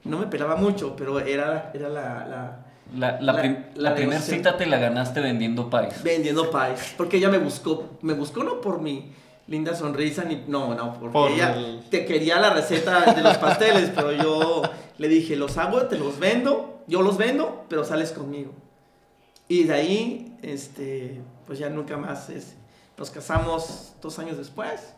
no 0.04 0.18
me 0.18 0.26
pelaba 0.26 0.56
mucho, 0.56 0.94
pero 0.96 1.20
era, 1.20 1.70
era 1.74 1.88
la, 1.88 2.26
la- 2.26 2.60
La, 2.96 3.20
la, 3.20 3.32
La- 3.32 3.40
prim- 3.40 3.64
la 3.74 3.94
primera 3.94 4.20
cita 4.20 4.56
te 4.56 4.66
la 4.66 4.78
ganaste 4.78 5.20
vendiendo 5.20 5.68
pies. 5.68 6.02
vendiendo 6.02 6.50
pies. 6.50 6.94
Porque 6.96 7.16
ella 7.18 7.28
me 7.28 7.38
buscó, 7.38 7.98
me 8.02 8.12
buscó 8.14 8.42
no 8.44 8.60
por 8.60 8.80
mi 8.80 9.12
linda 9.46 9.74
sonrisa, 9.74 10.24
ni, 10.24 10.42
no, 10.48 10.74
no, 10.74 10.94
porque 10.94 11.12
Por 11.12 11.30
ella 11.30 11.54
el- 11.54 11.80
te 11.90 12.04
quería 12.06 12.38
la 12.40 12.50
receta 12.50 13.12
de 13.14 13.22
los 13.22 13.36
pasteles, 13.38 13.90
pero 13.94 14.12
yo 14.12 14.62
le 14.98 15.08
dije, 15.08 15.36
los 15.36 15.58
hago, 15.58 15.82
te 15.82 15.98
los 15.98 16.18
vendo, 16.18 16.82
yo 16.86 17.02
los 17.02 17.16
vendo, 17.16 17.64
pero 17.68 17.84
sales 17.84 18.12
conmigo. 18.12 18.52
Y 19.48 19.64
de 19.64 19.74
ahí, 19.74 20.36
este, 20.42 21.20
pues 21.46 21.58
ya 21.58 21.68
nunca 21.68 21.96
más, 21.96 22.30
es- 22.30 22.54
nos 22.96 23.10
casamos 23.10 23.92
dos 24.00 24.18
años 24.18 24.38
después 24.38 24.94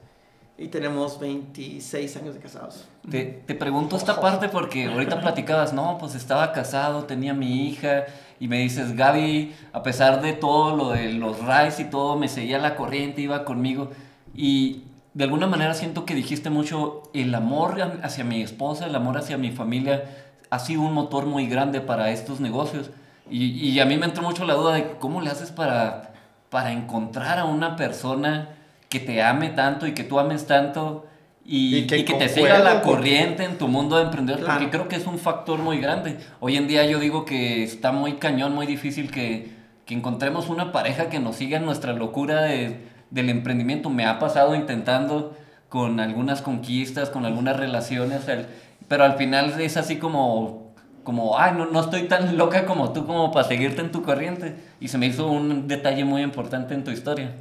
y 0.58 0.68
tenemos 0.68 1.18
26 1.18 2.16
años 2.16 2.34
de 2.34 2.40
casados. 2.40 2.84
Te, 3.10 3.24
te 3.24 3.54
pregunto 3.54 3.96
esta 3.96 4.20
parte 4.20 4.48
porque 4.48 4.86
ahorita 4.86 5.20
platicabas, 5.20 5.72
no, 5.72 5.96
pues 5.98 6.14
estaba 6.14 6.52
casado, 6.52 7.04
tenía 7.04 7.34
mi 7.34 7.66
hija, 7.68 8.04
y 8.38 8.48
me 8.48 8.58
dices, 8.58 8.94
Gaby, 8.96 9.54
a 9.72 9.82
pesar 9.82 10.20
de 10.22 10.34
todo 10.34 10.76
lo 10.76 10.90
de 10.90 11.12
los 11.14 11.38
rides 11.40 11.80
y 11.80 11.84
todo, 11.84 12.16
me 12.16 12.28
seguía 12.28 12.58
la 12.58 12.76
corriente, 12.76 13.22
iba 13.22 13.44
conmigo, 13.44 13.90
y 14.36 14.82
de 15.14 15.24
alguna 15.24 15.46
manera 15.46 15.74
siento 15.74 16.04
que 16.04 16.14
dijiste 16.14 16.50
mucho, 16.50 17.02
el 17.14 17.34
amor 17.34 17.80
hacia 18.02 18.22
mi 18.24 18.42
esposa, 18.42 18.86
el 18.86 18.94
amor 18.94 19.16
hacia 19.16 19.38
mi 19.38 19.50
familia, 19.50 20.04
ha 20.50 20.58
sido 20.58 20.82
un 20.82 20.92
motor 20.92 21.26
muy 21.26 21.46
grande 21.46 21.80
para 21.80 22.10
estos 22.10 22.38
negocios. 22.40 22.90
Y, 23.30 23.46
y 23.68 23.80
a 23.80 23.86
mí 23.86 23.96
me 23.96 24.06
entró 24.06 24.22
mucho 24.22 24.44
la 24.44 24.54
duda 24.54 24.74
de 24.74 24.92
cómo 25.00 25.20
le 25.20 25.30
haces 25.30 25.50
para, 25.50 26.12
para 26.50 26.72
encontrar 26.72 27.38
a 27.38 27.44
una 27.44 27.76
persona 27.76 28.50
que 28.88 29.00
te 29.00 29.22
ame 29.22 29.48
tanto 29.48 29.86
y 29.86 29.94
que 29.94 30.04
tú 30.04 30.18
ames 30.20 30.46
tanto 30.46 31.06
y, 31.44 31.76
Y 31.78 31.86
que 31.86 31.98
y 31.98 32.04
que 32.04 32.14
te 32.14 32.28
siga 32.28 32.58
la 32.60 32.82
corriente 32.82 33.44
en 33.44 33.56
tu 33.58 33.66
mundo 33.68 33.96
de 33.96 34.02
emprendedor, 34.04 34.40
Claro. 34.44 34.54
porque 34.60 34.70
creo 34.70 34.88
que 34.88 34.96
es 34.96 35.06
un 35.06 35.18
factor 35.18 35.58
muy 35.60 35.78
grande. 35.78 36.18
Hoy 36.40 36.56
en 36.56 36.68
día 36.68 36.84
yo 36.86 37.00
digo 37.00 37.24
que 37.24 37.64
está 37.64 37.90
muy 37.90 38.14
cañón, 38.14 38.54
muy 38.54 38.66
difícil 38.66 39.10
que, 39.10 39.50
que 39.86 39.94
encontremos 39.94 40.48
una 40.48 40.70
pareja 40.72 41.08
que 41.08 41.18
nos 41.20 41.36
siga 41.36 41.58
en 41.58 41.64
nuestra 41.64 41.92
locura 41.94 42.42
de- 42.42 42.94
del 43.10 43.28
emprendimiento. 43.30 43.90
Me 43.90 44.04
ha 44.06 44.18
pasado 44.18 44.54
intentando 44.54 45.36
con 45.68 46.00
algunas 46.00 46.42
conquistas, 46.42 47.10
con 47.10 47.24
algunas 47.24 47.56
relaciones, 47.56 48.26
el- 48.28 48.46
pero 48.88 49.04
al 49.04 49.16
final 49.16 49.60
es 49.60 49.76
así 49.76 49.96
como, 49.96 50.72
como, 51.02 51.38
ay, 51.38 51.52
no, 51.56 51.66
no 51.66 51.80
estoy 51.80 52.04
tan 52.04 52.36
loca 52.36 52.66
como 52.66 52.92
tú 52.92 53.06
como 53.06 53.32
para 53.32 53.46
seguirte 53.48 53.80
en 53.80 53.90
tu 53.92 54.02
corriente. 54.02 54.54
Y 54.80 54.88
se 54.88 54.98
me 54.98 55.06
hizo 55.06 55.26
un 55.28 55.66
detalle 55.68 56.04
muy 56.04 56.22
importante 56.22 56.74
en 56.74 56.84
tu 56.84 56.90
historia. 56.90 57.32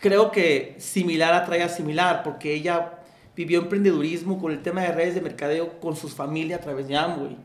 creo 0.00 0.30
que 0.30 0.74
similar 0.78 1.32
atrae 1.34 1.62
a 1.62 1.68
similar, 1.68 2.22
porque 2.22 2.52
ella 2.54 2.92
vivió 3.34 3.60
emprendedurismo 3.60 4.38
con 4.38 4.52
el 4.52 4.60
tema 4.62 4.82
de 4.82 4.92
redes 4.92 5.14
de 5.14 5.20
mercadeo 5.22 5.80
con 5.80 5.96
su 5.96 6.08
familia 6.08 6.56
a 6.56 6.60
través 6.60 6.86
de 6.88 6.96
Amway. 6.96 7.36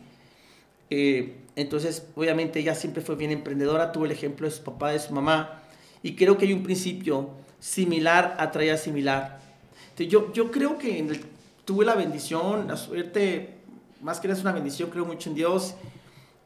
Eh, 0.89 1.37
entonces, 1.55 2.07
obviamente, 2.15 2.59
ella 2.59 2.75
siempre 2.75 3.01
fue 3.01 3.15
bien 3.15 3.31
emprendedora, 3.31 3.91
tuvo 3.91 4.05
el 4.05 4.11
ejemplo 4.11 4.47
de 4.47 4.51
su 4.53 4.63
papá, 4.63 4.91
de 4.91 4.99
su 4.99 5.13
mamá, 5.13 5.61
y 6.03 6.15
creo 6.15 6.37
que 6.37 6.45
hay 6.45 6.53
un 6.53 6.63
principio 6.63 7.29
similar 7.61 8.35
atrae 8.37 8.71
a 8.71 8.77
similar. 8.77 9.39
Entonces, 9.91 10.09
yo, 10.09 10.33
yo 10.33 10.51
creo 10.51 10.77
que 10.77 10.97
en 10.99 11.11
el- 11.11 11.25
tuve 11.63 11.85
la 11.85 11.95
bendición, 11.95 12.67
la 12.67 12.75
suerte, 12.75 13.55
más 14.01 14.19
que 14.19 14.27
nada 14.27 14.37
es 14.37 14.43
una 14.43 14.51
bendición, 14.51 14.89
creo 14.89 15.05
mucho 15.05 15.29
en 15.29 15.35
Dios, 15.35 15.75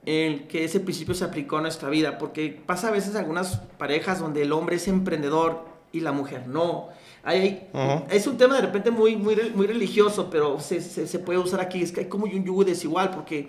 el 0.06 0.46
que 0.48 0.64
ese 0.66 0.80
principio 0.80 1.16
se 1.16 1.24
aplicó 1.24 1.58
a 1.58 1.62
nuestra 1.62 1.90
vida, 1.90 2.20
porque 2.20 2.62
pasa 2.66 2.90
a 2.90 2.92
veces 2.92 3.16
algunas 3.16 3.58
parejas 3.80 4.20
donde 4.20 4.44
el 4.44 4.52
hombre 4.52 4.76
es 4.76 4.88
emprendedor 4.88 5.66
y 5.92 6.02
la 6.02 6.12
mujer 6.12 6.48
no. 6.48 6.90
Hay. 7.24 7.68
Es 8.12 8.28
un 8.28 8.38
tema 8.38 8.54
de 8.56 8.62
repente 8.62 8.92
muy, 8.92 9.16
muy, 9.16 9.36
muy 9.56 9.66
religioso, 9.66 10.30
pero 10.30 10.60
se, 10.60 10.80
se, 10.82 11.08
se 11.08 11.18
puede 11.18 11.40
usar 11.40 11.60
aquí. 11.60 11.82
Es 11.82 11.92
que 11.92 12.02
hay 12.02 12.06
como 12.08 12.26
un 12.26 12.44
yugo 12.46 12.64
desigual 12.64 13.10
porque 13.10 13.48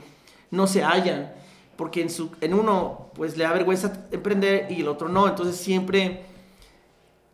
no 0.50 0.66
se 0.66 0.82
hallan, 0.82 1.30
porque 1.76 2.00
en, 2.00 2.08
su, 2.08 2.30
en 2.40 2.54
uno 2.54 3.10
pues 3.14 3.36
le 3.36 3.44
da 3.44 3.52
vergüenza 3.52 3.92
emprender 4.10 4.68
y 4.70 4.80
el 4.80 4.88
otro 4.88 5.10
no. 5.10 5.28
Entonces 5.28 5.56
siempre 5.56 6.22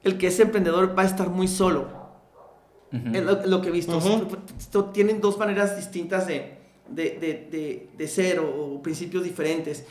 el 0.04 0.18
que 0.18 0.28
es 0.28 0.40
emprendedor 0.40 0.96
va 0.96 1.02
a 1.02 1.06
estar 1.06 1.28
muy 1.30 1.48
solo. 1.48 1.88
Ujú. 2.92 3.16
Es 3.16 3.22
lo, 3.24 3.46
lo 3.46 3.60
que 3.60 3.68
he 3.68 3.72
visto. 3.72 3.96
Ujú. 3.96 4.36
Esto 4.58 4.86
tienen 4.86 5.20
dos 5.20 5.38
maneras 5.38 5.76
distintas 5.76 6.26
de, 6.26 6.58
de, 6.88 7.18
de, 7.18 7.48
de, 7.50 7.90
de 7.96 8.08
ser 8.08 8.40
o, 8.40 8.74
o 8.74 8.82
principios 8.82 9.24
diferentes. 9.24 9.84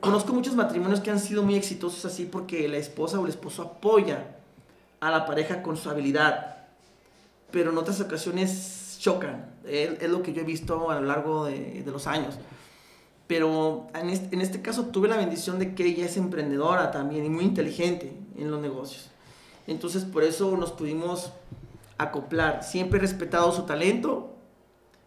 Conozco 0.00 0.32
muchos 0.32 0.54
matrimonios 0.54 1.00
que 1.00 1.10
han 1.10 1.18
sido 1.18 1.42
muy 1.42 1.54
exitosos 1.54 2.04
así 2.04 2.24
porque 2.24 2.68
la 2.68 2.76
esposa 2.76 3.18
o 3.18 3.24
el 3.24 3.30
esposo 3.30 3.62
apoya 3.62 4.36
a 5.00 5.10
la 5.10 5.26
pareja 5.26 5.62
con 5.62 5.76
su 5.76 5.90
habilidad, 5.90 6.56
pero 7.50 7.70
en 7.70 7.78
otras 7.78 8.00
ocasiones 8.00 8.96
chocan. 9.00 9.54
Es, 9.66 10.00
es 10.00 10.10
lo 10.10 10.22
que 10.22 10.32
yo 10.32 10.42
he 10.42 10.44
visto 10.44 10.90
a 10.90 11.00
lo 11.00 11.06
largo 11.06 11.46
de, 11.46 11.82
de 11.82 11.90
los 11.90 12.06
años. 12.06 12.38
Pero 13.26 13.88
en 13.94 14.10
este, 14.10 14.34
en 14.34 14.40
este 14.40 14.62
caso 14.62 14.86
tuve 14.86 15.08
la 15.08 15.16
bendición 15.16 15.58
de 15.58 15.74
que 15.74 15.84
ella 15.84 16.06
es 16.06 16.16
emprendedora 16.16 16.90
también 16.92 17.24
y 17.24 17.28
muy 17.28 17.44
inteligente 17.44 18.12
en 18.38 18.50
los 18.50 18.60
negocios. 18.60 19.10
Entonces 19.66 20.04
por 20.04 20.22
eso 20.24 20.56
nos 20.56 20.72
pudimos 20.72 21.32
acoplar. 21.98 22.62
Siempre 22.62 22.98
he 22.98 23.02
respetado 23.02 23.52
su 23.52 23.62
talento 23.62 24.34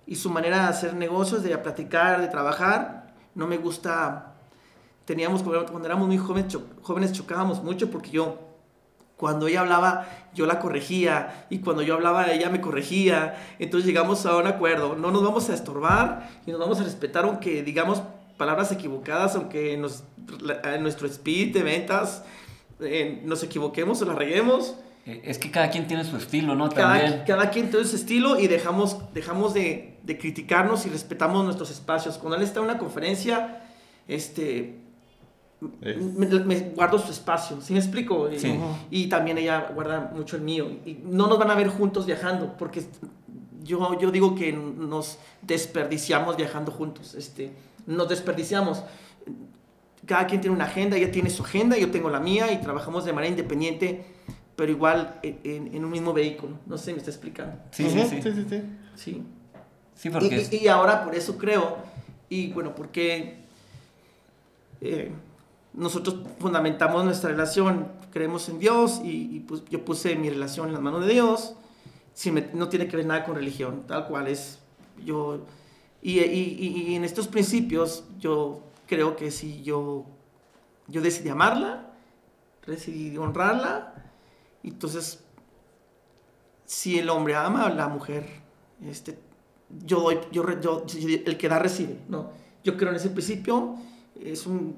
y 0.05 0.15
su 0.15 0.29
manera 0.29 0.63
de 0.63 0.67
hacer 0.69 0.93
negocios, 0.95 1.43
de 1.43 1.57
platicar, 1.57 2.21
de 2.21 2.27
trabajar. 2.27 3.13
No 3.35 3.47
me 3.47 3.57
gusta... 3.57 4.33
Teníamos, 5.05 5.41
cuando 5.41 5.85
éramos 5.85 6.07
muy 6.07 6.17
jóvenes, 6.19 6.51
cho- 6.53 6.67
jóvenes 6.83 7.13
chocábamos 7.13 7.63
mucho 7.63 7.89
porque 7.89 8.11
yo, 8.11 8.37
cuando 9.17 9.47
ella 9.47 9.61
hablaba, 9.61 10.07
yo 10.35 10.45
la 10.45 10.59
corregía 10.59 11.47
y 11.49 11.59
cuando 11.59 11.81
yo 11.81 11.95
hablaba, 11.95 12.31
ella 12.31 12.49
me 12.51 12.61
corregía. 12.61 13.55
Entonces 13.57 13.87
llegamos 13.87 14.27
a 14.27 14.37
un 14.37 14.45
acuerdo. 14.45 14.95
No 14.95 15.09
nos 15.09 15.23
vamos 15.23 15.49
a 15.49 15.55
estorbar 15.55 16.29
y 16.45 16.51
nos 16.51 16.59
vamos 16.59 16.79
a 16.79 16.83
respetar 16.83 17.25
aunque 17.25 17.63
digamos 17.63 18.03
palabras 18.37 18.71
equivocadas, 18.71 19.35
aunque 19.35 19.75
nos, 19.77 20.03
nuestro 20.79 21.07
speed 21.07 21.53
de 21.53 21.63
ventas 21.63 22.23
eh, 22.79 23.21
nos 23.25 23.43
equivoquemos 23.43 24.01
o 24.01 24.05
la 24.05 24.13
reguemos. 24.13 24.75
Eh, 25.05 25.21
Es 25.23 25.37
que 25.39 25.49
cada 25.51 25.69
quien 25.69 25.87
tiene 25.87 26.03
su 26.03 26.17
estilo, 26.17 26.55
¿no? 26.55 26.69
Cada, 26.69 26.99
También. 26.99 27.23
cada 27.25 27.49
quien 27.49 27.69
tiene 27.69 27.85
su 27.85 27.95
estilo 27.95 28.39
y 28.39 28.47
dejamos, 28.47 28.97
dejamos 29.13 29.53
de, 29.53 29.97
de 30.03 30.17
criticarnos 30.17 30.85
y 30.85 30.89
respetamos 30.89 31.43
nuestros 31.45 31.71
espacios. 31.71 32.17
Cuando 32.17 32.37
él 32.37 32.43
está 32.43 32.59
en 32.59 32.65
una 32.65 32.77
conferencia, 32.77 33.63
este, 34.07 34.79
Es- 35.81 35.97
me, 35.97 36.25
me 36.27 36.59
guardo 36.75 36.97
su 36.99 37.11
espacio, 37.11 37.59
¿sí 37.61 37.73
me 37.73 37.79
explico? 37.79 38.29
Y 38.91 39.07
también 39.07 39.37
ella 39.37 39.71
guarda 39.73 40.11
mucho 40.15 40.35
el 40.37 40.41
mío. 40.41 40.69
Y 40.85 40.99
no 41.03 41.27
nos 41.27 41.37
van 41.39 41.51
a 41.51 41.55
ver 41.55 41.67
juntos 41.67 42.05
viajando, 42.05 42.55
porque 42.57 42.83
yo, 43.63 43.99
yo 43.99 44.09
digo 44.11 44.35
que 44.35 44.53
nos 44.53 45.17
desperdiciamos 45.41 46.37
viajando 46.37 46.71
juntos. 46.71 47.13
Este, 47.15 47.51
nos 47.87 48.07
desperdiciamos. 48.07 48.83
Cada 50.09 50.25
quien 50.25 50.41
tiene 50.41 50.55
una 50.55 50.65
agenda, 50.65 50.97
ella 50.97 51.11
tiene 51.11 51.29
su 51.29 51.43
agenda, 51.43 51.77
yo 51.77 51.91
tengo 51.91 52.09
la 52.09 52.19
mía 52.19 52.51
y 52.51 52.59
trabajamos 52.61 53.05
de 53.05 53.13
manera 53.13 53.29
independiente, 53.29 54.03
pero 54.55 54.71
igual 54.71 55.19
en, 55.21 55.39
en- 55.43 55.75
en 55.75 55.85
un 55.85 55.91
mismo 55.91 56.13
vehículo. 56.13 56.57
No 56.65 56.79
sé 56.79 56.85
si 56.85 56.91
me 56.93 56.97
está 56.97 57.11
explicando. 57.11 57.55
Sí, 57.69 57.87
sí, 57.87 57.99
sí. 58.09 58.19
sí, 58.23 58.31
sí, 58.33 58.45
sí. 58.49 58.61
Sí. 58.95 59.23
Sí, 59.93 60.09
porque 60.09 60.27
Y, 60.27 60.33
es- 60.39 60.51
y- 60.51 60.63
y 60.63 60.67
ahora 60.67 61.03
por 61.05 61.13
eso 61.13 61.37
creo, 61.37 61.77
y 62.27 62.51
bueno, 62.53 62.73
porque 62.73 63.37
eh, 64.81 65.11
nosotros 65.73 66.15
fundamentamos 66.39 67.05
nuestra 67.05 67.29
relación, 67.29 67.87
creemos 68.11 68.49
en 68.49 68.57
Dios 68.57 69.01
y, 69.03 69.35
y, 69.35 69.39
pues 69.41 69.61
yo 69.69 69.85
puse 69.85 70.15
mi 70.15 70.29
relación 70.31 70.67
en 70.69 70.73
las 70.73 70.81
manos 70.81 71.05
de 71.05 71.13
Dios, 71.13 71.53
met- 72.25 72.53
no 72.53 72.67
tiene 72.67 72.87
que 72.87 72.97
ver 72.97 73.05
nada 73.05 73.23
con 73.25 73.35
religión, 73.35 73.83
tal 73.87 74.07
cual 74.07 74.27
es 74.27 74.57
yo. 75.05 75.45
Y, 76.01 76.19
y- 76.19 76.57
y- 76.59 76.91
y 76.91 76.95
en 76.95 77.03
estos 77.03 77.27
principios 77.27 78.05
yo 78.19 78.63
creo 78.89 79.15
que 79.15 79.29
si 79.31 79.61
yo, 79.63 80.05
yo 80.87 81.01
decidí 81.01 81.29
amarla, 81.29 81.93
decidí 82.65 83.15
honrarla, 83.17 83.93
entonces 84.63 85.23
si 86.65 86.99
el 86.99 87.09
hombre 87.09 87.35
ama 87.35 87.65
a 87.65 87.69
la 87.69 87.87
mujer, 87.87 88.25
este, 88.85 89.17
yo 89.85 90.01
doy, 90.01 90.19
yo- 90.31 90.45
el 91.25 91.37
que 91.37 91.49
da 91.49 91.59
recibe, 91.59 91.99
¿no? 92.09 92.31
Yo 92.63 92.75
creo 92.77 92.89
en 92.89 92.95
ese 92.97 93.09
principio, 93.09 93.75
es 94.19 94.45
un 94.45 94.75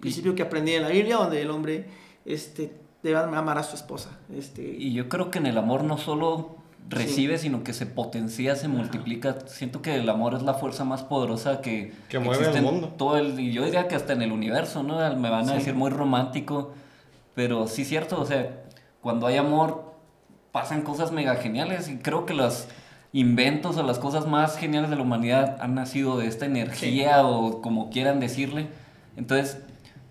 principio 0.00 0.34
que 0.34 0.42
aprendí 0.42 0.72
en 0.72 0.82
la 0.82 0.88
Biblia, 0.88 1.16
donde 1.16 1.40
el 1.40 1.50
hombre, 1.50 1.86
este, 2.24 2.72
debe 3.02 3.18
amar 3.18 3.58
a 3.58 3.62
su 3.62 3.76
esposa, 3.76 4.18
este, 4.34 4.62
Y 4.62 4.92
yo 4.94 5.08
creo 5.08 5.30
que 5.30 5.38
en 5.38 5.46
el 5.46 5.58
amor 5.58 5.84
no 5.84 5.98
solo 5.98 6.56
recibe, 6.88 7.38
sino 7.38 7.64
que 7.64 7.72
se 7.72 7.86
potencia, 7.86 8.54
se 8.56 8.68
multiplica. 8.68 9.36
Siento 9.46 9.80
que 9.82 9.96
el 9.96 10.08
amor 10.08 10.34
es 10.34 10.42
la 10.42 10.54
fuerza 10.54 10.84
más 10.84 11.02
poderosa 11.02 11.60
que, 11.60 11.92
Que 12.08 12.18
mueve 12.18 12.40
existe 12.40 12.58
el 12.58 12.64
en 12.66 12.70
mundo. 12.72 12.94
Todo 12.98 13.16
el, 13.16 13.38
y 13.40 13.52
yo 13.52 13.64
diría 13.64 13.88
que 13.88 13.94
hasta 13.94 14.12
en 14.12 14.22
el 14.22 14.32
universo, 14.32 14.82
¿no? 14.82 14.96
Me 15.16 15.30
van 15.30 15.44
a 15.44 15.52
Sí. 15.52 15.54
decir 15.54 15.74
muy 15.74 15.90
romántico, 15.90 16.72
pero 17.34 17.66
sí 17.66 17.84
cierto, 17.84 18.20
o 18.20 18.26
sea, 18.26 18.50
cuando 19.00 19.26
hay 19.26 19.36
amor 19.38 19.92
pasan 20.52 20.82
cosas 20.82 21.12
mega 21.12 21.36
geniales 21.36 21.88
y 21.88 21.96
creo 21.96 22.26
que 22.26 22.34
los 22.34 22.68
inventos 23.14 23.76
o 23.78 23.82
las 23.82 23.98
cosas 23.98 24.26
más 24.26 24.56
geniales 24.58 24.90
de 24.90 24.96
la 24.96 25.02
humanidad 25.02 25.56
han 25.60 25.74
nacido 25.74 26.18
de 26.18 26.26
esta 26.26 26.44
energía 26.46 27.26
o 27.26 27.62
como 27.62 27.88
quieran 27.90 28.20
decirle. 28.20 28.68
Entonces, 29.16 29.58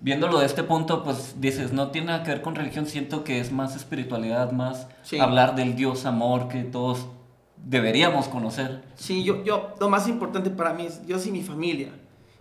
viéndolo 0.02 0.40
de 0.40 0.46
este 0.48 0.64
punto, 0.64 1.04
pues 1.04 1.36
dices, 1.40 1.72
no 1.72 1.92
tiene 1.92 2.08
nada 2.08 2.24
que 2.24 2.32
ver 2.32 2.42
con 2.42 2.56
religión, 2.56 2.86
siento 2.88 3.24
que 3.24 3.40
es 3.40 3.52
más 3.52 3.76
espiritualidad, 3.76 4.52
más 4.52 4.88
Sí. 5.04 5.20
hablar 5.20 5.56
del 5.56 5.76
Dios 5.76 6.06
amor 6.06 6.48
que 6.48 6.64
todos 6.64 7.06
deberíamos 7.58 8.28
conocer. 8.28 8.84
Sí, 8.96 9.24
yo, 9.24 9.44
yo, 9.44 9.76
lo 9.80 9.90
más 9.90 10.08
importante 10.08 10.50
para 10.50 10.74
mí 10.74 10.88
es 10.88 11.06
Dios 11.06 11.26
y 11.28 11.32
mi 11.32 11.44
familia, 11.44 11.92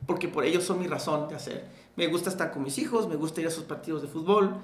porque 0.07 0.29
por 0.29 0.45
ellos 0.45 0.65
son 0.65 0.79
mi 0.81 0.87
razón 0.87 1.29
de 1.29 1.35
hacer. 1.37 1.67
Me 1.97 2.07
gusta 2.07 2.31
estar 2.31 2.51
con 2.51 2.63
mis 2.63 2.79
hijos, 2.79 3.07
me 3.09 3.17
gusta 3.17 3.41
ir 3.43 3.47
a 3.47 3.51
sus 3.51 3.65
partidos 3.65 4.01
de 4.03 4.09
fútbol, 4.09 4.55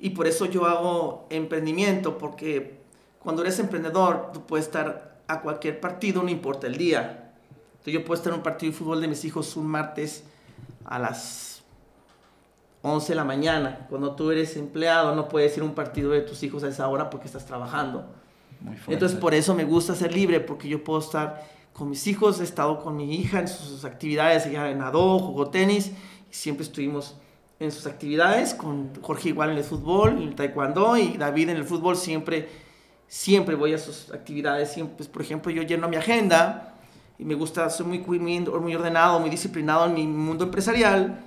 y 0.00 0.10
por 0.10 0.26
eso 0.26 0.46
yo 0.46 0.66
hago 0.66 1.26
emprendimiento, 1.30 2.18
porque 2.18 2.80
cuando 3.20 3.42
eres 3.42 3.58
emprendedor, 3.60 4.30
tú 4.32 4.44
puedes 4.46 4.66
estar 4.66 5.20
a 5.28 5.40
cualquier 5.42 5.78
partido, 5.78 6.22
no 6.22 6.30
importa 6.30 6.66
el 6.66 6.76
día. 6.76 7.32
Entonces 7.72 7.94
yo 7.94 8.04
puedo 8.04 8.14
estar 8.18 8.32
en 8.32 8.38
un 8.38 8.42
partido 8.42 8.72
de 8.72 8.78
fútbol 8.78 9.00
de 9.00 9.08
mis 9.08 9.24
hijos 9.24 9.56
un 9.56 9.66
martes 9.66 10.24
a 10.84 10.98
las 10.98 11.49
11 12.82 13.08
de 13.08 13.16
la 13.16 13.24
mañana. 13.24 13.86
Cuando 13.88 14.14
tú 14.14 14.30
eres 14.30 14.56
empleado, 14.56 15.14
no 15.14 15.28
puedes 15.28 15.56
ir 15.56 15.62
a 15.62 15.66
un 15.66 15.74
partido 15.74 16.10
de 16.10 16.22
tus 16.22 16.42
hijos 16.42 16.64
a 16.64 16.68
esa 16.68 16.88
hora 16.88 17.10
porque 17.10 17.26
estás 17.26 17.44
trabajando. 17.44 18.06
Muy. 18.60 18.76
Entonces 18.88 19.18
por 19.18 19.34
eso 19.34 19.54
me 19.54 19.64
gusta 19.64 19.94
ser 19.94 20.14
libre, 20.14 20.40
porque 20.40 20.68
yo 20.68 20.82
puedo 20.84 21.00
estar 21.00 21.42
con 21.72 21.88
mis 21.88 22.06
hijos, 22.06 22.40
he 22.40 22.44
estado 22.44 22.82
con 22.82 22.96
mi 22.96 23.14
hija 23.14 23.40
en 23.40 23.48
sus 23.48 23.84
actividades, 23.84 24.46
ella 24.46 24.74
nadó, 24.74 25.18
jugó 25.18 25.48
tenis, 25.48 25.92
y 26.30 26.34
siempre 26.34 26.64
estuvimos 26.64 27.16
en 27.58 27.72
sus 27.72 27.86
actividades, 27.86 28.54
con 28.54 28.90
Jorge 29.00 29.30
igual 29.30 29.50
en 29.50 29.58
el 29.58 29.64
fútbol, 29.64 30.10
en 30.10 30.28
el 30.28 30.34
taekwondo, 30.34 30.96
y 30.96 31.16
David 31.16 31.50
en 31.50 31.56
el 31.56 31.64
fútbol, 31.64 31.96
siempre, 31.96 32.48
siempre 33.06 33.54
voy 33.54 33.74
a 33.74 33.78
sus 33.78 34.12
actividades, 34.12 34.72
siempre, 34.72 34.96
pues, 34.96 35.08
por 35.08 35.22
ejemplo, 35.22 35.50
yo 35.50 35.62
lleno 35.62 35.88
mi 35.88 35.96
agenda, 35.96 36.74
y 37.18 37.24
me 37.24 37.34
gusta, 37.34 37.68
soy 37.68 37.86
muy, 37.86 37.98
muy, 38.18 38.40
muy 38.40 38.74
ordenado, 38.74 39.20
muy 39.20 39.30
disciplinado 39.30 39.86
en 39.86 39.94
mi 39.94 40.06
mundo 40.06 40.44
empresarial, 40.44 41.20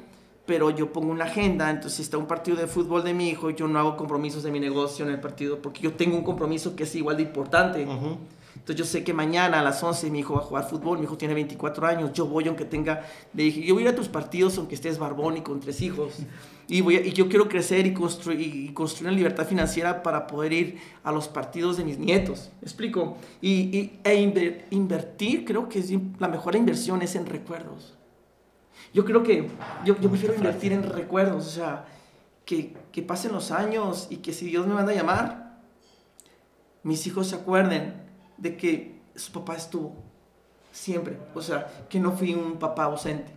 pero 0.45 0.69
yo 0.71 0.91
pongo 0.91 1.11
una 1.11 1.25
agenda, 1.25 1.69
entonces 1.69 1.93
si 1.97 2.01
está 2.03 2.17
un 2.17 2.25
partido 2.27 2.57
de 2.57 2.67
fútbol 2.67 3.03
de 3.03 3.13
mi 3.13 3.29
hijo, 3.29 3.49
yo 3.49 3.67
no 3.67 3.79
hago 3.79 3.95
compromisos 3.95 4.43
de 4.43 4.51
mi 4.51 4.59
negocio 4.59 5.05
en 5.05 5.11
el 5.11 5.19
partido, 5.21 5.61
porque 5.61 5.81
yo 5.81 5.93
tengo 5.93 6.17
un 6.17 6.23
compromiso 6.23 6.75
que 6.75 6.83
es 6.83 6.93
igual 6.95 7.17
de 7.17 7.23
importante. 7.23 7.85
Ujú. 7.85 8.17
Entonces 8.55 8.75
yo 8.75 8.85
sé 8.85 9.03
que 9.03 9.13
mañana 9.13 9.59
a 9.59 9.63
las 9.63 9.81
11 9.83 10.09
mi 10.11 10.19
hijo 10.19 10.35
va 10.35 10.41
a 10.41 10.43
jugar 10.43 10.69
fútbol, 10.69 10.97
mi 10.99 11.05
hijo 11.05 11.17
tiene 11.17 11.33
24 11.33 11.85
años, 11.87 12.13
yo 12.13 12.25
voy 12.27 12.47
aunque 12.47 12.65
tenga, 12.65 13.03
le 13.33 13.43
dije, 13.43 13.61
yo 13.63 13.73
voy 13.73 13.83
a 13.83 13.87
ir 13.87 13.93
a 13.93 13.95
tus 13.95 14.07
partidos 14.07 14.57
aunque 14.57 14.75
estés 14.75 14.99
barbón 14.99 15.35
y 15.37 15.41
con 15.41 15.59
tres 15.59 15.81
hijos. 15.81 16.13
Y, 16.67 16.79
voy 16.81 16.95
a- 16.97 17.05
y 17.05 17.11
yo 17.11 17.27
quiero 17.27 17.49
crecer 17.49 17.85
y 17.87 17.93
construir, 17.93 18.39
y 18.39 18.69
construir 18.73 19.09
una 19.09 19.17
libertad 19.17 19.45
financiera 19.47 20.01
para 20.03 20.27
poder 20.27 20.53
ir 20.53 20.77
a 21.03 21.11
los 21.11 21.27
partidos 21.27 21.75
de 21.77 21.83
mis 21.83 21.97
nietos. 21.97 22.51
¿Me 22.61 22.65
explico? 22.67 23.17
Y, 23.41 23.51
y- 23.77 23.99
e 24.03 24.15
inver- 24.23 24.61
invertir, 24.69 25.43
creo 25.45 25.67
que 25.67 25.79
es 25.79 25.91
in- 25.91 26.15
la 26.19 26.27
mejor 26.29 26.55
inversión 26.55 27.01
es 27.01 27.15
en 27.15 27.25
recuerdos. 27.25 27.95
Yo 28.93 29.03
creo 29.05 29.23
que 29.23 29.49
yo, 29.85 29.99
yo 29.99 30.09
prefiero 30.09 30.35
invertir 30.35 30.71
en 30.73 30.83
recuerdos, 30.83 31.47
o 31.47 31.49
sea, 31.49 31.85
que, 32.45 32.75
que 32.91 33.01
pasen 33.01 33.31
los 33.31 33.51
años 33.51 34.07
y 34.09 34.17
que 34.17 34.33
si 34.33 34.45
Dios 34.45 34.67
me 34.67 34.73
manda 34.73 34.91
a 34.91 34.95
llamar, 34.95 35.59
mis 36.83 37.07
hijos 37.07 37.27
se 37.27 37.35
acuerden 37.35 37.93
de 38.37 38.55
que 38.57 38.99
su 39.15 39.31
papá 39.31 39.55
estuvo 39.55 39.95
siempre, 40.71 41.17
o 41.33 41.41
sea, 41.41 41.85
que 41.89 41.99
no 41.99 42.11
fui 42.11 42.33
un 42.33 42.57
papá 42.59 42.85
ausente 42.85 43.31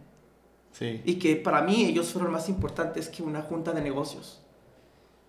Sí. 0.73 1.01
y 1.07 1.15
que 1.15 1.37
para 1.37 1.63
mí 1.63 1.87
ellos 1.87 2.13
fueron 2.13 2.33
más 2.33 2.51
importantes 2.51 3.09
que 3.09 3.23
una 3.23 3.41
junta 3.41 3.73
de 3.73 3.81
negocios. 3.81 4.43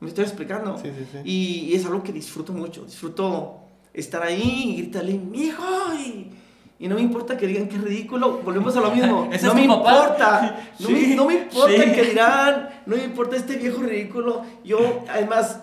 ¿Me 0.01 0.09
estoy 0.09 0.25
explicando? 0.25 0.77
Sí, 0.77 0.89
sí, 0.97 1.07
sí. 1.09 1.17
Y, 1.23 1.59
y 1.71 1.73
es 1.73 1.85
algo 1.85 2.03
que 2.03 2.11
disfruto 2.11 2.51
mucho, 2.51 2.83
disfruto 2.83 3.61
estar 3.93 4.21
ahí 4.23 4.73
y 4.73 4.77
gritarle, 4.81 5.13
mi 5.17 5.43
hijo, 5.43 5.63
y, 5.97 6.31
y 6.79 6.87
no 6.87 6.95
me 6.95 7.01
importa 7.01 7.35
que 7.35 7.47
digan 7.47 7.67
que 7.67 7.75
es 7.75 7.81
ridículo, 7.81 8.41
volvemos 8.43 8.75
a 8.77 8.81
lo 8.81 8.91
mismo, 8.91 9.29
¿Ese 9.33 9.47
no 9.47 9.55
me 9.55 9.63
importa, 9.63 10.69
no, 10.79 10.89
me, 10.89 10.99
Sí, 10.99 11.15
no 11.15 11.25
me 11.25 11.33
importa 11.35 11.83
sí. 11.83 11.91
que 11.91 12.01
dirán, 12.03 12.69
no 12.85 12.95
me 12.95 13.03
importa 13.03 13.35
este 13.35 13.55
viejo 13.55 13.81
ridículo, 13.81 14.43
yo 14.63 15.03
además... 15.09 15.61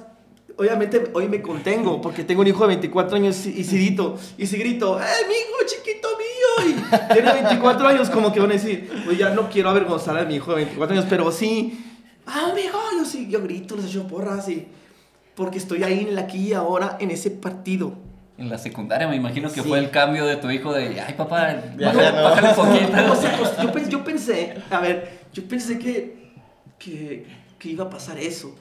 Obviamente 0.56 1.10
hoy 1.14 1.26
me 1.26 1.42
contengo 1.42 2.00
porque 2.00 2.22
tengo 2.22 2.42
un 2.42 2.46
hijo 2.46 2.60
de 2.60 2.68
24 2.68 3.16
años 3.16 3.44
y 3.44 3.64
si 3.64 3.76
grito, 3.76 4.16
y 4.38 4.46
si 4.46 4.56
grito, 4.56 5.00
¡eh, 5.00 5.26
mi 5.26 5.34
hijo 5.34 5.66
chiquito 5.66 6.08
mío! 6.16 6.76
Y 7.10 7.12
tiene 7.12 7.32
24 7.32 7.88
años, 7.88 8.08
como 8.08 8.32
que 8.32 8.38
van 8.38 8.50
a 8.50 8.52
decir, 8.52 8.88
pues 9.04 9.18
ya 9.18 9.30
no 9.30 9.48
quiero 9.50 9.70
avergonzar 9.70 10.16
a 10.16 10.24
mi 10.24 10.36
hijo 10.36 10.52
de 10.52 10.58
24 10.58 10.96
años, 10.96 11.06
pero 11.10 11.32
sí, 11.32 11.84
¡ah, 12.26 12.52
mi 12.54 12.60
hijo! 12.60 12.78
Yo 12.96 13.04
sí, 13.04 13.26
yo 13.28 13.42
grito, 13.42 13.74
les 13.74 13.86
echo 13.86 14.06
porras 14.06 14.48
y 14.48 14.68
porque 15.34 15.58
estoy 15.58 15.82
ahí 15.82 16.02
en 16.02 16.08
el 16.08 16.18
aquí 16.18 16.50
y 16.50 16.52
ahora 16.52 16.98
en 17.00 17.10
ese 17.10 17.32
partido. 17.32 17.94
En 18.36 18.48
la 18.48 18.58
secundaria 18.58 19.06
me 19.06 19.14
imagino 19.16 19.48
que 19.52 19.62
Sí. 19.62 19.68
fue 19.68 19.78
el 19.78 19.90
cambio 19.90 20.26
de 20.26 20.36
tu 20.36 20.50
hijo 20.50 20.72
de, 20.72 21.00
ay 21.00 21.14
papá, 21.14 21.54
bájale, 21.54 21.62
ya 21.78 21.92
no". 22.12 22.22
bájale 22.24 22.48
poquito. 22.54 23.12
O 23.12 23.16
sea, 23.16 23.36
pues, 23.38 23.56
yo, 23.62 23.72
pens- 23.72 23.88
yo 23.88 24.04
pensé, 24.04 24.54
a 24.70 24.80
ver, 24.80 25.20
yo 25.32 25.44
pensé 25.46 25.78
que, 25.78 26.32
que, 26.78 27.26
que 27.58 27.68
iba 27.68 27.84
a 27.84 27.90
pasar 27.90 28.18
eso. 28.18 28.54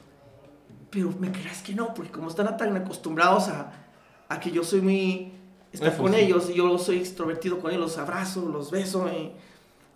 Pero 0.92 1.12
me 1.20 1.32
creas 1.32 1.64
que 1.64 1.74
no, 1.74 1.94
porque 1.96 2.12
como 2.12 2.30
están 2.30 2.56
tan 2.56 2.76
acostumbrados 2.78 3.48
a, 3.48 3.72
a 4.30 4.40
que 4.40 4.52
yo 4.52 4.64
soy 4.64 4.82
muy... 4.82 5.32
Estar 5.72 5.98
con 5.98 6.14
ellos 6.14 6.52
y 6.52 6.54
yo 6.54 6.78
soy 6.78 6.98
extrovertido 7.00 7.58
con 7.58 7.72
ellos, 7.72 7.82
los 7.82 7.98
abrazo, 7.98 8.48
los 8.48 8.70
beso 8.70 9.10
y, 9.12 9.32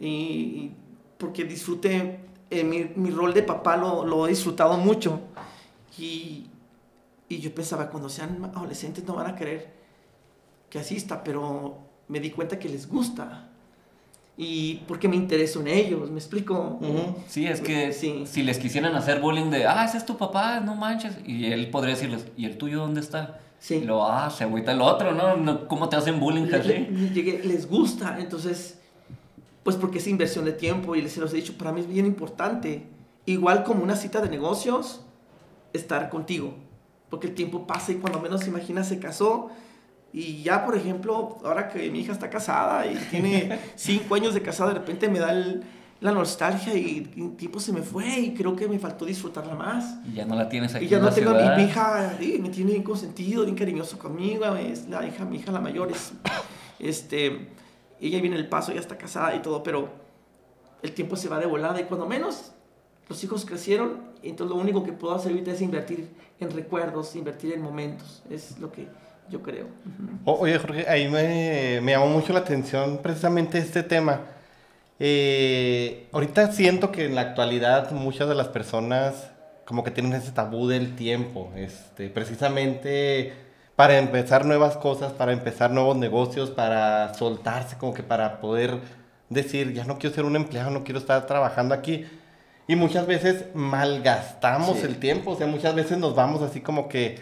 y- 0.04 0.10
y 0.10 0.72
porque 1.20 1.44
disfruté, 1.44 2.20
eh, 2.50 2.64
mi, 2.64 2.90
mi 2.96 3.12
rol 3.12 3.32
de 3.36 3.44
papá 3.44 3.78
lo, 3.78 4.04
lo 4.04 4.26
he 4.26 4.32
disfrutado 4.32 4.76
mucho. 4.78 5.20
Y, 6.00 6.48
y 7.30 7.40
yo 7.40 7.54
pensaba, 7.54 7.90
cuando 7.90 8.10
sean 8.10 8.52
adolescentes 8.56 9.04
no 9.06 9.16
van 9.16 9.28
a 9.28 9.36
querer 9.36 9.72
que 10.70 10.80
asista, 10.80 11.24
pero 11.24 11.78
me 12.08 12.20
di 12.20 12.32
cuenta 12.32 12.58
que 12.60 12.70
les 12.70 12.88
gusta. 12.88 13.50
Y 14.40 14.76
porque 14.88 15.08
me 15.08 15.16
intereso 15.16 15.62
en 15.62 15.68
ellos, 15.68 16.12
¿me 16.12 16.20
explico? 16.20 16.78
Ujú. 16.80 17.16
Sí, 17.28 17.48
es 17.48 17.60
que 17.60 17.92
Sí. 17.92 18.24
si 18.28 18.44
les 18.44 18.60
quisieran 18.60 18.96
hacer 18.96 19.20
bullying 19.20 19.50
de, 19.50 19.66
ah, 19.66 19.84
ese 19.84 19.98
es 19.98 20.06
tu 20.06 20.16
papá, 20.18 20.60
no 20.60 20.76
manches. 20.76 21.18
Y 21.26 21.46
él 21.52 21.70
podría 21.72 21.96
decirles, 21.96 22.28
¿y 22.38 22.46
el 22.46 22.58
tuyo 22.58 22.80
dónde 22.82 23.00
está? 23.02 23.40
Sí. 23.60 23.76
Y 23.76 23.86
luego, 23.86 24.06
ah, 24.06 24.30
se 24.30 24.44
agüita 24.44 24.72
el 24.74 24.82
otro, 24.82 25.12
¿no? 25.14 25.68
¿Cómo 25.68 25.90
te 25.90 25.96
hacen 25.96 26.20
bullying 26.20 26.44
Le- 26.44 26.60
le- 26.64 27.14
llegué- 27.14 27.42
les 27.44 27.68
gusta, 27.68 28.18
entonces, 28.20 28.78
pues 29.64 29.76
porque 29.76 29.98
es 29.98 30.08
inversión 30.08 30.46
de 30.46 30.52
tiempo 30.54 30.96
y 30.96 31.02
les 31.02 31.18
los 31.18 31.34
he 31.34 31.38
dicho, 31.38 31.58
para 31.58 31.72
mí 31.72 31.82
es 31.82 31.88
bien 31.88 32.06
importante. 32.06 32.86
Igual 33.26 33.64
como 33.64 33.82
una 33.84 33.96
cita 33.96 34.22
de 34.22 34.30
negocios, 34.30 35.02
estar 35.74 36.10
contigo. 36.12 36.54
Porque 37.10 37.28
el 37.28 37.36
tiempo 37.36 37.66
pasa 37.68 37.92
y 37.92 37.96
cuando 37.96 38.20
menos 38.20 38.42
se 38.42 38.50
imagina 38.50 38.84
se 38.84 39.00
casó. 39.00 39.50
Y 40.14 40.42
ya, 40.44 40.66
por 40.66 40.76
ejemplo, 40.76 41.38
ahora 41.44 41.70
que 41.70 41.90
mi 41.92 42.00
hija 42.00 42.12
está 42.14 42.30
casada 42.30 42.86
y 42.88 42.96
tiene 43.12 43.60
cinco 43.76 44.16
años 44.16 44.34
de 44.34 44.42
casada, 44.42 44.74
de 44.74 44.80
repente 44.80 45.10
me 45.10 45.20
da 45.20 45.32
el- 45.32 45.64
la 46.00 46.12
nostalgia 46.12 46.76
y 46.76 47.12
el 47.18 47.36
tiempo 47.36 47.60
se 47.60 47.74
me 47.74 47.82
fue 47.82 48.08
y 48.20 48.34
creo 48.36 48.56
que 48.56 48.68
me 48.68 48.78
faltó 48.78 49.04
disfrutarla 49.04 49.56
más. 49.56 49.98
Y 50.08 50.14
ya 50.14 50.26
no 50.26 50.36
la 50.36 50.48
tienes 50.48 50.76
aquí 50.76 50.86
Y 50.86 50.88
ya 50.90 50.98
en 50.98 51.04
no 51.04 51.10
la 51.10 51.16
tengo 51.16 51.32
ciudad. 51.32 51.58
mi, 51.58 51.64
mi 51.64 51.70
hija, 51.70 52.14
sí, 52.20 52.38
me 52.40 52.50
tiene 52.50 52.72
bien 52.72 52.84
consentido, 52.84 53.44
bien 53.46 53.56
cariñoso 53.56 53.98
conmigo, 53.98 54.46
es 54.56 54.88
la 54.88 55.06
hija, 55.08 55.26
mi 55.26 55.38
hija 55.38 55.52
la 55.52 55.60
mayor 55.60 55.92
es, 55.92 56.14
este, 56.80 57.50
ella 58.00 58.22
viene 58.22 58.36
el 58.36 58.48
paso, 58.48 58.72
ya 58.74 58.80
está 58.80 58.98
casada 58.98 59.36
y 59.36 59.42
todo, 59.42 59.64
pero 59.64 59.90
el 60.84 60.92
tiempo 60.92 61.16
se 61.16 61.30
va 61.30 61.40
de 61.40 61.48
volada 61.48 61.80
y 61.82 61.86
cuando 61.86 62.06
menos 62.06 62.52
los 63.10 63.24
hijos 63.24 63.46
crecieron, 63.46 64.02
entonces 64.24 64.56
lo 64.56 64.62
único 64.62 64.84
que 64.84 64.92
puedo 64.92 65.16
hacer 65.16 65.32
ahorita 65.32 65.52
es 65.52 65.62
invertir 65.62 66.10
en 66.40 66.52
recuerdos, 66.52 67.16
invertir 67.16 67.54
en 67.54 67.62
momentos, 67.62 68.24
es 68.30 68.60
lo 68.60 68.72
que 68.72 68.88
yo 69.30 69.42
creo. 69.42 69.68
Oye, 70.26 70.58
Jorge, 70.58 70.88
ahí 70.88 71.10
me, 71.10 71.80
me 71.82 71.92
llamó 71.94 72.08
mucho 72.08 72.34
la 72.34 72.40
atención 72.40 73.00
precisamente 73.02 73.58
este 73.58 73.84
tema. 73.84 74.22
Eh, 75.00 76.08
ahorita 76.12 76.52
siento 76.52 76.92
que 76.92 77.06
en 77.06 77.16
la 77.16 77.22
actualidad 77.22 77.92
muchas 77.92 78.28
de 78.28 78.36
las 78.36 78.48
personas 78.48 79.32
como 79.66 79.84
que 79.84 79.92
tienen 79.92 80.14
ese 80.14 80.32
tabú 80.32 80.68
del 80.68 80.96
tiempo, 80.96 81.52
este, 81.56 82.10
precisamente 82.10 83.34
para 83.76 84.00
empezar 84.00 84.46
nuevas 84.46 84.78
cosas, 84.78 85.12
para 85.12 85.34
empezar 85.34 85.72
nuevos 85.72 85.98
negocios, 85.98 86.50
para 86.50 87.14
soltarse, 87.14 87.78
como 87.78 87.94
que 87.94 88.02
para 88.02 88.40
poder 88.40 88.80
decir, 89.30 89.74
ya 89.74 89.84
no 89.84 90.00
quiero 90.00 90.16
ser 90.16 90.24
un 90.24 90.38
empleado, 90.38 90.72
no 90.72 90.86
quiero 90.86 91.00
estar 91.00 91.28
trabajando 91.28 91.76
aquí. 91.76 92.06
Y 92.68 92.76
muchas 92.76 93.08
veces 93.08 93.46
malgastamos 93.54 94.78
Sí. 94.78 94.86
el 94.86 94.98
tiempo, 94.98 95.32
o 95.32 95.36
sea, 95.36 95.48
muchas 95.48 95.74
veces 95.76 95.98
nos 95.98 96.16
vamos 96.16 96.42
así 96.42 96.60
como 96.62 96.90
que, 96.90 97.18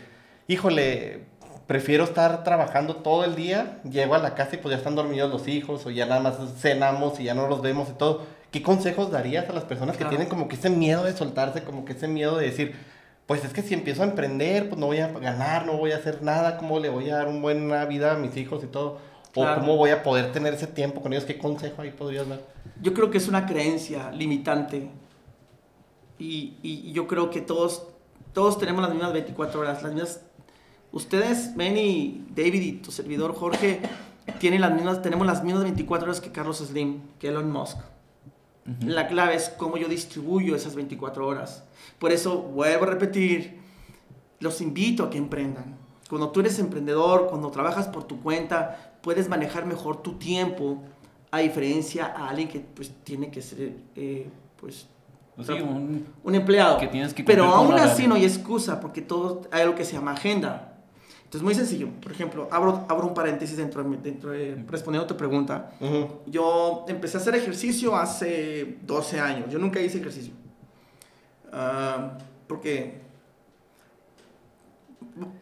híjole, 0.47 1.21
prefiero 1.67 2.03
estar 2.03 2.43
trabajando 2.43 2.97
todo 2.97 3.23
el 3.25 3.35
día, 3.35 3.79
llego 3.89 4.15
a 4.15 4.19
la 4.19 4.33
casa 4.35 4.55
y 4.55 4.57
pues 4.57 4.71
ya 4.71 4.77
están 4.77 4.95
dormidos 4.95 5.31
los 5.31 5.47
hijos, 5.47 5.85
o 5.85 5.91
ya 5.91 6.05
nada 6.05 6.21
más 6.21 6.35
cenamos 6.59 7.19
y 7.19 7.25
ya 7.25 7.33
no 7.33 7.47
los 7.47 7.61
vemos 7.61 7.89
y 7.89 7.93
todo. 7.93 8.23
¿Qué 8.51 8.61
consejos 8.63 9.11
darías 9.11 9.49
a 9.49 9.53
las 9.53 9.65
personas 9.65 9.95
que 9.97 9.99
Claro. 10.03 10.11
tienen 10.11 10.27
como 10.29 10.47
que 10.47 10.55
ese 10.55 10.69
miedo 10.69 11.03
de 11.03 11.13
soltarse, 11.13 11.63
como 11.63 11.85
que 11.85 11.93
ese 11.93 12.07
miedo 12.07 12.37
de 12.37 12.45
decir, 12.45 12.75
pues 13.25 13.43
es 13.43 13.53
que 13.53 13.61
si 13.61 13.73
empiezo 13.73 14.01
a 14.03 14.05
emprender, 14.05 14.69
pues 14.69 14.79
no 14.79 14.85
voy 14.87 14.99
a 14.99 15.07
ganar, 15.09 15.65
no 15.65 15.77
voy 15.77 15.91
a 15.91 15.97
hacer 15.97 16.21
nada, 16.23 16.57
¿cómo 16.57 16.79
le 16.79 16.89
voy 16.89 17.09
a 17.09 17.17
dar 17.17 17.27
una 17.27 17.41
buena 17.41 17.85
vida 17.85 18.13
a 18.13 18.15
mis 18.15 18.37
hijos 18.37 18.63
y 18.63 18.67
todo? 18.67 18.99
O 19.35 19.41
Claro. 19.41 19.59
cómo 19.61 19.75
voy 19.75 19.89
a 19.89 20.01
poder 20.03 20.31
tener 20.31 20.53
ese 20.53 20.67
tiempo 20.67 21.01
con 21.01 21.11
ellos, 21.11 21.25
¿qué 21.25 21.37
consejo 21.37 21.81
ahí 21.81 21.91
podrías 21.91 22.27
dar? 22.29 22.39
Yo 22.81 22.93
creo 22.93 23.11
que 23.11 23.17
es 23.17 23.27
una 23.27 23.45
creencia 23.45 24.09
limitante. 24.11 24.87
Y, 26.17 26.55
y 26.61 26.91
yo 26.93 27.07
creo 27.07 27.29
que 27.29 27.41
todos, 27.41 27.87
todos 28.33 28.57
tenemos 28.57 28.81
las 28.81 28.91
mismas 28.91 29.13
24 29.13 29.59
horas. 29.59 29.83
Las 29.83 29.93
mismas, 29.93 30.21
ustedes, 30.91 31.55
Benny, 31.55 32.25
David 32.35 32.61
y 32.61 32.71
tu 32.73 32.91
servidor 32.91 33.35
Jorge, 33.35 33.81
tienen 34.39 34.61
las 34.61 34.73
mismas, 34.73 35.01
tenemos 35.01 35.27
las 35.27 35.43
mismas 35.43 35.63
24 35.63 36.05
horas 36.05 36.21
que 36.21 36.31
Carlos 36.31 36.57
Slim, 36.57 37.01
que 37.19 37.29
Elon 37.29 37.51
Musk. 37.51 37.77
La 38.81 39.07
clave 39.07 39.35
es 39.35 39.49
cómo 39.49 39.77
yo 39.77 39.87
distribuyo 39.87 40.55
esas 40.55 40.73
24 40.73 41.27
horas. 41.27 41.63
Por 41.99 42.11
eso, 42.11 42.41
vuelvo 42.41 42.85
a 42.85 42.87
repetir, 42.87 43.59
los 44.39 44.59
invito 44.59 45.03
a 45.03 45.09
que 45.11 45.19
emprendan. 45.19 45.77
Cuando 46.09 46.29
tú 46.29 46.39
eres 46.39 46.57
emprendedor, 46.57 47.27
cuando 47.29 47.51
trabajas 47.51 47.87
por 47.87 48.05
tu 48.05 48.21
cuenta, 48.21 48.95
puedes 49.01 49.29
manejar 49.29 49.65
mejor 49.65 50.01
tu 50.01 50.13
tiempo, 50.13 50.81
a 51.29 51.39
diferencia 51.39 52.05
a 52.05 52.29
alguien 52.29 52.47
que 52.47 52.59
pues 52.59 52.91
tiene 53.03 53.29
que 53.29 53.41
ser 53.41 53.77
eh, 53.95 54.29
pues 54.59 54.87
Pues 55.35 55.47
sí, 55.47 55.53
un- 55.53 56.05
un 56.23 56.35
empleado. 56.35 56.77
Que 56.77 56.87
tienes 56.87 57.13
que 57.13 57.23
Pero 57.23 57.45
aún 57.45 57.73
así 57.73 58.07
no 58.07 58.15
hay 58.15 58.23
excusa 58.25 58.79
porque 58.79 59.01
todo 59.01 59.41
hay 59.51 59.61
algo 59.63 59.75
que 59.75 59.83
se 59.85 59.93
llama 59.93 60.13
agenda. 60.13 60.71
Entonces, 61.25 61.41
muy 61.43 61.55
sencillo. 61.55 61.89
Por 62.01 62.11
ejemplo, 62.13 62.47
abro, 62.51 62.85
abro 62.87 63.07
un 63.07 63.13
paréntesis 63.13 63.57
dentro 63.57 63.83
dentro 63.83 64.31
de- 64.31 64.63
respondiendo 64.69 65.03
a 65.05 65.07
tu 65.07 65.17
pregunta. 65.17 65.71
Ujú. 65.81 66.21
Yo 66.27 66.85
empecé 66.87 67.17
a 67.17 67.19
hacer 67.19 67.35
ejercicio 67.35 67.95
hace 67.95 68.77
12 68.83 69.19
años. 69.19 69.49
Yo 69.49 69.59
nunca 69.59 69.81
hice 69.81 69.97
ejercicio. 69.97 70.33
Ah, 71.51 72.17
porque 72.47 73.01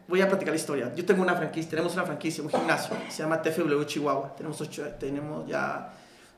voy 0.07 0.21
a 0.21 0.27
platicar 0.27 0.53
la 0.53 0.59
historia. 0.59 0.93
Yo 0.95 1.05
tengo 1.05 1.21
una 1.21 1.35
franquicia, 1.35 1.69
tenemos 1.69 1.93
una 1.93 2.03
franquicia, 2.03 2.43
un 2.43 2.49
gimnasio, 2.49 2.95
se 3.09 3.21
llama 3.23 3.41
TFW 3.41 3.83
Chihuahua. 3.85 4.35
Tenemos, 4.35 4.59
ocho, 4.61 4.83
tenemos 4.99 5.45
ya, 5.47 5.93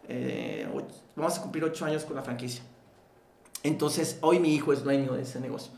eh, 0.07 0.67
ocho- 0.73 0.95
vamos 1.15 1.37
a 1.37 1.41
cumplir 1.41 1.63
8 1.65 1.85
años 1.85 2.03
con 2.03 2.15
la 2.15 2.21
franquicia. 2.21 2.63
Entonces, 3.65 4.17
hoy 4.21 4.39
mi 4.39 4.53
hijo 4.53 4.71
es 4.73 4.83
dueño 4.83 5.13
de 5.13 5.23
ese 5.23 5.39
negocio. 5.39 5.71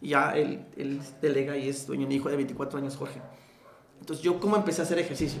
Y 0.00 0.10
ya 0.10 0.30
él, 0.30 0.64
él 0.76 1.00
delega 1.20 1.56
y 1.56 1.68
es 1.68 1.86
dueño, 1.86 2.06
mi 2.06 2.14
hijo 2.16 2.28
de 2.28 2.36
24 2.36 2.78
años, 2.78 2.96
Jorge. 2.96 3.20
Entonces, 4.00 4.24
yo 4.24 4.38
cómo 4.40 4.56
empecé 4.56 4.80
a 4.82 4.84
hacer 4.84 4.98
ejercicio. 4.98 5.40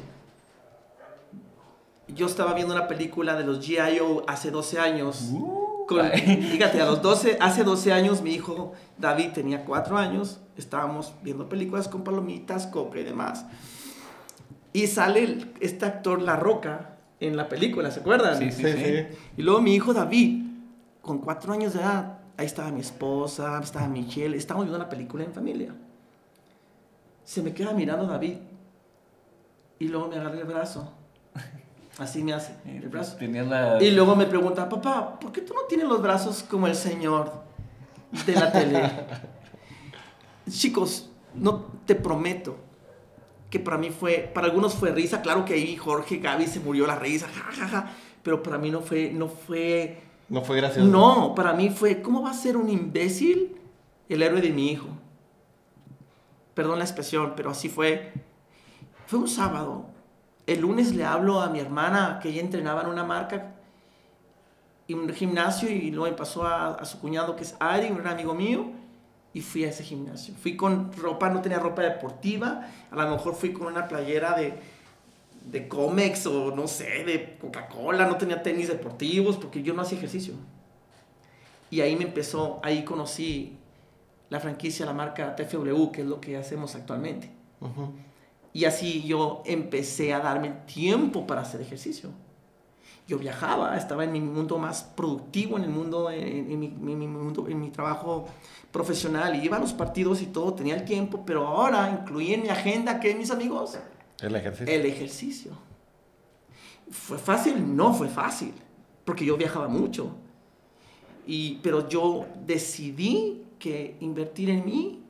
Yo 2.08 2.26
estaba 2.26 2.52
viendo 2.54 2.74
una 2.74 2.88
película 2.88 3.36
de 3.36 3.44
los 3.44 3.66
G.I.O. 3.66 4.24
hace 4.28 4.50
12 4.50 4.78
años. 4.78 5.30
Con- 5.88 6.00
Ay. 6.00 6.42
fíjate, 6.52 6.80
a 6.80 6.86
los 6.86 7.00
12, 7.02 7.38
hace 7.40 7.64
12 7.64 7.92
años 7.92 8.22
mi 8.22 8.32
hijo 8.32 8.72
David 8.98 9.30
tenía 9.32 9.64
4 9.64 9.96
años. 9.96 10.40
Estábamos 10.56 11.14
viendo 11.22 11.48
películas 11.48 11.88
con 11.88 12.04
palomitas, 12.04 12.66
coca 12.66 12.98
y 12.98 13.04
demás. 13.04 13.46
Y 14.72 14.86
sale 14.86 15.46
este 15.60 15.84
actor 15.86 16.20
La 16.20 16.36
Roca 16.36 16.96
en 17.20 17.36
la 17.36 17.48
película, 17.48 17.90
¿se 17.90 18.00
acuerdan? 18.00 18.38
Sí, 18.38 18.50
Sí, 18.50 18.62
sí. 18.64 18.72
sí. 18.72 19.06
Y 19.36 19.42
luego 19.42 19.60
mi 19.60 19.74
hijo 19.74 19.92
David, 19.94 20.44
con 21.02 21.18
4 21.18 21.52
años 21.52 21.74
de 21.74 21.80
edad, 21.80 22.20
ahí 22.36 22.46
estaba 22.46 22.70
mi 22.70 22.80
esposa, 22.80 23.60
estaba 23.62 23.86
Michelle, 23.88 24.36
estábamos 24.36 24.66
viendo 24.66 24.78
una 24.78 24.88
película 24.88 25.24
en 25.24 25.32
familia. 25.32 25.74
Se 27.24 27.42
me 27.42 27.52
queda 27.52 27.72
mirando 27.72 28.06
David 28.06 28.36
y 29.78 29.88
luego 29.88 30.08
me 30.08 30.16
agarra 30.16 30.38
el 30.38 30.44
brazo. 30.44 30.92
Así 31.98 32.22
me 32.22 32.32
hace 32.32 32.54
el 32.64 32.88
brazo. 32.88 33.16
La... 33.20 33.82
Y 33.82 33.90
luego 33.90 34.16
me 34.16 34.26
pregunta, 34.26 34.68
papá, 34.68 35.18
¿por 35.18 35.32
qué 35.32 35.42
tú 35.42 35.54
no 35.54 35.62
tienes 35.68 35.86
los 35.86 36.00
brazos 36.00 36.42
como 36.42 36.66
el 36.66 36.74
señor 36.74 37.42
de 38.26 38.32
la 38.32 38.52
tele? 38.52 38.90
Chicos, 40.50 41.10
no 41.34 41.66
te 41.84 41.94
prometo 41.94 42.56
que 43.52 43.60
para 43.60 43.76
mí 43.76 43.90
fue, 43.90 44.30
para 44.32 44.46
algunos 44.46 44.74
fue 44.74 44.92
risa, 44.92 45.20
claro 45.20 45.44
que 45.44 45.52
ahí 45.52 45.76
Jorge, 45.76 46.16
Gaby 46.16 46.46
se 46.46 46.60
murió 46.60 46.86
la 46.86 46.96
risa, 46.96 47.28
ja, 47.28 47.52
ja, 47.52 47.68
ja, 47.68 47.90
pero 48.22 48.42
para 48.42 48.56
mí 48.56 48.70
no 48.70 48.80
fue, 48.80 49.10
no 49.12 49.28
fue, 49.28 50.00
No 50.32 50.40
fue 50.40 50.56
gracioso. 50.56 50.88
no, 50.88 51.34
para 51.34 51.52
mí 51.52 51.68
fue, 51.68 52.00
¿cómo 52.00 52.22
va 52.22 52.30
a 52.30 52.34
ser 52.34 52.56
un 52.56 52.70
imbécil 52.70 53.54
el 54.08 54.22
héroe 54.22 54.40
de 54.40 54.48
mi 54.48 54.70
hijo? 54.70 54.88
Perdón 56.54 56.78
la 56.78 56.86
expresión, 56.86 57.34
pero 57.36 57.50
así 57.50 57.68
fue. 57.68 58.14
Fue 59.06 59.18
un 59.18 59.28
sábado. 59.28 59.84
El 60.46 60.62
lunes 60.62 60.94
le 60.94 61.04
hablo 61.04 61.42
a 61.42 61.50
mi 61.50 61.60
hermana 61.60 62.18
que 62.22 62.30
ella 62.30 62.40
entrenaba 62.40 62.80
en 62.80 62.88
una 62.88 63.04
marca, 63.04 63.56
en 64.88 65.00
un 65.00 65.10
gimnasio, 65.10 65.68
y 65.68 65.90
luego 65.90 66.10
me 66.10 66.16
pasó 66.16 66.46
a, 66.46 66.76
a 66.76 66.84
su 66.86 66.98
cuñado 66.98 67.36
que 67.36 67.42
es 67.42 67.54
Ari, 67.60 67.90
un 67.90 68.06
amigo 68.06 68.32
mío, 68.32 68.70
y 69.34 69.42
fui 69.42 69.64
a 69.64 69.68
ese 69.68 69.84
gimnasio. 69.84 70.34
Fui 70.42 70.56
con 70.56 70.94
ropa, 70.94 71.28
no 71.28 71.42
tenía 71.42 71.58
ropa 71.58 71.82
deportiva, 71.82 72.68
a 72.90 72.96
lo 72.96 73.10
mejor 73.10 73.34
fui 73.34 73.52
con 73.52 73.66
una 73.66 73.86
playera 73.86 74.32
de, 74.32 74.58
de 75.46 75.68
Comex 75.68 76.26
o 76.26 76.54
no 76.54 76.66
sé, 76.66 77.04
de 77.04 77.36
Coca-Cola, 77.40 78.06
no 78.06 78.16
tenía 78.16 78.42
tenis 78.42 78.68
deportivos 78.68 79.36
porque 79.36 79.62
yo 79.62 79.74
no 79.74 79.82
hacía 79.82 79.98
ejercicio. 79.98 80.34
Y 81.70 81.80
ahí 81.80 81.96
me 81.96 82.04
empezó, 82.04 82.60
ahí 82.62 82.84
conocí 82.84 83.56
la 84.28 84.40
franquicia, 84.40 84.86
la 84.86 84.92
marca 84.92 85.34
TFW, 85.34 85.90
que 85.90 86.02
es 86.02 86.06
lo 86.06 86.20
que 86.20 86.36
hacemos 86.36 86.74
actualmente. 86.74 87.30
Y 88.52 88.64
así 88.64 89.02
yo 89.02 89.42
empecé 89.46 90.12
a 90.12 90.20
darme 90.20 90.48
el 90.48 90.66
tiempo 90.66 91.26
para 91.26 91.42
hacer 91.42 91.60
ejercicio. 91.60 92.10
Yo 93.08 93.18
viajaba, 93.18 93.76
estaba 93.76 94.04
en 94.04 94.12
mi 94.12 94.20
mundo 94.20 94.58
más 94.58 94.84
productivo, 94.84 95.56
en 95.56 95.64
el 95.64 95.70
mundo, 95.70 96.10
en, 96.10 96.50
en 96.50 96.58
mi, 96.58 96.66
en 96.66 96.98
mi 96.98 97.06
mundo, 97.06 97.46
en 97.48 97.60
mi 97.60 97.70
trabajo 97.70 98.26
profesional. 98.70 99.34
Y 99.36 99.44
iba 99.44 99.56
a 99.56 99.60
los 99.60 99.72
partidos 99.72 100.22
y 100.22 100.26
todo, 100.26 100.54
tenía 100.54 100.74
el 100.74 100.84
tiempo, 100.84 101.24
pero 101.26 101.46
ahora 101.46 101.90
incluí 101.90 102.32
en 102.32 102.42
mi 102.42 102.48
agenda, 102.48 103.00
¿qué, 103.00 103.14
mis 103.14 103.30
amigos? 103.30 103.78
El 104.20 104.36
ejercicio. 104.36 104.74
El 104.74 104.86
ejercicio. 104.86 105.52
¿Fue 106.90 107.18
fácil? 107.18 107.76
No 107.76 107.94
fue 107.94 108.08
fácil, 108.08 108.52
porque 109.04 109.24
yo 109.24 109.36
viajaba 109.36 109.68
mucho. 109.68 110.14
Y, 111.26 111.54
pero 111.62 111.88
yo 111.88 112.26
decidí 112.44 113.42
que 113.58 113.96
invertir 114.00 114.50
en 114.50 114.64
mí 114.64 115.02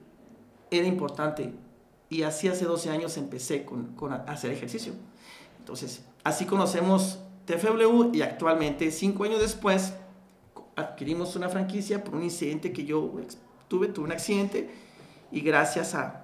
era 0.71 0.87
importante. 0.87 1.53
Y 2.09 2.23
así 2.23 2.49
hace 2.49 2.65
12 2.65 2.91
años 2.91 3.17
empecé 3.17 3.65
con, 3.65 3.95
con 3.95 4.13
hacer 4.13 4.51
ejercicio. 4.53 4.93
Entonces, 5.59 6.05
así 6.25 6.45
conocemos 6.45 7.21
TFW 7.47 8.15
y 8.15 8.23
actualmente, 8.23 8.91
cinco 8.91 9.25
años 9.25 9.41
después, 9.41 9.95
adquirimos 10.77 11.37
una 11.37 11.49
franquicia 11.49 12.03
por 12.03 12.15
un 12.15 12.23
incidente 12.23 12.73
que 12.73 12.85
yo 12.85 13.13
tuve, 13.69 13.89
tuve 13.89 14.05
un 14.05 14.13
accidente 14.13 14.71
y 15.31 15.41
gracias 15.41 15.95
a, 15.95 16.22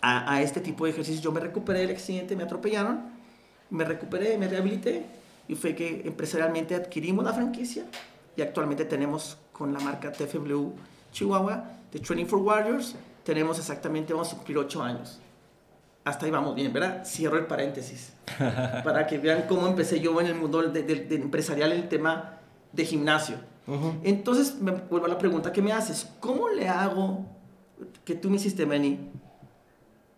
a, 0.00 0.32
a 0.34 0.42
este 0.42 0.60
tipo 0.60 0.84
de 0.84 0.90
ejercicios 0.92 1.22
yo 1.22 1.32
me 1.32 1.40
recuperé 1.40 1.80
del 1.80 1.90
accidente, 1.90 2.36
me 2.36 2.44
atropellaron, 2.44 3.00
me 3.70 3.84
recuperé, 3.84 4.36
me 4.38 4.48
rehabilité 4.48 5.04
y 5.48 5.54
fue 5.54 5.74
que 5.74 6.02
empresarialmente 6.04 6.74
adquirimos 6.74 7.24
la 7.24 7.32
franquicia 7.32 7.84
y 8.36 8.42
actualmente 8.42 8.84
tenemos 8.84 9.38
con 9.52 9.72
la 9.72 9.80
marca 9.80 10.12
TFW 10.12 10.70
Chihuahua 11.12 11.64
de 11.92 11.98
Training 12.00 12.26
for 12.26 12.38
Warriors, 12.40 12.94
tenemos 13.24 13.58
exactamente, 13.58 14.12
vamos 14.12 14.32
a 14.32 14.36
cumplir 14.36 14.58
ocho 14.58 14.82
años. 14.82 15.18
Hasta 16.04 16.24
ahí 16.26 16.30
vamos 16.32 16.54
bien, 16.54 16.72
¿verdad? 16.72 17.04
Cierro 17.04 17.36
el 17.38 17.46
paréntesis. 17.46 18.12
para 18.84 19.06
que 19.06 19.18
vean 19.18 19.44
cómo 19.48 19.66
empecé 19.66 20.00
yo 20.00 20.18
en 20.20 20.26
el 20.28 20.34
mundo 20.34 20.62
de, 20.62 20.82
de- 20.82 21.04
de 21.04 21.14
empresarial, 21.16 21.72
el 21.72 21.88
tema 21.88 22.38
de 22.72 22.84
gimnasio. 22.84 23.36
Entonces, 24.02 24.54
me 24.62 24.70
vuelvo 24.70 25.04
a 25.06 25.08
la 25.10 25.18
pregunta 25.18 25.52
que 25.52 25.60
me 25.60 25.72
haces. 25.72 26.08
¿Cómo 26.20 26.48
le 26.48 26.68
hago 26.68 27.26
que 28.06 28.14
tú 28.14 28.30
me 28.30 28.36
hiciste, 28.36 28.64
Benny? 28.64 28.98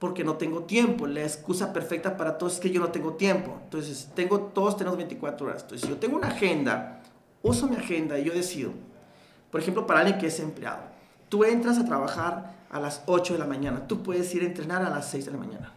Porque 0.01 0.25
no 0.25 0.35
tengo 0.37 0.65
tiempo. 0.65 1.07
La 1.07 1.21
excusa 1.23 1.73
perfecta 1.73 2.17
para 2.17 2.37
todos 2.39 2.55
es 2.55 2.61
que 2.61 2.71
yo 2.71 2.81
no 2.81 2.89
tengo 2.89 3.13
tiempo. 3.15 3.57
Entonces, 3.63 4.11
tengo, 4.17 4.41
todos 4.41 4.77
tenemos 4.77 4.97
24 4.97 5.47
horas. 5.47 5.63
Entonces, 5.63 5.83
si 5.87 5.89
yo 5.95 5.99
tengo 6.01 6.17
una 6.17 6.29
agenda, 6.29 7.03
uso 7.43 7.69
mi 7.69 7.77
agenda 7.77 8.19
y 8.19 8.25
yo 8.25 8.33
decido. 8.33 8.73
Por 9.53 9.61
ejemplo, 9.61 9.87
para 9.87 10.01
alguien 10.01 10.19
que 10.19 10.27
es 10.29 10.41
empleado. 10.41 10.81
Tú 11.29 11.45
entras 11.45 11.79
a 11.79 11.85
trabajar 11.85 12.55
a 12.71 12.81
las 12.81 13.03
8 13.07 13.35
de 13.35 13.39
la 13.39 13.47
mañana. 13.47 13.87
Tú 13.87 14.03
puedes 14.03 14.35
ir 14.35 14.43
a 14.43 14.47
entrenar 14.47 14.83
a 14.83 14.91
las 14.91 15.09
6 15.11 15.27
de 15.27 15.31
la 15.33 15.39
mañana. 15.39 15.73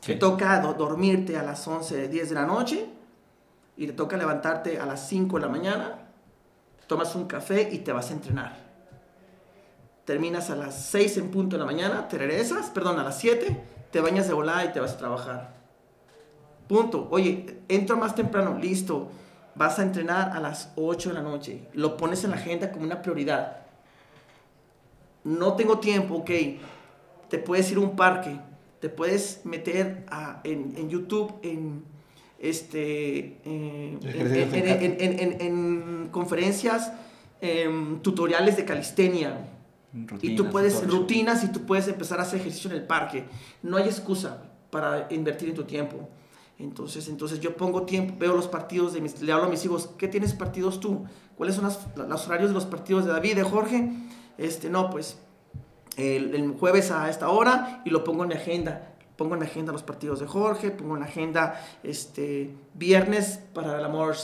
Sí. 0.00 0.12
Te 0.12 0.14
toca 0.16 0.60
do- 0.60 0.74
dormirte 0.74 1.38
a 1.38 1.42
las 1.42 1.66
11, 1.66 2.08
10 2.08 2.28
de 2.30 2.34
la 2.34 2.46
noche 2.46 2.86
y 3.76 3.86
te 3.86 3.92
toca 3.92 4.16
levantarte 4.16 4.78
a 4.80 4.86
las 4.86 5.06
5 5.08 5.36
de 5.36 5.42
la 5.42 5.48
mañana, 5.48 5.98
tomas 6.86 7.14
un 7.14 7.26
café 7.26 7.68
y 7.70 7.78
te 7.78 7.92
vas 7.92 8.10
a 8.10 8.14
entrenar. 8.14 8.69
Terminas 10.14 10.50
a 10.50 10.56
las 10.56 10.74
6 10.86 11.18
en 11.18 11.30
punto 11.30 11.54
de 11.54 11.60
la 11.60 11.66
mañana, 11.66 12.08
te 12.08 12.18
regresas, 12.18 12.68
perdón, 12.70 12.98
a 12.98 13.04
las 13.04 13.16
7, 13.20 13.56
te 13.92 14.00
bañas 14.00 14.26
de 14.26 14.34
volada 14.34 14.64
y 14.64 14.72
te 14.72 14.80
vas 14.80 14.94
a 14.94 14.98
trabajar. 14.98 15.54
Punto. 16.66 17.06
Oye, 17.12 17.60
entro 17.68 17.96
más 17.96 18.16
temprano, 18.16 18.58
listo. 18.58 19.08
Vas 19.54 19.78
a 19.78 19.84
entrenar 19.84 20.32
a 20.36 20.40
las 20.40 20.72
8 20.74 21.10
de 21.10 21.14
la 21.14 21.22
noche. 21.22 21.60
Lo 21.74 21.96
pones 21.96 22.24
en 22.24 22.30
la 22.30 22.38
agenda 22.38 22.72
como 22.72 22.86
una 22.86 23.02
prioridad. 23.02 23.58
No 25.22 25.54
tengo 25.54 25.78
tiempo, 25.78 26.16
ok. 26.16 26.30
Te 27.28 27.38
puedes 27.38 27.70
ir 27.70 27.76
a 27.76 27.80
un 27.82 27.94
parque. 27.94 28.36
Te 28.80 28.88
puedes 28.88 29.42
meter 29.44 30.06
a- 30.10 30.40
en, 30.42 30.74
en 30.76 30.90
YouTube, 30.90 31.34
en, 31.42 31.84
este, 32.40 33.38
eh, 33.44 33.98
en- 34.98 35.40
en 35.40 36.08
conferencias, 36.10 36.92
em, 37.40 38.00
tutoriales 38.00 38.56
de 38.56 38.64
calistenia. 38.64 39.46
Y 39.92 40.06
Rutinas 40.06 40.36
tú 40.36 40.44
y 40.44 40.48
puedes, 40.52 40.82
el 40.82 40.88
show. 40.90 41.00
rutinas 41.00 41.44
y 41.44 41.48
tú 41.52 41.66
puedes 41.66 41.88
empezar 41.88 42.18
a 42.20 42.22
hacer 42.22 42.40
ejercicio 42.40 42.70
en 42.70 42.76
el 42.76 42.86
parque. 42.86 43.24
No 43.62 43.76
hay 43.76 43.84
excusa 43.84 44.42
para 44.70 45.08
invertir 45.10 45.48
en 45.48 45.54
tu 45.56 45.64
tiempo. 45.64 46.08
Entonces, 46.58 47.08
entonces 47.08 47.40
yo 47.40 47.56
pongo 47.56 47.82
tiempo, 47.84 48.14
veo 48.18 48.36
los 48.36 48.46
partidos, 48.46 48.92
de 48.92 49.00
mis, 49.00 49.20
le 49.22 49.32
hablo 49.32 49.46
a 49.46 49.48
mis 49.48 49.64
hijos, 49.64 49.90
¿qué 49.96 50.08
tienes 50.08 50.34
partidos 50.34 50.78
tú? 50.78 51.04
¿Cuáles 51.36 51.54
son 51.56 51.64
las- 51.64 51.80
los 51.96 52.26
horarios 52.26 52.50
de 52.50 52.54
los 52.54 52.66
partidos 52.66 53.04
de 53.06 53.12
David, 53.12 53.34
de 53.36 53.42
Jorge? 53.44 53.90
Este, 54.36 54.68
no, 54.68 54.90
pues 54.90 55.18
el, 55.96 56.34
el 56.34 56.52
jueves 56.52 56.90
a 56.90 57.08
esta 57.08 57.30
hora 57.30 57.82
y 57.84 57.90
lo 57.90 58.04
pongo 58.04 58.22
en 58.24 58.28
mi 58.28 58.34
agenda. 58.34 58.86
Pongo 59.16 59.34
en 59.34 59.40
mi 59.40 59.46
agenda 59.46 59.72
los 59.72 59.82
partidos 59.82 60.20
de 60.20 60.26
Jorge, 60.26 60.70
pongo 60.70 60.94
en 60.94 61.00
la 61.00 61.06
agenda 61.06 61.60
este, 61.82 62.54
viernes 62.74 63.40
para 63.54 63.78
el 63.78 63.84
amor, 63.84 64.14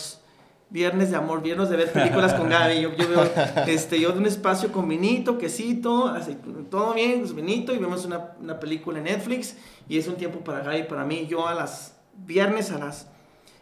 viernes 0.70 1.10
de 1.10 1.16
amor, 1.16 1.42
viernes 1.42 1.68
de 1.68 1.76
ver 1.76 1.92
películas 1.92 2.34
con 2.34 2.48
Gaby. 2.48 2.80
Yo, 2.80 2.94
yo 2.94 3.08
veo 3.08 3.30
este, 3.66 4.00
yo 4.00 4.12
de 4.12 4.18
un 4.18 4.26
espacio 4.26 4.72
con 4.72 4.88
vinito, 4.88 5.38
quesito, 5.38 6.08
así, 6.08 6.36
todo 6.70 6.94
bien, 6.94 7.20
pues, 7.20 7.34
vinito 7.34 7.74
y 7.74 7.78
vemos 7.78 8.04
una, 8.04 8.32
una 8.40 8.58
película 8.58 8.98
en 8.98 9.04
Netflix 9.04 9.56
y 9.88 9.98
es 9.98 10.08
un 10.08 10.16
tiempo 10.16 10.40
para 10.40 10.60
Gaby 10.60 10.84
para 10.84 11.04
mí. 11.04 11.26
Yo 11.28 11.46
a 11.46 11.54
las 11.54 11.96
viernes 12.14 12.70
a 12.70 12.78
las 12.78 13.08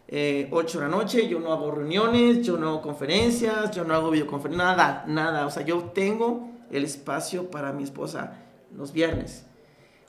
eh, 0.07 0.47
8 0.51 0.79
de 0.79 0.85
la 0.85 0.91
noche, 0.91 1.27
yo 1.27 1.39
no 1.39 1.51
hago 1.51 1.71
reuniones, 1.71 2.45
yo 2.45 2.57
no 2.57 2.69
hago 2.69 2.81
conferencias, 2.81 3.71
yo 3.71 3.83
no 3.83 3.95
hago 3.95 4.11
videoconferencias, 4.11 4.67
nada, 4.67 5.03
nada. 5.07 5.45
O 5.47 5.51
sea, 5.51 5.63
yo 5.63 5.79
tengo 5.93 6.49
el 6.71 6.83
espacio 6.83 7.49
para 7.49 7.71
mi 7.73 7.83
esposa 7.83 8.37
los 8.75 8.93
viernes. 8.93 9.45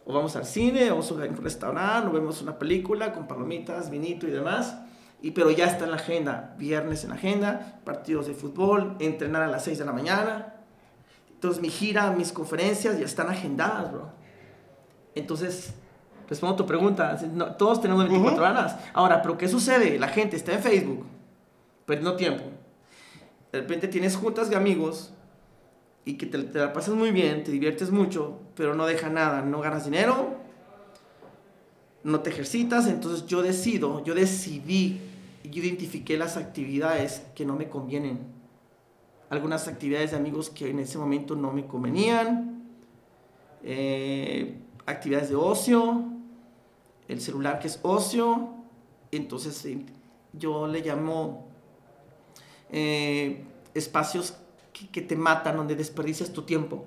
O 0.05 0.12
vamos 0.12 0.36
al 0.36 0.44
cine, 0.44 0.90
o 0.90 0.97
vamos 0.97 1.11
a 1.11 1.14
un 1.14 1.36
restaurante, 1.36 2.09
o 2.09 2.12
vemos 2.12 2.42
una 2.42 2.59
película 2.59 3.12
con 3.12 3.26
palomitas, 3.26 3.90
vinito 3.90 4.26
y 4.26 4.30
demás. 4.30 4.78
Y, 5.27 5.33
pero 5.33 5.51
ya 5.51 5.66
está 5.66 5.87
en 5.87 5.91
la 5.91 5.97
agenda, 5.97 6.55
viernes 6.57 7.03
en 7.03 7.11
la 7.11 7.16
agenda, 7.16 7.81
partidos 7.85 8.29
de 8.29 8.35
fútbol, 8.35 8.95
entrenar 9.01 9.43
a 9.43 9.49
las 9.49 9.64
6 9.64 9.79
de 9.79 9.85
la 9.85 9.93
mañana. 9.93 10.55
Entonces 11.35 11.61
mi 11.61 11.68
gira, 11.68 12.12
mis 12.12 12.31
conferencias 12.31 12.97
ya 12.97 13.05
están 13.05 13.29
agendadas, 13.29 13.91
bro. 13.91 14.09
Entonces, 15.16 15.74
respondo 16.29 16.55
a 16.55 16.57
tu 16.59 16.64
pregunta. 16.64 17.18
No, 17.33 17.57
todos 17.57 17.81
tenemos 17.81 18.09
24 18.09 18.41
horas. 18.41 18.77
Ahora, 18.93 19.20
¿pero 19.20 19.37
qué 19.37 19.49
sucede? 19.49 19.99
La 19.99 20.07
gente 20.07 20.37
está 20.37 20.53
en 20.53 20.62
Facebook, 20.62 21.05
perdiendo 21.87 22.14
tiempo. 22.14 22.45
De 23.51 23.62
repente 23.62 23.89
tienes 23.89 24.14
juntas 24.14 24.49
de 24.49 24.55
amigos 24.55 25.12
y 26.05 26.14
que 26.14 26.27
te, 26.27 26.39
te 26.39 26.61
la 26.61 26.72
pasas 26.72 26.95
muy 26.95 27.11
bien, 27.11 27.43
te 27.43 27.51
diviertes 27.51 27.91
mucho, 27.91 28.39
pero 28.55 28.77
no 28.77 28.87
deja 28.87 29.09
nada, 29.09 29.43
no 29.43 29.61
ganas 29.61 29.87
dinero, 29.87 30.37
no 32.05 32.20
te 32.20 32.31
ejercitas, 32.31 32.87
entonces 32.87 33.27
yo 33.27 33.43
decido, 33.43 34.05
yo 34.05 34.14
decidí, 34.14 35.01
yo 35.51 35.62
identifiqué 35.62 36.16
las 36.16 36.36
actividades 36.36 37.22
que 37.34 37.44
no 37.44 37.57
me 37.57 37.68
convienen. 37.68 38.20
Algunas 39.30 39.68
actividades 39.68 40.12
de 40.12 40.16
amigos 40.16 40.51
que 40.51 40.70
en 40.70 40.78
ese 40.78 40.99
momento 40.99 41.34
no 41.34 41.53
me 41.53 41.66
convenían, 41.66 42.57
eh, 43.64 44.61
actividades 44.86 45.28
de 45.30 45.36
ocio, 45.36 46.05
el 47.09 47.20
celular 47.20 47.59
que 47.59 47.66
es 47.66 47.80
ocio, 47.82 48.51
entonces 49.11 49.64
eh, 49.64 49.84
yo 50.32 50.66
le 50.68 50.80
llamo 50.80 51.49
eh, 52.70 53.44
espacios 53.74 54.36
que, 54.72 54.88
que 54.88 55.03
te 55.03 55.16
matan, 55.16 55.57
donde 55.57 55.74
desperdicias 55.74 56.32
tu 56.32 56.42
tiempo. 56.42 56.84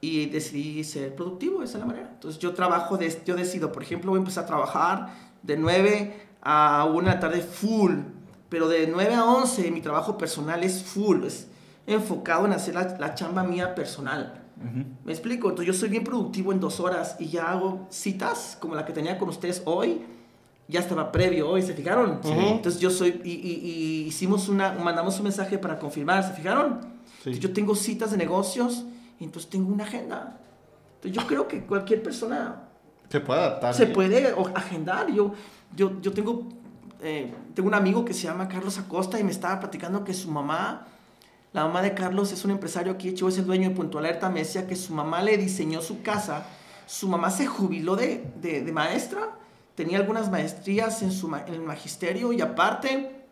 Y 0.00 0.26
decidí 0.26 0.84
ser 0.84 1.14
productivo, 1.14 1.62
esa 1.62 1.78
es 1.78 1.80
la 1.80 1.86
manera. 1.86 2.10
Entonces 2.12 2.40
yo 2.40 2.52
trabajo, 2.54 2.96
de, 2.96 3.22
yo 3.24 3.34
decido, 3.34 3.72
por 3.72 3.82
ejemplo, 3.82 4.10
voy 4.10 4.18
a 4.18 4.20
empezar 4.20 4.44
a 4.44 4.46
trabajar 4.46 5.14
de 5.42 5.56
9 5.56 6.25
a 6.48 6.84
1 6.84 7.00
de 7.08 7.14
la 7.14 7.18
tarde 7.20 7.40
full, 7.40 7.94
pero 8.48 8.68
de 8.68 8.86
9 8.86 9.14
a 9.14 9.24
11 9.24 9.70
mi 9.72 9.80
trabajo 9.80 10.16
personal 10.16 10.62
es 10.62 10.82
full, 10.84 11.24
es 11.24 11.48
enfocado 11.88 12.46
en 12.46 12.52
hacer 12.52 12.74
la, 12.74 12.96
la 12.98 13.14
chamba 13.14 13.42
mía 13.42 13.74
personal. 13.74 14.42
¿Me 15.04 15.12
explico? 15.12 15.50
Entonces 15.50 15.74
yo 15.74 15.78
soy 15.78 15.88
bien 15.90 16.02
productivo 16.04 16.50
en 16.52 16.60
dos 16.60 16.80
horas 16.80 17.16
y 17.18 17.26
ya 17.28 17.50
hago 17.50 17.86
citas 17.90 18.56
como 18.60 18.74
la 18.74 18.86
que 18.86 18.92
tenía 18.94 19.18
con 19.18 19.28
ustedes 19.28 19.60
hoy. 19.66 20.00
Ya 20.68 20.80
estaba 20.80 21.12
previo 21.12 21.48
hoy, 21.50 21.62
¿se 21.62 21.74
fijaron? 21.74 22.20
Entonces 22.24 22.80
yo 22.80 22.90
soy, 22.90 23.20
y, 23.22 23.30
y- 23.32 23.60
y 23.70 24.06
hicimos 24.06 24.48
una, 24.48 24.72
mandamos 24.72 25.16
un 25.18 25.24
mensaje 25.24 25.58
para 25.58 25.78
confirmar, 25.78 26.24
¿se 26.24 26.32
fijaron? 26.32 26.80
Entonces, 27.18 27.38
yo 27.40 27.52
tengo 27.52 27.74
citas 27.74 28.10
de 28.12 28.16
negocios, 28.16 28.84
y 29.20 29.24
entonces 29.24 29.50
tengo 29.50 29.72
una 29.72 29.84
agenda. 29.84 30.38
Entonces 30.96 31.12
yo 31.22 31.26
creo 31.28 31.46
que 31.46 31.64
cualquier 31.66 32.02
persona 32.02 32.62
Se 33.10 33.20
puede 33.20 33.40
adaptar. 33.40 33.74
se 33.74 33.86
¿sí? 33.86 33.92
puede 33.92 34.34
agendar. 34.54 35.06
Yo, 35.12 35.32
yo, 35.74 36.00
yo 36.00 36.12
tengo, 36.12 36.44
eh, 37.02 37.32
tengo 37.54 37.68
un 37.68 37.74
amigo 37.74 38.04
que 38.04 38.14
se 38.14 38.24
llama 38.24 38.48
Carlos 38.48 38.78
Acosta 38.78 39.18
y 39.18 39.24
me 39.24 39.30
estaba 39.30 39.58
platicando 39.60 40.04
que 40.04 40.14
su 40.14 40.30
mamá, 40.30 40.86
la 41.52 41.64
mamá 41.64 41.82
de 41.82 41.94
Carlos 41.94 42.32
es 42.32 42.44
un 42.44 42.50
empresario 42.50 42.92
aquí, 42.92 43.08
hecho 43.08 43.28
es 43.28 43.38
el 43.38 43.46
dueño 43.46 43.70
de 43.70 43.74
Punto 43.74 43.98
Alerta, 43.98 44.28
me 44.28 44.40
decía 44.40 44.66
que 44.66 44.76
su 44.76 44.94
mamá 44.94 45.22
le 45.22 45.36
diseñó 45.36 45.82
su 45.82 46.02
casa. 46.02 46.46
Su 46.86 47.08
mamá 47.08 47.30
se 47.30 47.46
jubiló 47.46 47.96
de, 47.96 48.30
de, 48.40 48.72
maestra, 48.72 49.36
tenía 49.74 49.98
algunas 49.98 50.30
maestrías 50.30 51.02
en, 51.02 51.10
su, 51.10 51.34
en 51.34 51.52
el 51.52 51.60
magisterio 51.60 52.32
y 52.32 52.40
aparte, 52.40 53.26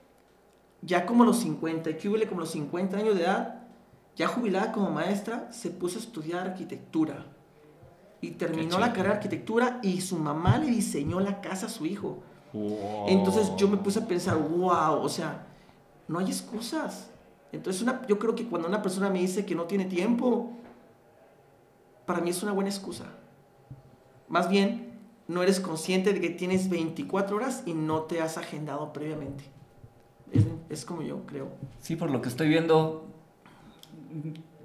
ya 0.83 1.07
como 1.07 1.25
los 1.25 1.39
50, 1.39 1.97
que 1.97 2.27
como 2.27 2.41
los 2.41 2.51
50 2.51 2.97
años 2.97 3.15
de 3.15 3.23
edad, 3.23 3.63
ya 4.17 4.27
jubilada 4.27 4.73
como 4.73 4.91
maestra, 4.91 5.53
se 5.53 5.71
puso 5.71 6.01
a 6.01 6.03
estudiar 6.03 6.49
arquitectura 6.49 7.34
y 8.25 8.31
terminó 8.31 8.79
la 8.79 8.95
carrera 8.95 9.11
de 9.11 9.17
arquitectura 9.17 9.81
y 9.83 10.01
su 10.01 10.17
mamá 10.17 10.57
le 10.57 10.69
diseñó 10.69 11.21
la 11.21 11.43
casa 11.43 11.67
a 11.67 11.69
su 11.69 11.85
hijo. 11.85 12.23
Wow. 12.55 13.07
Entonces 13.09 13.53
yo 13.59 13.69
me 13.69 13.77
puse 13.77 13.99
a 13.99 14.07
pensar, 14.07 14.39
wow, 14.39 15.03
o 15.03 15.09
sea, 15.11 15.47
no 16.09 16.21
hay 16.21 16.27
excusas. 16.29 17.11
Entonces 17.53 17.83
una, 17.83 18.07
yo 18.07 18.19
creo 18.19 18.35
que 18.35 18.47
cuando 18.47 18.67
una 18.67 18.81
persona 18.81 19.11
me 19.11 19.19
dice 19.19 19.45
que 19.45 19.55
no 19.55 19.65
tiene 19.65 19.85
tiempo, 19.85 20.53
para 22.07 22.23
mí 22.23 22.31
es 22.31 22.43
una 22.43 22.53
buena 22.53 22.71
excusa. 22.71 23.05
Más 24.29 24.49
bien, 24.49 24.99
no 25.29 25.43
eres 25.43 25.61
consciente 25.61 26.15
de 26.15 26.21
que 26.23 26.31
tienes 26.31 26.71
24 26.71 27.37
horas 27.37 27.63
y 27.67 27.75
no 27.75 28.05
te 28.05 28.23
has 28.23 28.39
agendado 28.39 28.95
previamente. 28.95 29.45
Es, 30.33 30.47
es 30.71 30.85
como 30.87 31.03
yo 31.03 31.27
creo. 31.27 31.49
Sí, 31.79 31.95
por 31.95 32.11
lo 32.11 32.23
que 32.23 32.31
estoy 32.31 32.49
viendo, 32.49 33.05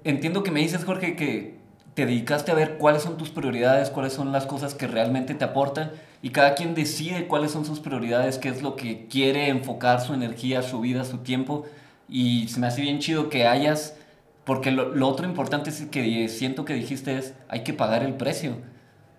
entiendo 0.02 0.42
que 0.42 0.50
me 0.50 0.60
dices, 0.60 0.82
Jorge, 0.86 1.14
que 1.14 1.59
te 1.94 2.06
dedicaste 2.06 2.52
a 2.52 2.54
ver 2.54 2.78
cuáles 2.78 3.02
son 3.02 3.16
tus 3.16 3.30
prioridades, 3.30 3.90
cuáles 3.90 4.12
son 4.12 4.32
las 4.32 4.46
cosas 4.46 4.74
que 4.74 4.86
realmente 4.86 5.34
te 5.34 5.44
aportan 5.44 5.90
y 6.22 6.30
cada 6.30 6.54
quien 6.54 6.74
decide 6.74 7.26
cuáles 7.26 7.50
son 7.50 7.64
sus 7.64 7.80
prioridades, 7.80 8.38
qué 8.38 8.48
es 8.48 8.62
lo 8.62 8.76
que 8.76 9.06
quiere 9.08 9.48
enfocar 9.48 10.00
su 10.00 10.12
energía, 10.12 10.62
su 10.62 10.80
vida, 10.80 11.04
su 11.04 11.18
tiempo. 11.18 11.64
Y 12.08 12.48
se 12.48 12.60
me 12.60 12.66
hace 12.66 12.82
bien 12.82 12.98
chido 12.98 13.30
que 13.30 13.46
hayas, 13.46 13.96
porque 14.44 14.70
lo, 14.70 14.94
lo 14.94 15.08
otro 15.08 15.26
importante 15.26 15.70
es 15.70 15.82
que 15.86 16.28
siento 16.28 16.64
que 16.64 16.74
dijiste 16.74 17.16
es, 17.16 17.34
hay 17.48 17.62
que 17.62 17.72
pagar 17.72 18.02
el 18.02 18.14
precio, 18.14 18.56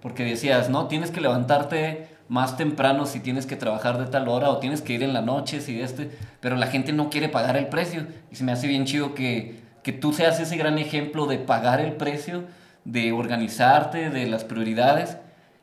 porque 0.01 0.24
decías, 0.24 0.69
no, 0.69 0.88
tienes 0.88 1.11
que 1.11 1.22
levantarte 1.22 2.07
más 2.28 2.55
temprano 2.55 3.05
si 3.05 3.19
tienes 3.19 3.45
que 3.45 3.57
trabajar 3.57 3.97
de 3.97 4.05
tal 4.05 4.30
hora 4.30 4.49
o 4.51 4.59
tienes 4.59 4.82
que 4.82 4.93
ir 4.93 5.03
en 5.03 5.11
la 5.11 5.22
noche 5.22 5.59
si 5.59 5.82
este, 5.82 6.11
pero 6.39 6.55
la 6.55 6.67
gente 6.67 6.93
no 6.93 7.09
quiere 7.09 7.28
pagar 7.28 7.57
el 7.57 7.67
precio. 7.67 8.05
Y 8.32 8.36
se 8.36 8.43
me 8.43 8.51
hace 8.51 8.67
bien 8.67 8.86
chido 8.86 9.15
que, 9.15 9.59
que 9.84 9.91
tú 9.91 10.13
seas 10.13 10.39
ese 10.39 10.55
gran 10.55 10.78
ejemplo 10.78 11.26
de 11.26 11.39
pagar 11.39 11.82
el 11.82 11.93
precio, 11.93 12.45
de 12.86 13.12
organizarte, 13.12 14.10
de 14.10 14.28
las 14.28 14.44
prioridades 14.44 15.18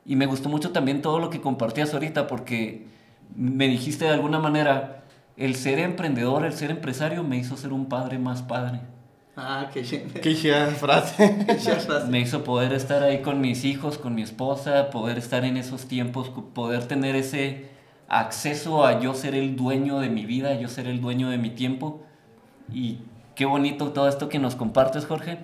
y 0.09 0.17
me 0.17 0.25
gustó 0.25 0.49
mucho 0.49 0.71
también 0.71 1.03
todo 1.03 1.19
lo 1.19 1.29
que 1.29 1.43
compartías 1.43 1.93
ahorita 1.93 2.27
porque 2.27 2.87
me 3.37 3.69
dijiste 3.69 4.07
de 4.07 4.13
alguna 4.13 4.39
manera, 4.39 5.03
el 5.37 5.55
ser 5.55 5.79
emprendedor, 5.79 6.47
el 6.47 6.55
ser 6.55 6.71
empresario 6.71 7.23
me 7.23 7.37
hizo 7.37 7.59
ser 7.59 7.75
un 7.75 7.91
padre 7.91 8.19
más 8.19 8.41
padre. 8.41 8.81
Ah, 9.37 9.69
qué 9.73 9.83
Qué 10.23 10.35
chida 10.35 11.77
frase. 11.77 12.09
Me 12.09 12.21
hizo 12.21 12.43
poder 12.43 12.73
estar 12.73 13.03
ahí 13.03 13.21
con 13.21 13.43
mis 13.43 13.67
hijos, 13.67 13.99
con 13.99 14.15
mi 14.15 14.23
esposa, 14.23 14.89
poder 14.89 15.19
estar 15.19 15.45
en 15.45 15.59
esos 15.59 15.87
tiempos, 15.87 16.31
poder 16.55 16.87
tener 16.87 17.15
ese 17.15 17.69
acceso 18.09 18.87
a 18.87 19.01
yo 19.01 19.13
ser 19.13 19.35
el 19.35 19.57
dueño 19.57 20.01
de 20.01 20.09
mi 20.09 20.25
vida, 20.25 20.59
yo 20.59 20.69
ser 20.69 20.87
el 20.87 21.03
dueño 21.03 21.29
de 21.29 21.37
mi 21.37 21.51
tiempo. 21.51 22.01
Y 22.73 23.01
qué 23.35 23.45
bonito 23.45 23.91
todo 23.91 24.09
esto 24.09 24.31
que 24.31 24.39
nos 24.39 24.57
compartes, 24.57 25.05
Jorge. 25.05 25.39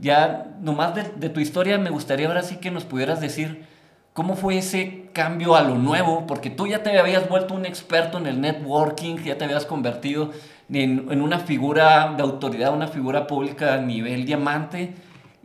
Ya, 0.00 0.54
nomás 0.60 0.94
de, 0.94 1.28
tu 1.28 1.40
historia, 1.40 1.78
me 1.78 1.90
gustaría 1.90 2.28
ahora 2.28 2.42
sí 2.42 2.56
que 2.56 2.70
nos 2.70 2.84
pudieras 2.84 3.20
decir 3.20 3.64
cómo 4.12 4.36
fue 4.36 4.58
ese 4.58 5.10
cambio 5.12 5.56
a 5.56 5.62
lo 5.62 5.76
nuevo, 5.76 6.26
porque 6.26 6.50
tú 6.50 6.66
ya 6.66 6.82
te 6.82 6.96
habías 6.98 7.28
vuelto 7.28 7.54
un 7.54 7.66
experto 7.66 8.18
en 8.18 8.26
el 8.26 8.40
networking, 8.40 9.16
ya 9.16 9.38
te 9.38 9.44
habías 9.44 9.66
convertido 9.66 10.30
en, 10.72 11.06
en 11.10 11.22
una 11.22 11.40
figura 11.40 12.14
de 12.16 12.22
autoridad, 12.22 12.74
una 12.74 12.88
figura 12.88 13.26
pública 13.26 13.74
a 13.74 13.78
nivel 13.78 14.24
diamante. 14.24 14.94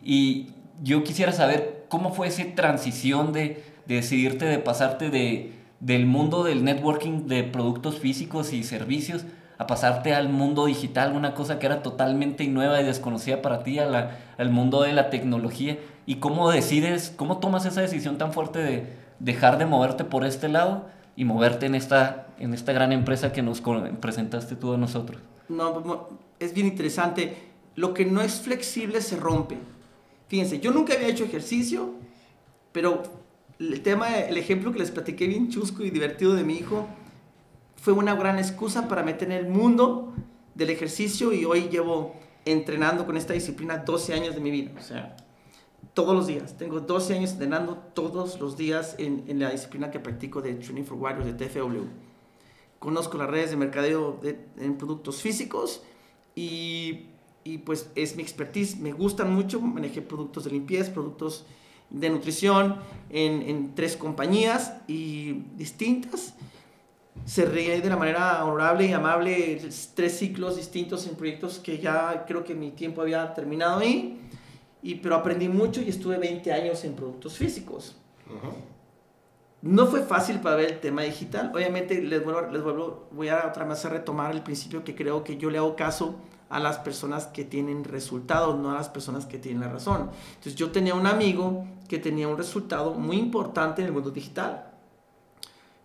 Y 0.04 0.52
yo 0.84 1.04
quisiera 1.04 1.32
saber 1.32 1.86
cómo 1.90 2.14
fue 2.14 2.28
esa 2.28 2.44
transición 2.56 3.34
de, 3.34 3.64
de 3.86 3.96
decidirte, 3.96 4.46
de 4.46 4.60
pasarte 4.60 5.10
de, 5.10 5.54
del 5.80 6.06
mundo 6.06 6.44
del 6.44 6.64
networking 6.64 7.28
de 7.28 7.44
productos 7.44 8.00
físicos 8.00 8.54
y 8.54 8.64
servicios 8.64 9.26
a 9.58 9.68
pasarte 9.68 10.14
al 10.14 10.30
mundo 10.30 10.66
digital, 10.66 11.16
una 11.16 11.34
cosa 11.34 11.60
que 11.60 11.66
era 11.66 11.84
totalmente 11.84 12.48
nueva 12.48 12.82
y 12.82 12.86
desconocida 12.86 13.42
para 13.42 13.64
ti, 13.64 13.80
a 13.80 14.18
al 14.38 14.50
mundo 14.50 14.82
de 14.82 14.94
la 14.94 15.10
tecnología. 15.10 15.78
¿Y 16.06 16.16
cómo 16.16 16.50
decides, 16.50 17.14
cómo 17.16 17.40
tomas 17.40 17.66
esa 17.66 17.82
decisión 17.82 18.18
tan 18.18 18.34
fuerte 18.34 18.60
de 18.60 18.88
dejar 19.20 19.58
de 19.58 19.66
moverte 19.66 20.04
por 20.04 20.26
este 20.26 20.50
lado 20.50 20.86
y 21.16 21.26
moverte 21.26 21.66
en 21.66 21.76
esta, 21.76 22.28
en 22.40 22.54
esta 22.54 22.74
gran 22.74 22.92
empresa 22.92 23.32
que 23.32 23.42
nos 23.42 23.62
presentaste 24.02 24.56
tú 24.56 24.74
a 24.74 24.78
nosotros? 24.78 25.22
No, 25.50 26.10
es 26.40 26.54
bien 26.54 26.68
interesante. 26.68 27.52
lo 27.76 27.94
que 27.94 28.06
no 28.06 28.22
es 28.22 28.42
flexible 28.42 29.02
se 29.02 29.16
rompe. 29.16 29.58
Fíjense, 30.28 30.60
yo 30.60 30.72
nunca 30.72 30.94
había 30.94 31.08
hecho 31.08 31.24
ejercicio, 31.24 31.94
pero 32.72 33.04
el 33.60 33.82
tema, 33.82 34.18
el 34.18 34.38
ejemplo 34.38 34.72
que 34.72 34.80
les 34.80 34.92
platiqué 34.92 35.28
bien 35.28 35.50
chusco 35.50 35.84
y 35.84 35.90
divertido 35.90 36.36
de 36.36 36.44
mi 36.44 36.56
hijo, 36.56 36.88
fue 37.84 37.92
una 37.92 38.16
gran 38.16 38.40
excusa 38.40 38.88
para 38.88 39.04
meter 39.04 39.30
en 39.30 39.46
el 39.46 39.50
mundo 39.50 40.14
del 40.56 40.70
ejercicio 40.70 41.34
y 41.34 41.44
hoy 41.44 41.68
llevo 41.68 42.16
entrenando 42.46 43.06
con 43.06 43.18
esta 43.18 43.34
disciplina 43.34 43.80
12 43.80 44.14
años 44.14 44.36
de 44.36 44.40
mi 44.40 44.52
vida. 44.52 44.72
O 44.78 44.82
sea, 44.82 45.18
todos 45.94 46.16
los 46.16 46.26
días. 46.26 46.58
Tengo 46.58 46.80
12 46.80 47.16
años 47.16 47.32
entrenando 47.32 47.76
todos 47.94 48.40
los 48.40 48.56
días 48.56 48.96
en, 49.00 49.38
la 49.38 49.50
disciplina 49.50 49.92
que 49.92 50.00
practico 50.00 50.42
de 50.42 50.54
Training 50.54 50.86
for 50.86 50.98
Warriors, 50.98 51.26
de 51.26 51.34
TFW. 51.34 51.84
Conozco 52.80 53.18
las 53.18 53.30
redes 53.30 53.50
de 53.50 53.58
mercadeo 53.58 54.18
de, 54.24 54.40
en 54.60 54.78
productos 54.78 55.22
físicos 55.22 55.84
y, 56.36 57.08
y, 57.44 57.58
pues 57.58 57.90
es 57.96 58.16
mi 58.16 58.24
expertise. 58.24 58.78
Me 58.78 58.94
gustan 58.94 59.34
mucho. 59.34 59.60
Manejé 59.60 60.02
productos 60.02 60.46
de 60.46 60.52
limpieza, 60.52 60.94
productos 60.94 61.46
de 61.90 62.10
nutrición 62.10 62.78
en, 63.10 63.42
en 63.42 63.76
tres 63.76 63.98
compañías 63.98 64.72
y 64.88 65.34
distintas. 65.58 66.34
Cerré 67.26 67.80
de 67.80 67.90
la 67.90 67.96
manera 67.96 68.44
honorable 68.44 68.86
y 68.86 68.94
amable 68.94 69.62
tres 69.96 70.18
ciclos 70.18 70.58
distintos 70.58 71.08
en 71.08 71.16
proyectos 71.16 71.60
que 71.60 71.80
ya 71.80 72.26
creo 72.28 72.44
que 72.44 72.54
mi 72.54 72.72
tiempo 72.72 73.02
había 73.02 73.34
terminado 73.34 73.80
ahí 73.80 74.20
y, 74.82 74.96
pero 74.96 75.16
aprendí 75.16 75.48
mucho 75.48 75.82
y 75.82 75.88
estuve 75.88 76.18
20 76.18 76.52
años 76.52 76.84
en 76.84 76.94
productos 76.94 77.38
físicos. 77.38 77.96
No 79.62 79.88
fue 79.88 80.02
fácil 80.02 80.42
para 80.42 80.58
ver 80.58 80.74
el 80.74 80.80
tema 80.82 81.04
digital. 81.04 81.52
Obviamente, 81.56 82.02
les 82.02 82.22
vuelvo, 82.22 82.52
les 82.52 82.62
vuelvo, 82.62 83.08
voy 83.12 83.30
a 83.30 83.48
otra 83.48 83.64
vez 83.64 83.86
a 83.86 83.90
retomar 83.90 84.36
el 84.36 84.44
principio 84.44 84.84
que 84.84 84.94
creo 84.94 85.24
que 85.24 85.38
yo 85.38 85.50
le 85.50 85.58
hago 85.58 85.78
caso 85.78 86.16
a 86.50 86.60
las 86.60 86.80
personas 86.80 87.28
que 87.28 87.46
tienen 87.46 87.86
resultados, 87.86 88.60
no 88.60 88.72
a 88.72 88.74
las 88.74 88.90
personas 88.90 89.26
que 89.26 89.40
tienen 89.40 89.62
la 89.62 89.70
razón. 89.70 90.10
Entonces, 90.36 90.56
yo 90.56 90.72
tenía 90.72 90.94
un 90.94 91.08
amigo 91.08 91.66
que 91.88 91.98
tenía 91.98 92.28
un 92.28 92.38
resultado 92.38 92.94
muy 92.94 93.18
importante 93.18 93.82
en 93.82 93.88
el 93.88 93.94
mundo 93.94 94.12
digital, 94.12 94.73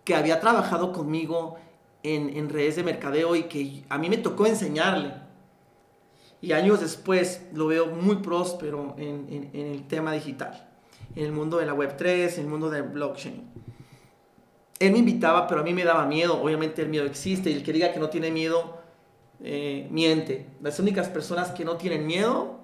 que 0.09 0.15
había 0.15 0.39
trabajado 0.39 0.91
conmigo 0.91 1.57
en, 2.01 2.49
redes 2.49 2.77
de 2.77 2.83
mercadeo 2.83 3.35
y 3.35 3.43
que 3.43 3.83
a 3.89 3.99
mí 3.99 4.09
me 4.09 4.17
tocó 4.17 4.47
enseñarle 4.47 5.13
y 6.41 6.51
años 6.53 6.81
después 6.81 7.43
lo 7.53 7.67
veo 7.67 7.85
muy 7.85 8.15
próspero 8.15 8.95
en, 8.97 9.51
el 9.53 9.87
tema 9.87 10.11
digital, 10.11 10.67
en 11.15 11.25
el 11.25 11.31
mundo 11.31 11.57
de 11.57 11.67
la 11.67 11.75
Web3, 11.75 12.33
en 12.37 12.39
el 12.39 12.47
mundo 12.47 12.71
del 12.71 12.83
blockchain. 12.83 13.51
Él 14.79 14.93
me 14.93 14.97
invitaba, 14.97 15.47
pero 15.47 15.61
a 15.61 15.63
mí 15.63 15.75
me 15.75 15.83
daba 15.83 16.07
miedo. 16.07 16.41
Obviamente 16.41 16.81
el 16.81 16.89
miedo 16.89 17.05
existe 17.05 17.51
y 17.51 17.53
el 17.53 17.61
que 17.61 17.71
diga 17.71 17.93
que 17.93 17.99
no 17.99 18.09
tiene 18.09 18.31
miedo, 18.31 18.79
eh, 19.43 19.87
miente. 19.91 20.47
Las 20.59 20.79
únicas 20.79 21.07
personas 21.07 21.51
que 21.51 21.65
no 21.65 21.77
tienen 21.77 22.07
miedo 22.07 22.61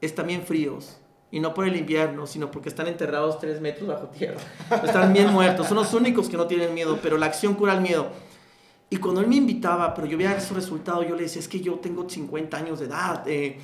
están 0.00 0.26
bien 0.26 0.40
fríos. 0.40 1.00
Y 1.36 1.40
no 1.40 1.52
por 1.52 1.68
el 1.68 1.76
invierno, 1.76 2.26
sino 2.26 2.50
porque 2.50 2.70
están 2.70 2.86
enterrados 2.86 3.38
tres 3.38 3.60
metros 3.60 3.86
bajo 3.86 4.06
tierra. 4.06 4.40
Están 4.82 5.12
bien 5.12 5.30
muertos. 5.30 5.66
Son 5.66 5.76
los 5.76 5.92
únicos 5.92 6.30
que 6.30 6.36
no 6.38 6.46
tienen 6.46 6.72
miedo, 6.72 6.98
pero 7.02 7.18
la 7.18 7.26
acción 7.26 7.52
cura 7.52 7.74
el 7.74 7.82
miedo. 7.82 8.06
Y 8.88 8.96
cuando 8.96 9.20
él 9.20 9.26
me 9.26 9.36
invitaba, 9.36 9.92
pero 9.92 10.06
yo 10.06 10.16
veía 10.16 10.40
su 10.40 10.54
resultado, 10.54 11.02
yo 11.02 11.14
le 11.14 11.24
decía, 11.24 11.40
es 11.40 11.46
que 11.46 11.60
yo 11.60 11.74
tengo 11.74 12.08
50 12.08 12.56
años 12.56 12.78
de 12.78 12.86
edad, 12.86 13.28
eh, 13.28 13.60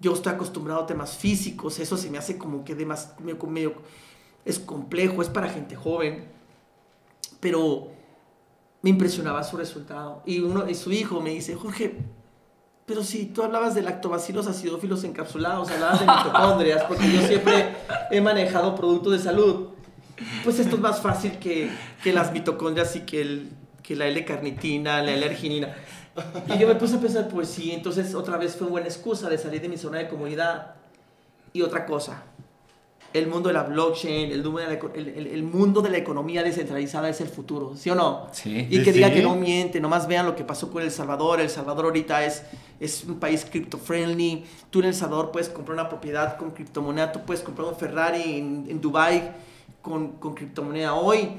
yo 0.00 0.14
estoy 0.14 0.32
acostumbrado 0.32 0.80
a 0.80 0.86
temas 0.88 1.16
físicos, 1.16 1.78
eso 1.78 1.96
se 1.96 2.10
me 2.10 2.18
hace 2.18 2.36
como 2.36 2.64
que 2.64 2.74
de 2.74 2.84
más, 2.84 3.14
medio, 3.20 3.46
medio, 3.46 3.74
es 4.44 4.58
complejo, 4.58 5.22
es 5.22 5.28
para 5.28 5.48
gente 5.48 5.76
joven, 5.76 6.26
pero 7.38 7.92
me 8.82 8.90
impresionaba 8.90 9.44
su 9.44 9.56
resultado. 9.56 10.24
Y, 10.26 10.40
uno, 10.40 10.68
y 10.68 10.74
su 10.74 10.90
hijo 10.90 11.20
me 11.20 11.30
dice, 11.30 11.54
Jorge, 11.54 11.98
pero 12.86 13.02
si 13.02 13.26
tú 13.26 13.42
hablabas 13.42 13.74
de 13.74 13.82
lactobacilos 13.82 14.46
acidófilos 14.46 15.04
encapsulados, 15.04 15.70
hablabas 15.70 16.00
de 16.00 16.06
mitocondrias, 16.06 16.84
porque 16.84 17.12
yo 17.12 17.20
siempre 17.26 17.76
he 18.10 18.20
manejado 18.20 18.74
productos 18.74 19.12
de 19.12 19.18
salud, 19.18 19.68
pues 20.44 20.58
esto 20.58 20.76
es 20.76 20.80
más 20.80 21.00
fácil 21.00 21.32
que, 21.38 21.70
que 22.02 22.12
las 22.12 22.32
mitocondrias 22.32 22.96
y 22.96 23.00
que 23.00 23.20
el 23.20 23.50
que 23.86 23.94
la 23.94 24.06
L-carnitina, 24.08 25.00
la 25.00 25.12
L-arginina. 25.12 25.72
Y 26.52 26.58
yo 26.58 26.66
me 26.66 26.74
puse 26.74 26.96
a 26.96 27.00
pensar, 27.00 27.28
pues 27.28 27.48
sí, 27.48 27.70
entonces 27.70 28.14
otra 28.14 28.36
vez 28.36 28.56
fue 28.56 28.66
buena 28.66 28.88
excusa 28.88 29.28
de 29.28 29.38
salir 29.38 29.60
de 29.60 29.68
mi 29.68 29.76
zona 29.76 29.98
de 29.98 30.08
comodidad. 30.08 30.74
Y 31.52 31.62
otra 31.62 31.86
cosa, 31.86 32.24
el 33.16 33.26
mundo 33.28 33.48
de 33.48 33.54
la 33.54 33.62
blockchain, 33.64 34.30
el 34.30 34.42
mundo 34.44 34.60
de 34.60 34.66
la, 34.66 34.72
el, 34.94 35.08
el, 35.08 35.26
el 35.28 35.42
mundo 35.42 35.82
de 35.82 35.90
la 35.90 35.98
economía 35.98 36.42
descentralizada 36.42 37.08
es 37.08 37.20
el 37.20 37.28
futuro, 37.28 37.74
¿sí 37.76 37.90
o 37.90 37.94
no? 37.94 38.28
Sí. 38.32 38.66
Y 38.70 38.82
que 38.82 38.86
Sí. 38.86 38.92
diga 38.92 39.12
que 39.12 39.22
no 39.22 39.34
miente, 39.36 39.80
nomás 39.80 40.06
vean 40.06 40.26
lo 40.26 40.36
que 40.36 40.44
pasó 40.44 40.70
con 40.70 40.82
El 40.82 40.90
Salvador. 40.90 41.40
El 41.40 41.50
Salvador 41.50 41.86
ahorita 41.86 42.24
es, 42.24 42.42
es 42.80 43.04
un 43.04 43.18
país 43.18 43.46
crypto 43.50 43.78
friendly. 43.78 44.44
Tú 44.70 44.80
en 44.80 44.86
El 44.86 44.94
Salvador 44.94 45.30
puedes 45.32 45.48
comprar 45.48 45.74
una 45.78 45.88
propiedad 45.88 46.36
con 46.36 46.50
criptomoneda, 46.52 47.12
tú 47.12 47.20
puedes 47.24 47.42
comprar 47.42 47.68
un 47.68 47.76
Ferrari 47.76 48.38
en, 48.38 48.66
en 48.68 48.80
Dubai 48.80 49.32
con, 49.82 50.12
con 50.12 50.34
criptomoneda 50.34 50.94
hoy 50.94 51.30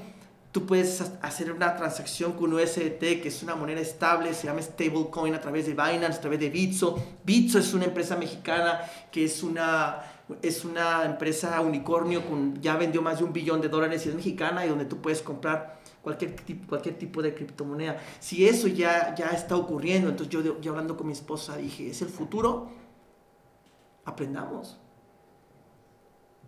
tú 0.50 0.66
puedes 0.66 1.04
hacer 1.22 1.52
una 1.52 1.76
transacción 1.76 2.32
con 2.32 2.52
USDT, 2.52 3.22
que 3.22 3.26
es 3.28 3.44
una 3.44 3.54
moneda 3.54 3.80
estable, 3.80 4.34
se 4.34 4.48
llama 4.48 4.60
stablecoin 4.64 5.36
a 5.36 5.42
través 5.42 5.68
de 5.68 5.74
Binance, 5.74 6.18
a 6.18 6.22
través 6.22 6.40
de 6.40 6.50
Bitso. 6.50 6.98
Bitso 7.24 7.60
es 7.60 7.76
una 7.76 7.86
empresa 7.86 8.16
mexicana 8.16 8.82
que 9.12 9.26
es 9.26 9.44
una, 9.44 10.02
es 10.42 10.66
una 10.66 11.06
empresa 11.06 11.60
unicornio, 11.62 12.26
con, 12.28 12.62
ya 12.62 12.76
vendió 12.76 13.02
más 13.02 13.20
de 13.20 13.24
un 13.24 13.34
billón 13.34 13.62
de 13.62 13.70
dólares 13.70 14.06
y 14.06 14.10
es 14.10 14.16
mexicana 14.16 14.66
y 14.66 14.70
donde 14.70 14.86
tú 14.86 15.02
puedes 15.02 15.22
comprar 15.22 15.80
cualquier, 16.02 16.36
tipo, 16.36 16.68
cualquier 16.68 16.98
tipo 16.98 17.22
de 17.22 17.34
criptomoneda. 17.34 18.02
Si 18.20 18.48
eso 18.48 18.68
ya, 18.68 19.16
ya 19.16 19.28
está 19.28 19.56
ocurriendo, 19.56 20.10
entonces 20.10 20.34
yo, 20.34 20.60
yo 20.60 20.72
hablando 20.72 20.98
con 20.98 21.08
mi 21.08 21.14
esposa 21.14 21.58
dije, 21.58 21.90
¿es 21.90 22.02
el 22.02 22.10
futuro? 22.10 22.70
Aprendamos. 24.06 24.78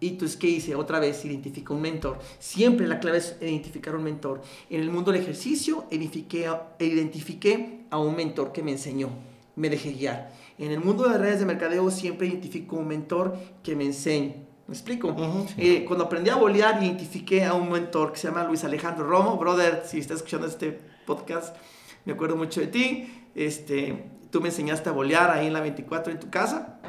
Y 0.02 0.10
entonces, 0.10 0.38
¿qué 0.38 0.48
hice? 0.48 0.76
Otra 0.76 1.00
vez, 1.00 1.26
identifico 1.26 1.74
un 1.74 1.82
mentor. 1.82 2.20
Siempre 2.40 2.88
la 2.88 3.00
clave 3.00 3.18
es 3.18 3.36
identificar 3.42 3.96
un 3.96 4.04
mentor. 4.04 4.42
En 4.70 4.80
el 4.82 4.90
mundo 4.90 5.12
del 5.12 5.22
ejercicio, 5.22 5.86
identifiqué, 5.92 6.50
identifiqué 6.80 7.86
a 7.90 8.00
un 8.00 8.16
mentor 8.16 8.54
que 8.54 8.64
me 8.64 8.72
enseñó, 8.72 9.10
me 9.56 9.70
dejé 9.70 9.92
guiar. 9.92 10.32
En 10.60 10.72
el 10.72 10.82
mundo 10.82 11.08
de 11.08 11.18
redes 11.18 11.40
de 11.40 11.46
mercadeo, 11.46 11.90
siempre 11.90 12.28
identifico 12.28 12.76
un 12.76 12.88
mentor 12.88 13.38
que 13.64 13.78
me 13.78 13.86
enseñe. 13.86 14.46
¿Me 14.68 14.74
explico? 14.74 15.08
Uh 15.08 15.12
-huh. 15.16 15.54
eh, 15.58 15.86
cuando 15.86 16.06
aprendí 16.06 16.30
a 16.30 16.36
bolear, 16.36 16.84
identifiqué 16.84 17.46
a 17.46 17.54
un 17.54 17.72
mentor 17.72 18.12
que 18.12 18.20
se 18.20 18.28
llama 18.28 18.44
Luis 18.44 18.66
Alejandro 18.66 19.08
Romo. 19.08 19.38
Brother, 19.38 19.84
si 19.86 20.00
estás 20.00 20.18
escuchando 20.18 20.48
este 20.48 20.78
podcast, 21.06 21.56
me 22.04 22.12
acuerdo 22.12 22.36
mucho 22.36 22.60
de 22.60 22.68
ti. 22.68 23.08
Este, 23.36 24.04
tú 24.30 24.42
me 24.42 24.50
enseñaste 24.50 24.90
a 24.90 24.92
bolear 24.92 25.32
ahí 25.32 25.48
en 25.48 25.54
la 25.54 25.62
24 25.62 26.12
en 26.12 26.20
tu 26.20 26.30
casa. 26.30 26.82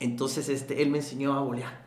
Entonces, 0.00 0.48
este, 0.48 0.82
él 0.82 0.90
me 0.90 0.98
enseñó 0.98 1.34
a 1.34 1.40
bolear 1.40 1.83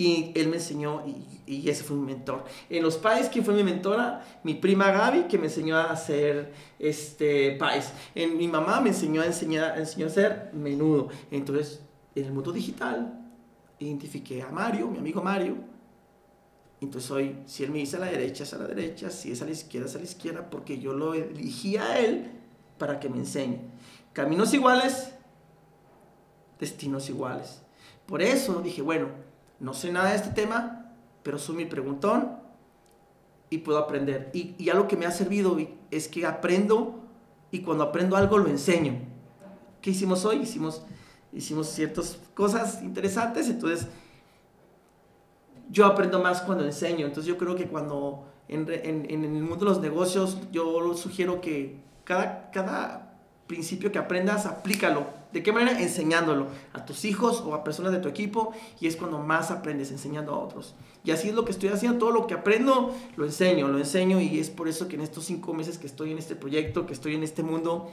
y 0.00 0.32
él 0.34 0.48
me 0.48 0.56
enseñó 0.56 1.02
y, 1.06 1.42
y, 1.52 1.68
ese 1.68 1.84
fue 1.84 1.94
mi 1.94 2.06
mentor. 2.06 2.44
En 2.70 2.82
los 2.82 2.96
pies, 2.96 3.28
¿quién 3.30 3.44
fue 3.44 3.52
mi 3.52 3.62
mentora? 3.62 4.24
Mi 4.42 4.54
prima 4.54 4.90
Gaby, 4.90 5.24
que 5.24 5.36
me 5.36 5.48
enseñó 5.48 5.76
a 5.76 5.90
hacer 5.90 6.54
este, 6.78 7.58
pies. 7.60 7.92
En, 8.14 8.38
mi 8.38 8.48
mamá 8.48 8.80
me 8.80 8.88
enseñó 8.88 9.20
a, 9.20 9.26
enseñar, 9.26 9.78
enseñó 9.78 10.06
a 10.06 10.08
hacer 10.08 10.50
menudo. 10.54 11.10
Entonces, 11.30 11.82
en 12.14 12.24
el 12.24 12.32
mundo 12.32 12.50
digital, 12.50 13.28
identifiqué 13.78 14.40
a 14.40 14.48
Mario, 14.48 14.86
mi 14.86 14.96
amigo 14.96 15.22
Mario. 15.22 15.56
Entonces 16.80 17.10
hoy, 17.10 17.36
si 17.44 17.64
él 17.64 17.70
me 17.70 17.80
dice 17.80 17.96
a 17.96 18.00
la 18.00 18.06
derecha, 18.06 18.44
es 18.44 18.54
a 18.54 18.58
la 18.58 18.68
derecha, 18.68 19.10
si 19.10 19.32
es 19.32 19.42
a 19.42 19.44
la 19.44 19.50
izquierda, 19.50 19.86
es 19.86 19.96
a 19.96 19.98
la 19.98 20.04
izquierda, 20.04 20.48
porque 20.48 20.78
yo 20.78 20.94
lo 20.94 21.12
elegí 21.12 21.76
a 21.76 21.98
él 21.98 22.30
para 22.78 22.98
que 23.00 23.10
me 23.10 23.18
enseñe. 23.18 23.58
Caminos 24.14 24.54
iguales, 24.54 25.12
destinos 26.58 27.10
iguales. 27.10 27.60
Por 28.06 28.22
eso 28.22 28.62
dije, 28.62 28.80
bueno, 28.80 29.28
no 29.60 29.74
sé 29.74 29.92
nada 29.92 30.10
de 30.10 30.16
este 30.16 30.30
tema, 30.30 30.92
pero 31.22 31.38
soy 31.38 31.56
mi 31.56 31.66
preguntón 31.66 32.38
y 33.50 33.58
puedo 33.58 33.78
aprender. 33.78 34.30
Y, 34.32 34.54
y, 34.58 34.70
algo 34.70 34.88
que 34.88 34.96
me 34.96 35.06
ha 35.06 35.10
servido 35.10 35.56
es 35.90 36.08
que 36.08 36.26
aprendo 36.26 37.00
y 37.50 37.60
cuando 37.60 37.84
aprendo 37.84 38.16
algo 38.16 38.38
lo 38.38 38.48
enseño. 38.48 38.94
¿Qué 39.82 39.90
hicimos 39.90 40.24
hoy? 40.24 40.38
Hicimos, 40.38 40.82
hicimos 41.32 41.68
ciertas 41.68 42.18
cosas 42.34 42.82
interesantes, 42.82 43.48
entonces 43.48 43.88
yo 45.70 45.86
aprendo 45.86 46.20
más 46.20 46.42
cuando 46.42 46.64
enseño. 46.64 47.06
Entonces 47.06 47.26
yo 47.26 47.38
creo 47.38 47.54
que 47.54 47.66
cuando 47.66 48.26
en, 48.48 48.68
en, 48.68 49.24
el 49.24 49.42
mundo 49.42 49.64
de 49.64 49.64
los 49.66 49.80
negocios 49.80 50.38
yo 50.50 50.94
sugiero 50.96 51.40
que 51.40 51.80
cada, 52.04 52.50
cada 52.50 53.18
principio 53.46 53.92
que 53.92 53.98
aprendas, 53.98 54.46
aplícalo. 54.46 55.19
¿De 55.32 55.42
qué 55.42 55.52
manera? 55.52 55.80
Enseñándolo 55.80 56.48
a 56.72 56.84
tus 56.84 57.04
hijos 57.04 57.40
o 57.46 57.54
a 57.54 57.62
personas 57.62 57.92
de 57.92 57.98
tu 57.98 58.08
equipo 58.08 58.52
y 58.80 58.86
es 58.86 58.96
cuando 58.96 59.18
más 59.18 59.50
aprendes 59.50 59.90
enseñando 59.90 60.34
a 60.34 60.38
otros. 60.38 60.74
Y 61.04 61.12
así 61.12 61.28
es 61.28 61.34
lo 61.34 61.44
que 61.44 61.52
estoy 61.52 61.68
haciendo, 61.68 61.98
todo 61.98 62.10
lo 62.10 62.26
que 62.26 62.34
aprendo 62.34 62.94
lo 63.16 63.24
enseño, 63.24 63.68
lo 63.68 63.78
enseño 63.78 64.20
y 64.20 64.40
es 64.40 64.50
por 64.50 64.68
eso 64.68 64.88
que 64.88 64.96
en 64.96 65.02
estos 65.02 65.24
cinco 65.24 65.54
meses 65.54 65.78
que 65.78 65.86
estoy 65.86 66.12
en 66.12 66.18
este 66.18 66.34
proyecto, 66.34 66.86
que 66.86 66.92
estoy 66.92 67.14
en 67.14 67.22
este 67.22 67.42
mundo 67.42 67.90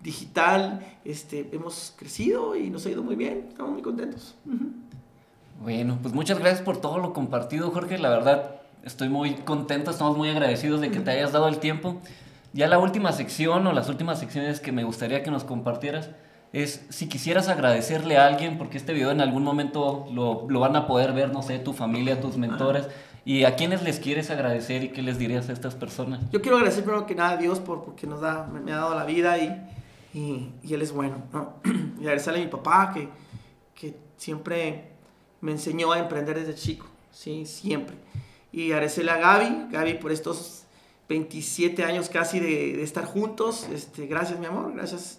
digital, 0.00 0.84
este, 1.04 1.48
hemos 1.52 1.94
crecido 1.96 2.56
y 2.56 2.68
nos 2.68 2.84
ha 2.84 2.90
ido 2.90 3.02
muy 3.02 3.16
bien, 3.16 3.46
estamos 3.48 3.72
muy 3.72 3.82
contentos. 3.82 4.34
Uh 4.44 4.50
-huh. 4.50 4.72
Bueno, 5.62 5.98
pues 6.02 6.12
muchas 6.12 6.38
gracias 6.38 6.62
por 6.62 6.76
todo 6.78 6.98
lo 6.98 7.12
compartido, 7.12 7.70
Jorge, 7.70 7.96
la 7.98 8.10
verdad 8.10 8.60
estoy 8.82 9.08
muy 9.08 9.34
contento, 9.34 9.90
estamos 9.90 10.16
muy 10.16 10.28
agradecidos 10.28 10.80
de 10.80 10.90
que 10.90 11.00
te 11.00 11.10
hayas 11.10 11.32
dado 11.32 11.48
el 11.48 11.58
tiempo. 11.58 12.00
Ya 12.52 12.68
la 12.68 12.78
última 12.78 13.12
sección 13.12 13.66
o 13.66 13.72
las 13.72 13.88
últimas 13.88 14.20
secciones 14.20 14.60
que 14.60 14.72
me 14.72 14.84
gustaría 14.84 15.22
que 15.22 15.30
nos 15.30 15.42
compartieras 15.42 16.10
es 16.54 16.86
si 16.88 17.08
quisieras 17.08 17.48
agradecerle 17.48 18.16
a 18.16 18.26
alguien, 18.26 18.58
porque 18.58 18.78
este 18.78 18.92
video 18.92 19.10
en 19.10 19.20
algún 19.20 19.42
momento 19.42 20.06
lo, 20.12 20.46
lo 20.48 20.60
van 20.60 20.76
a 20.76 20.86
poder 20.86 21.12
ver, 21.12 21.32
no 21.32 21.42
sé, 21.42 21.58
tu 21.58 21.72
familia, 21.72 22.20
tus 22.20 22.36
mentores, 22.36 22.86
y 23.24 23.42
a 23.42 23.56
quiénes 23.56 23.82
les 23.82 23.98
quieres 23.98 24.30
agradecer 24.30 24.84
y 24.84 24.90
qué 24.90 25.02
les 25.02 25.18
dirías 25.18 25.48
a 25.48 25.52
estas 25.52 25.74
personas. 25.74 26.20
Yo 26.30 26.40
quiero 26.40 26.56
agradecer 26.56 26.84
primero 26.84 27.06
que 27.06 27.16
nada 27.16 27.30
a 27.30 27.36
Dios 27.38 27.58
por, 27.58 27.82
porque 27.82 28.06
nos 28.06 28.20
da, 28.20 28.46
me, 28.46 28.70
ha 28.70 28.76
dado 28.76 28.94
la 28.94 29.04
vida 29.04 29.36
y, 29.38 29.48
y, 30.16 30.52
y 30.62 30.74
Él 30.74 30.82
es 30.82 30.92
bueno. 30.92 31.16
¿no? 31.32 31.54
y 31.98 32.02
agradecerle 32.02 32.40
a 32.40 32.44
mi 32.44 32.50
papá 32.50 32.92
que, 32.94 33.08
que 33.74 33.96
siempre 34.16 34.92
me 35.40 35.50
enseñó 35.50 35.90
a 35.90 35.98
emprender 35.98 36.38
desde 36.38 36.54
chico, 36.54 36.86
¿sí? 37.10 37.46
siempre. 37.46 37.96
Y 38.52 38.70
agradecerle 38.70 39.10
a 39.10 39.16
Gaby, 39.16 39.72
Gaby 39.72 39.94
por 39.94 40.12
estos 40.12 40.66
27 41.08 41.82
años 41.82 42.08
casi 42.08 42.38
de, 42.38 42.76
de 42.76 42.82
estar 42.84 43.06
juntos. 43.06 43.66
Este, 43.72 44.06
gracias, 44.06 44.38
mi 44.38 44.46
amor, 44.46 44.72
gracias. 44.72 45.18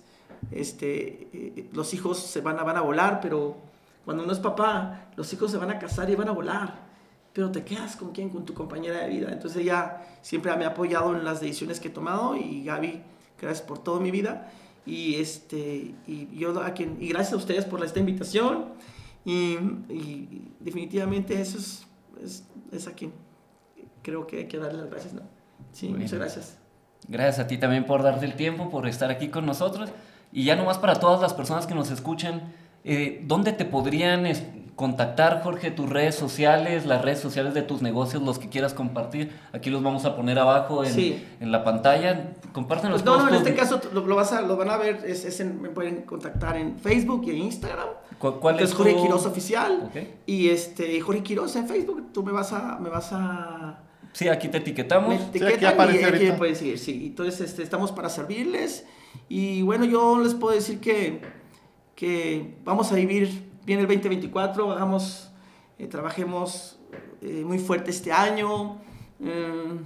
Este, 0.51 1.27
eh, 1.33 1.69
los 1.73 1.93
hijos 1.93 2.19
se 2.19 2.41
van 2.41 2.59
a, 2.59 2.63
van 2.63 2.77
a 2.77 2.81
volar, 2.81 3.19
pero 3.21 3.57
cuando 4.03 4.23
uno 4.23 4.31
es 4.31 4.39
papá, 4.39 5.07
los 5.15 5.31
hijos 5.33 5.51
se 5.51 5.57
van 5.57 5.71
a 5.71 5.79
casar 5.79 6.09
y 6.09 6.15
van 6.15 6.29
a 6.29 6.31
volar. 6.31 6.85
Pero 7.33 7.51
te 7.51 7.63
quedas 7.63 7.95
con 7.95 8.11
quién, 8.11 8.29
con 8.29 8.45
tu 8.45 8.53
compañera 8.53 9.01
de 9.01 9.09
vida. 9.09 9.29
Entonces 9.31 9.61
ella 9.61 10.01
siempre 10.21 10.55
me 10.55 10.65
ha 10.65 10.69
apoyado 10.69 11.15
en 11.15 11.25
las 11.25 11.41
decisiones 11.41 11.79
que 11.79 11.89
he 11.89 11.91
tomado 11.91 12.35
y 12.37 12.63
Gaby, 12.63 13.01
gracias 13.41 13.65
por 13.65 13.79
toda 13.79 13.99
mi 13.99 14.11
vida. 14.11 14.49
Y, 14.85 15.15
este, 15.15 15.95
y, 16.07 16.29
yo 16.37 16.57
a 16.61 16.71
quien, 16.73 16.97
y 17.01 17.09
gracias 17.09 17.33
a 17.33 17.37
ustedes 17.37 17.65
por 17.65 17.83
esta 17.83 17.99
invitación. 17.99 18.65
Y, 19.25 19.57
y 19.89 20.51
definitivamente 20.59 21.41
eso 21.41 21.57
es, 21.57 21.85
es, 22.23 22.43
es, 22.71 22.87
a 22.87 22.93
quien 22.93 23.11
creo 24.03 24.27
que 24.27 24.37
hay 24.37 24.47
que 24.47 24.59
darle 24.59 24.81
las 24.81 24.89
gracias. 24.91 25.13
¿no? 25.13 25.21
Sí, 25.73 25.87
Bueno. 25.87 26.03
muchas 26.03 26.19
gracias. 26.19 26.57
Gracias 27.07 27.39
a 27.45 27.47
ti 27.47 27.57
también 27.57 27.85
por 27.85 28.03
darte 28.03 28.25
el 28.25 28.35
tiempo, 28.35 28.69
por 28.69 28.87
estar 28.87 29.09
aquí 29.11 29.29
con 29.29 29.45
nosotros. 29.45 29.89
Y 30.35 30.43
ya 30.43 30.55
nomás 30.57 30.77
para 30.77 30.95
todas 30.99 31.21
las 31.21 31.33
personas 31.33 31.65
que 31.65 31.73
nos 31.73 31.89
escuchan, 31.91 32.53
eh, 32.83 33.23
¿dónde 33.25 33.53
te 33.53 33.63
podrían 33.63 34.27
contactar, 34.75 35.41
Jorge? 35.41 35.71
Tus 35.71 35.89
redes 35.89 36.13
sociales, 36.15 36.85
las 36.85 37.01
redes 37.01 37.19
sociales 37.21 37.53
de 37.53 37.61
tus 37.61 37.81
negocios, 37.81 38.21
los 38.21 38.37
que 38.37 38.49
quieras 38.49 38.73
compartir. 38.73 39.31
Aquí 39.53 39.69
los 39.69 39.81
vamos 39.81 40.03
a 40.03 40.17
poner 40.17 40.37
abajo 40.37 40.83
en, 40.83 40.91
Sí. 40.93 41.25
en 41.39 41.53
la 41.53 41.63
pantalla. 41.63 42.33
Compártenos 42.51 43.01
Pues 43.01 43.05
no, 43.05 43.23
no, 43.23 43.29
en 43.29 43.35
este 43.35 43.55
caso 43.55 43.79
lo, 43.93 44.05
lo 44.05 44.15
vas 44.17 44.33
a, 44.33 44.41
lo 44.41 44.57
van 44.57 44.69
a 44.71 44.75
ver, 44.77 45.03
es, 45.07 45.23
es 45.23 45.39
en- 45.39 45.61
me 45.61 45.69
pueden 45.69 46.01
contactar 46.01 46.57
en 46.57 46.77
Facebook 46.79 47.23
y 47.27 47.29
en 47.31 47.37
Instagram. 47.37 47.87
¿Cu- 48.19 48.39
¿Cuál 48.41 48.57
que 48.57 48.65
es 48.65 48.73
Jorge 48.73 48.93
tu- 48.93 49.03
Quiroz 49.03 49.25
Oficial. 49.25 49.89
Y 50.25 50.49
este, 50.49 50.99
Jorge 50.99 51.23
Quiroz 51.23 51.55
en 51.55 51.65
Facebook, 51.69 52.11
tú 52.13 52.23
me 52.23 52.33
vas 52.33 52.51
a, 52.51 52.77
me 52.81 52.89
vas 52.89 53.09
a, 53.13 53.79
Sí, 54.11 54.27
aquí 54.27 54.49
te 54.49 54.57
etiquetamos. 54.57 55.15
me 55.33 55.47
aquí 55.47 55.65
aparece 55.65 56.01
y 56.01 56.03
aquí 56.03 56.23
me 56.25 56.33
pueden 56.33 56.55
seguir, 56.57 56.77
sí. 56.79 57.05
Entonces, 57.07 57.39
este, 57.39 57.63
estamos 57.63 57.93
para 57.93 58.09
servirles. 58.09 58.85
Y 59.29 59.61
bueno, 59.63 59.85
yo 59.85 60.19
les 60.19 60.33
puedo 60.33 60.53
decir 60.55 60.79
que, 60.79 61.21
que 61.95 62.57
vamos 62.63 62.91
a 62.91 62.95
vivir 62.95 63.49
bien 63.65 63.79
el 63.79 63.87
2024, 63.87 64.71
hagamos, 64.71 65.31
eh, 65.79 65.87
trabajemos 65.87 66.79
eh, 67.21 67.43
muy 67.45 67.57
fuerte 67.59 67.91
este 67.91 68.11
año, 68.11 68.77
eh, 69.19 69.79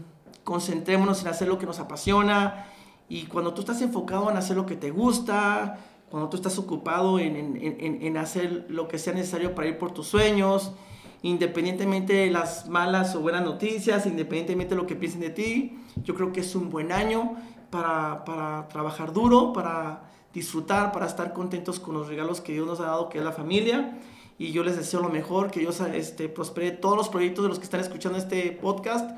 concentrémonos 0.44 1.22
en 1.22 1.28
hacer 1.30 1.48
lo 1.48 1.58
que 1.58 1.66
nos 1.66 1.80
apasiona. 1.80 2.66
Y 3.08 3.24
cuando 3.26 3.54
tú 3.54 3.62
estás 3.62 3.82
enfocado 3.82 4.30
en 4.30 4.38
hacer 4.38 4.56
lo 4.58 4.66
que 4.66 4.76
te 4.76 4.92
gusta, 4.92 5.80
cuando 6.10 6.30
tú 6.30 6.38
estás 6.38 6.58
ocupado 6.60 7.20
en, 7.20 7.36
en- 7.36 7.58
en- 7.80 8.02
en 8.02 8.18
hacer 8.18 8.66
lo 8.70 8.88
que 8.88 8.98
sea 8.98 9.14
necesario 9.14 9.56
para 9.56 9.68
ir 9.68 9.78
por 9.78 9.92
tus 9.94 10.08
sueños, 10.08 10.74
independientemente 11.22 12.14
de 12.14 12.32
las 12.32 12.68
malas 12.70 13.16
o 13.16 13.22
buenas 13.22 13.44
noticias, 13.44 14.06
independientemente 14.06 14.76
de 14.76 14.82
lo 14.82 14.88
que 14.88 14.96
piensen 14.96 15.22
de 15.22 15.30
ti, 15.30 15.78
yo 16.04 16.16
creo 16.16 16.32
que 16.32 16.40
es 16.42 16.56
un 16.56 16.70
buen 16.70 16.92
año 16.92 17.36
para, 17.70 18.24
para 18.26 18.68
trabajar 18.70 19.14
duro, 19.14 19.54
para 19.54 20.04
disfrutar, 20.34 20.92
para 20.92 21.06
estar 21.06 21.34
contentos 21.34 21.80
con 21.80 21.96
los 21.96 22.08
regalos 22.08 22.42
que 22.42 22.54
Dios 22.54 22.68
nos 22.68 22.80
ha 22.80 22.86
dado, 22.86 23.10
que 23.10 23.18
es 23.20 23.24
la 23.24 23.32
familia. 23.32 23.98
Y 24.38 24.52
yo 24.54 24.64
les 24.64 24.78
deseo 24.78 25.02
lo 25.02 25.10
mejor, 25.10 25.52
que 25.52 25.60
Dios 25.60 25.82
este, 25.82 26.30
prospere 26.30 26.72
todos 26.72 26.96
los 26.96 27.10
proyectos 27.10 27.44
de 27.44 27.50
los 27.50 27.60
que 27.60 27.66
están 27.66 27.82
escuchando 27.82 28.18
este 28.18 28.52
podcast. 28.62 29.10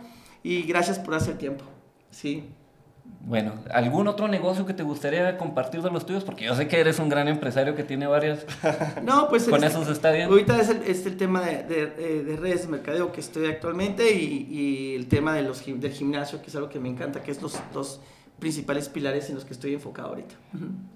Y 0.44 0.64
gracias 0.64 0.98
por 0.98 1.14
hacer 1.14 1.38
tiempo. 1.38 1.64
Sí. 2.10 2.50
Bueno, 3.24 3.54
¿algún 3.72 4.08
otro 4.08 4.28
negocio 4.28 4.66
que 4.66 4.74
te 4.74 4.82
gustaría 4.82 5.38
compartir 5.38 5.82
de 5.84 5.92
los 5.92 6.06
tuyos? 6.08 6.24
Porque 6.24 6.46
yo 6.46 6.56
sé 6.56 6.68
que 6.68 6.80
eres 6.80 6.98
un 6.98 7.08
gran 7.10 7.28
empresario 7.28 7.76
que 7.76 7.84
tiene 7.84 8.08
varias... 8.08 8.46
No, 9.04 9.28
pues 9.30 9.44
Con 9.44 9.64
este, 9.64 9.68
eso 9.78 9.86
se 9.86 9.92
está 9.92 10.12
bien. 10.12 10.28
Ahorita 10.30 10.60
es 10.60 10.70
el, 10.70 10.82
es 10.84 11.06
el 11.06 11.18
tema 11.18 11.42
de, 11.42 11.64
de- 11.64 11.94
eh, 12.00 12.24
de 12.24 12.36
redes 12.38 12.64
de 12.64 12.70
mercadeo 12.70 13.12
que 13.12 13.20
estoy 13.22 13.46
actualmente 13.48 14.12
y, 14.16 14.48
y 14.50 14.96
el 14.96 15.08
tema 15.08 15.36
de 15.36 15.44
los, 15.44 15.64
del 15.66 15.92
gimnasio, 15.92 16.42
que 16.42 16.48
es 16.48 16.56
algo 16.56 16.70
que 16.70 16.80
me 16.80 16.90
encanta, 16.90 17.22
que 17.22 17.30
es 17.32 17.42
los 17.44 17.60
dos 17.74 18.02
principales 18.42 18.90
pilares 18.90 19.30
en 19.30 19.36
los 19.36 19.46
que 19.46 19.54
estoy 19.54 19.76
enfocado 19.76 20.10
ahorita. 20.10 20.34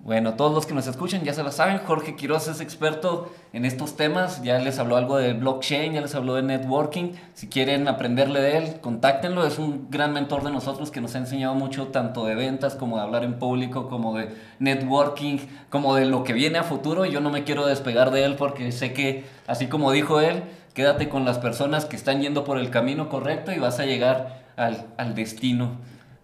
Bueno, 0.04 0.34
todos 0.34 0.52
los 0.52 0.66
que 0.66 0.74
nos 0.74 0.88
escuchan 0.88 1.24
ya 1.24 1.32
se 1.32 1.44
lo 1.44 1.52
saben, 1.52 1.78
Jorge 1.78 2.16
Quiroz 2.16 2.48
es 2.48 2.60
experto 2.60 3.32
en 3.54 3.66
estos 3.66 3.96
temas, 3.96 4.42
ya 4.42 4.58
les 4.58 4.80
habló 4.80 4.98
algo 4.98 5.18
de 5.18 5.34
blockchain, 5.34 5.94
ya 5.94 6.02
les 6.02 6.16
habló 6.16 6.34
de 6.34 6.42
networking, 6.42 7.12
si 7.36 7.48
quieren 7.48 7.88
aprenderle 7.88 8.42
de 8.42 8.58
él, 8.58 8.82
contáctenlo, 8.82 9.46
es 9.46 9.60
un 9.60 9.92
gran 9.92 10.12
mentor 10.12 10.44
de 10.44 10.50
nosotros 10.50 10.90
que 10.90 11.02
nos 11.02 11.14
ha 11.14 11.20
enseñado 11.20 11.54
mucho 11.54 11.90
tanto 11.90 12.26
de 12.26 12.34
ventas 12.34 12.74
como 12.74 12.98
de 12.98 13.04
hablar 13.04 13.24
en 13.24 13.38
público, 13.38 13.90
como 13.90 14.18
de 14.18 14.30
networking, 14.58 15.38
como 15.70 15.96
de 15.96 16.06
lo 16.06 16.24
que 16.24 16.34
viene 16.34 16.58
a 16.58 16.64
futuro, 16.64 17.06
yo 17.06 17.22
no 17.22 17.30
me 17.30 17.44
quiero 17.44 17.68
despegar 17.68 18.10
de 18.10 18.26
él 18.26 18.38
porque 18.38 18.72
sé 18.72 18.92
que, 18.92 19.24
así 19.46 19.68
como 19.68 19.92
dijo 19.92 20.20
él, 20.20 20.42
quédate 20.74 21.10
con 21.10 21.26
las 21.26 21.38
personas 21.38 21.86
que 21.86 21.96
están 21.96 22.24
yendo 22.24 22.44
por 22.44 22.58
el 22.58 22.72
camino 22.72 23.08
correcto 23.08 23.52
y 23.52 23.60
vas 23.60 23.80
a 23.80 23.86
llegar 23.86 24.46
al, 24.56 24.88
al 24.98 25.14
destino. 25.14 25.78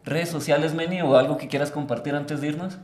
¿Redes 0.03 0.29
sociales, 0.29 0.73
Meni, 0.73 1.01
o 1.01 1.15
algo 1.15 1.37
que 1.37 1.47
quieras 1.47 1.71
compartir 1.71 2.15
antes 2.15 2.41
de 2.41 2.47
irnos? 2.47 2.77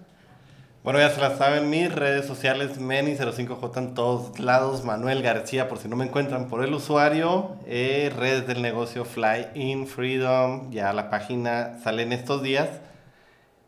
Bueno, 0.83 0.99
ya 0.99 1.09
se 1.09 1.19
las 1.19 1.37
saben, 1.37 1.69
mis 1.69 1.93
redes 1.93 2.25
sociales, 2.25 2.79
Meni05J 2.79 3.77
en 3.77 3.93
todos 3.93 4.39
lados, 4.39 4.85
Manuel 4.85 5.21
García, 5.21 5.67
por 5.67 5.79
si 5.79 5.89
no 5.89 5.97
me 5.97 6.05
encuentran 6.05 6.47
por 6.47 6.63
el 6.63 6.73
usuario, 6.73 7.57
eh, 7.65 8.09
redes 8.15 8.47
del 8.47 8.61
negocio 8.61 9.03
Fly 9.03 9.47
in 9.55 9.87
Freedom, 9.87 10.71
ya 10.71 10.93
la 10.93 11.09
página 11.09 11.77
sale 11.83 12.03
en 12.03 12.13
estos 12.13 12.41
días. 12.41 12.69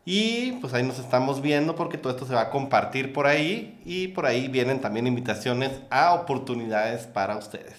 Y 0.06 0.52
pues 0.62 0.72
ahí 0.72 0.82
nos 0.82 0.98
estamos 0.98 1.42
viendo 1.42 1.74
porque 1.76 1.98
todo 1.98 2.12
esto 2.12 2.24
se 2.24 2.34
va 2.34 2.40
a 2.40 2.50
compartir 2.50 3.12
por 3.12 3.26
ahí 3.26 3.78
y 3.84 4.08
por 4.08 4.24
ahí 4.24 4.48
vienen 4.48 4.80
también 4.80 5.06
invitaciones 5.06 5.72
a 5.90 6.14
oportunidades 6.14 7.06
para 7.06 7.36
ustedes. 7.36 7.74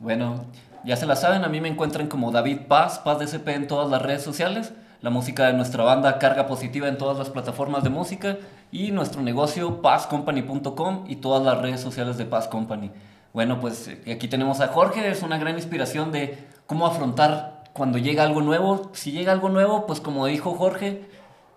Bueno, 0.00 0.44
ya 0.86 0.96
se 0.96 1.04
la 1.04 1.16
saben, 1.16 1.44
a 1.44 1.48
mí 1.48 1.60
me 1.60 1.68
encuentran 1.68 2.06
como 2.06 2.30
David 2.30 2.60
Paz, 2.68 3.00
Paz 3.00 3.18
DCP 3.18 3.48
en 3.48 3.66
todas 3.66 3.90
las 3.90 4.00
redes 4.00 4.22
sociales, 4.22 4.72
la 5.02 5.10
música 5.10 5.46
de 5.46 5.52
nuestra 5.52 5.82
banda 5.82 6.18
Carga 6.18 6.46
Positiva 6.46 6.86
en 6.88 6.96
todas 6.96 7.18
las 7.18 7.28
plataformas 7.28 7.82
de 7.82 7.90
música 7.90 8.38
y 8.70 8.92
nuestro 8.92 9.20
negocio 9.20 9.82
pazcompany.com 9.82 11.04
y 11.08 11.16
todas 11.16 11.42
las 11.44 11.60
redes 11.60 11.80
sociales 11.80 12.16
de 12.18 12.24
Paz 12.24 12.46
Company. 12.46 12.92
Bueno, 13.32 13.60
pues 13.60 13.88
eh, 13.88 14.12
aquí 14.12 14.28
tenemos 14.28 14.60
a 14.60 14.68
Jorge, 14.68 15.10
es 15.10 15.22
una 15.22 15.38
gran 15.38 15.56
inspiración 15.56 16.12
de 16.12 16.38
cómo 16.66 16.86
afrontar 16.86 17.64
cuando 17.72 17.98
llega 17.98 18.22
algo 18.22 18.40
nuevo. 18.40 18.90
Si 18.94 19.12
llega 19.12 19.32
algo 19.32 19.48
nuevo, 19.48 19.86
pues 19.86 20.00
como 20.00 20.26
dijo 20.26 20.54
Jorge, 20.54 21.08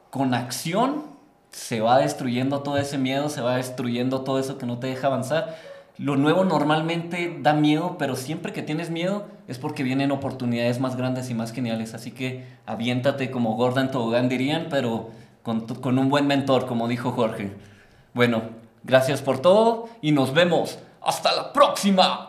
con 0.10 0.34
acción 0.34 1.06
se 1.52 1.82
va 1.82 2.00
destruyendo 2.00 2.62
todo 2.62 2.78
ese 2.78 2.98
miedo, 2.98 3.30
se 3.30 3.42
va 3.42 3.58
destruyendo 3.58 4.22
todo 4.22 4.40
eso 4.40 4.58
que 4.58 4.66
no 4.66 4.80
te 4.80 4.88
deja 4.88 5.08
avanzar. 5.08 5.56
Lo 6.00 6.16
nuevo 6.16 6.46
normalmente 6.46 7.40
da 7.42 7.52
miedo, 7.52 7.98
pero 8.00 8.16
siempre 8.16 8.54
que 8.54 8.62
tienes 8.62 8.90
miedo 8.90 9.28
es 9.50 9.60
porque 9.60 9.84
vienen 9.84 10.12
oportunidades 10.12 10.80
más 10.80 10.96
grandes 10.96 11.30
y 11.30 11.34
más 11.34 11.52
geniales. 11.52 11.94
Así 11.94 12.12
que 12.12 12.46
aviéntate 12.66 13.30
como 13.32 13.58
Gordon 13.58 13.92
Tobogán 13.92 14.30
dirían, 14.30 14.68
pero 14.70 15.10
con, 15.44 15.66
con 15.68 16.00
un 16.00 16.08
buen 16.08 16.26
mentor, 16.26 16.68
como 16.68 16.88
dijo 16.88 17.12
Jorge. 17.12 17.52
Bueno, 18.14 18.44
gracias 18.84 19.22
por 19.22 19.42
todo 19.42 19.90
y 20.02 20.14
nos 20.14 20.34
vemos. 20.34 20.80
Hasta 21.02 21.36
la 21.36 21.52
próxima. 21.52 22.29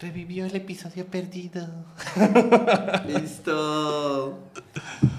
Revivió 0.00 0.46
el 0.46 0.54
episodio 0.54 1.06
perdido. 1.06 1.66
Listo. 3.06 4.38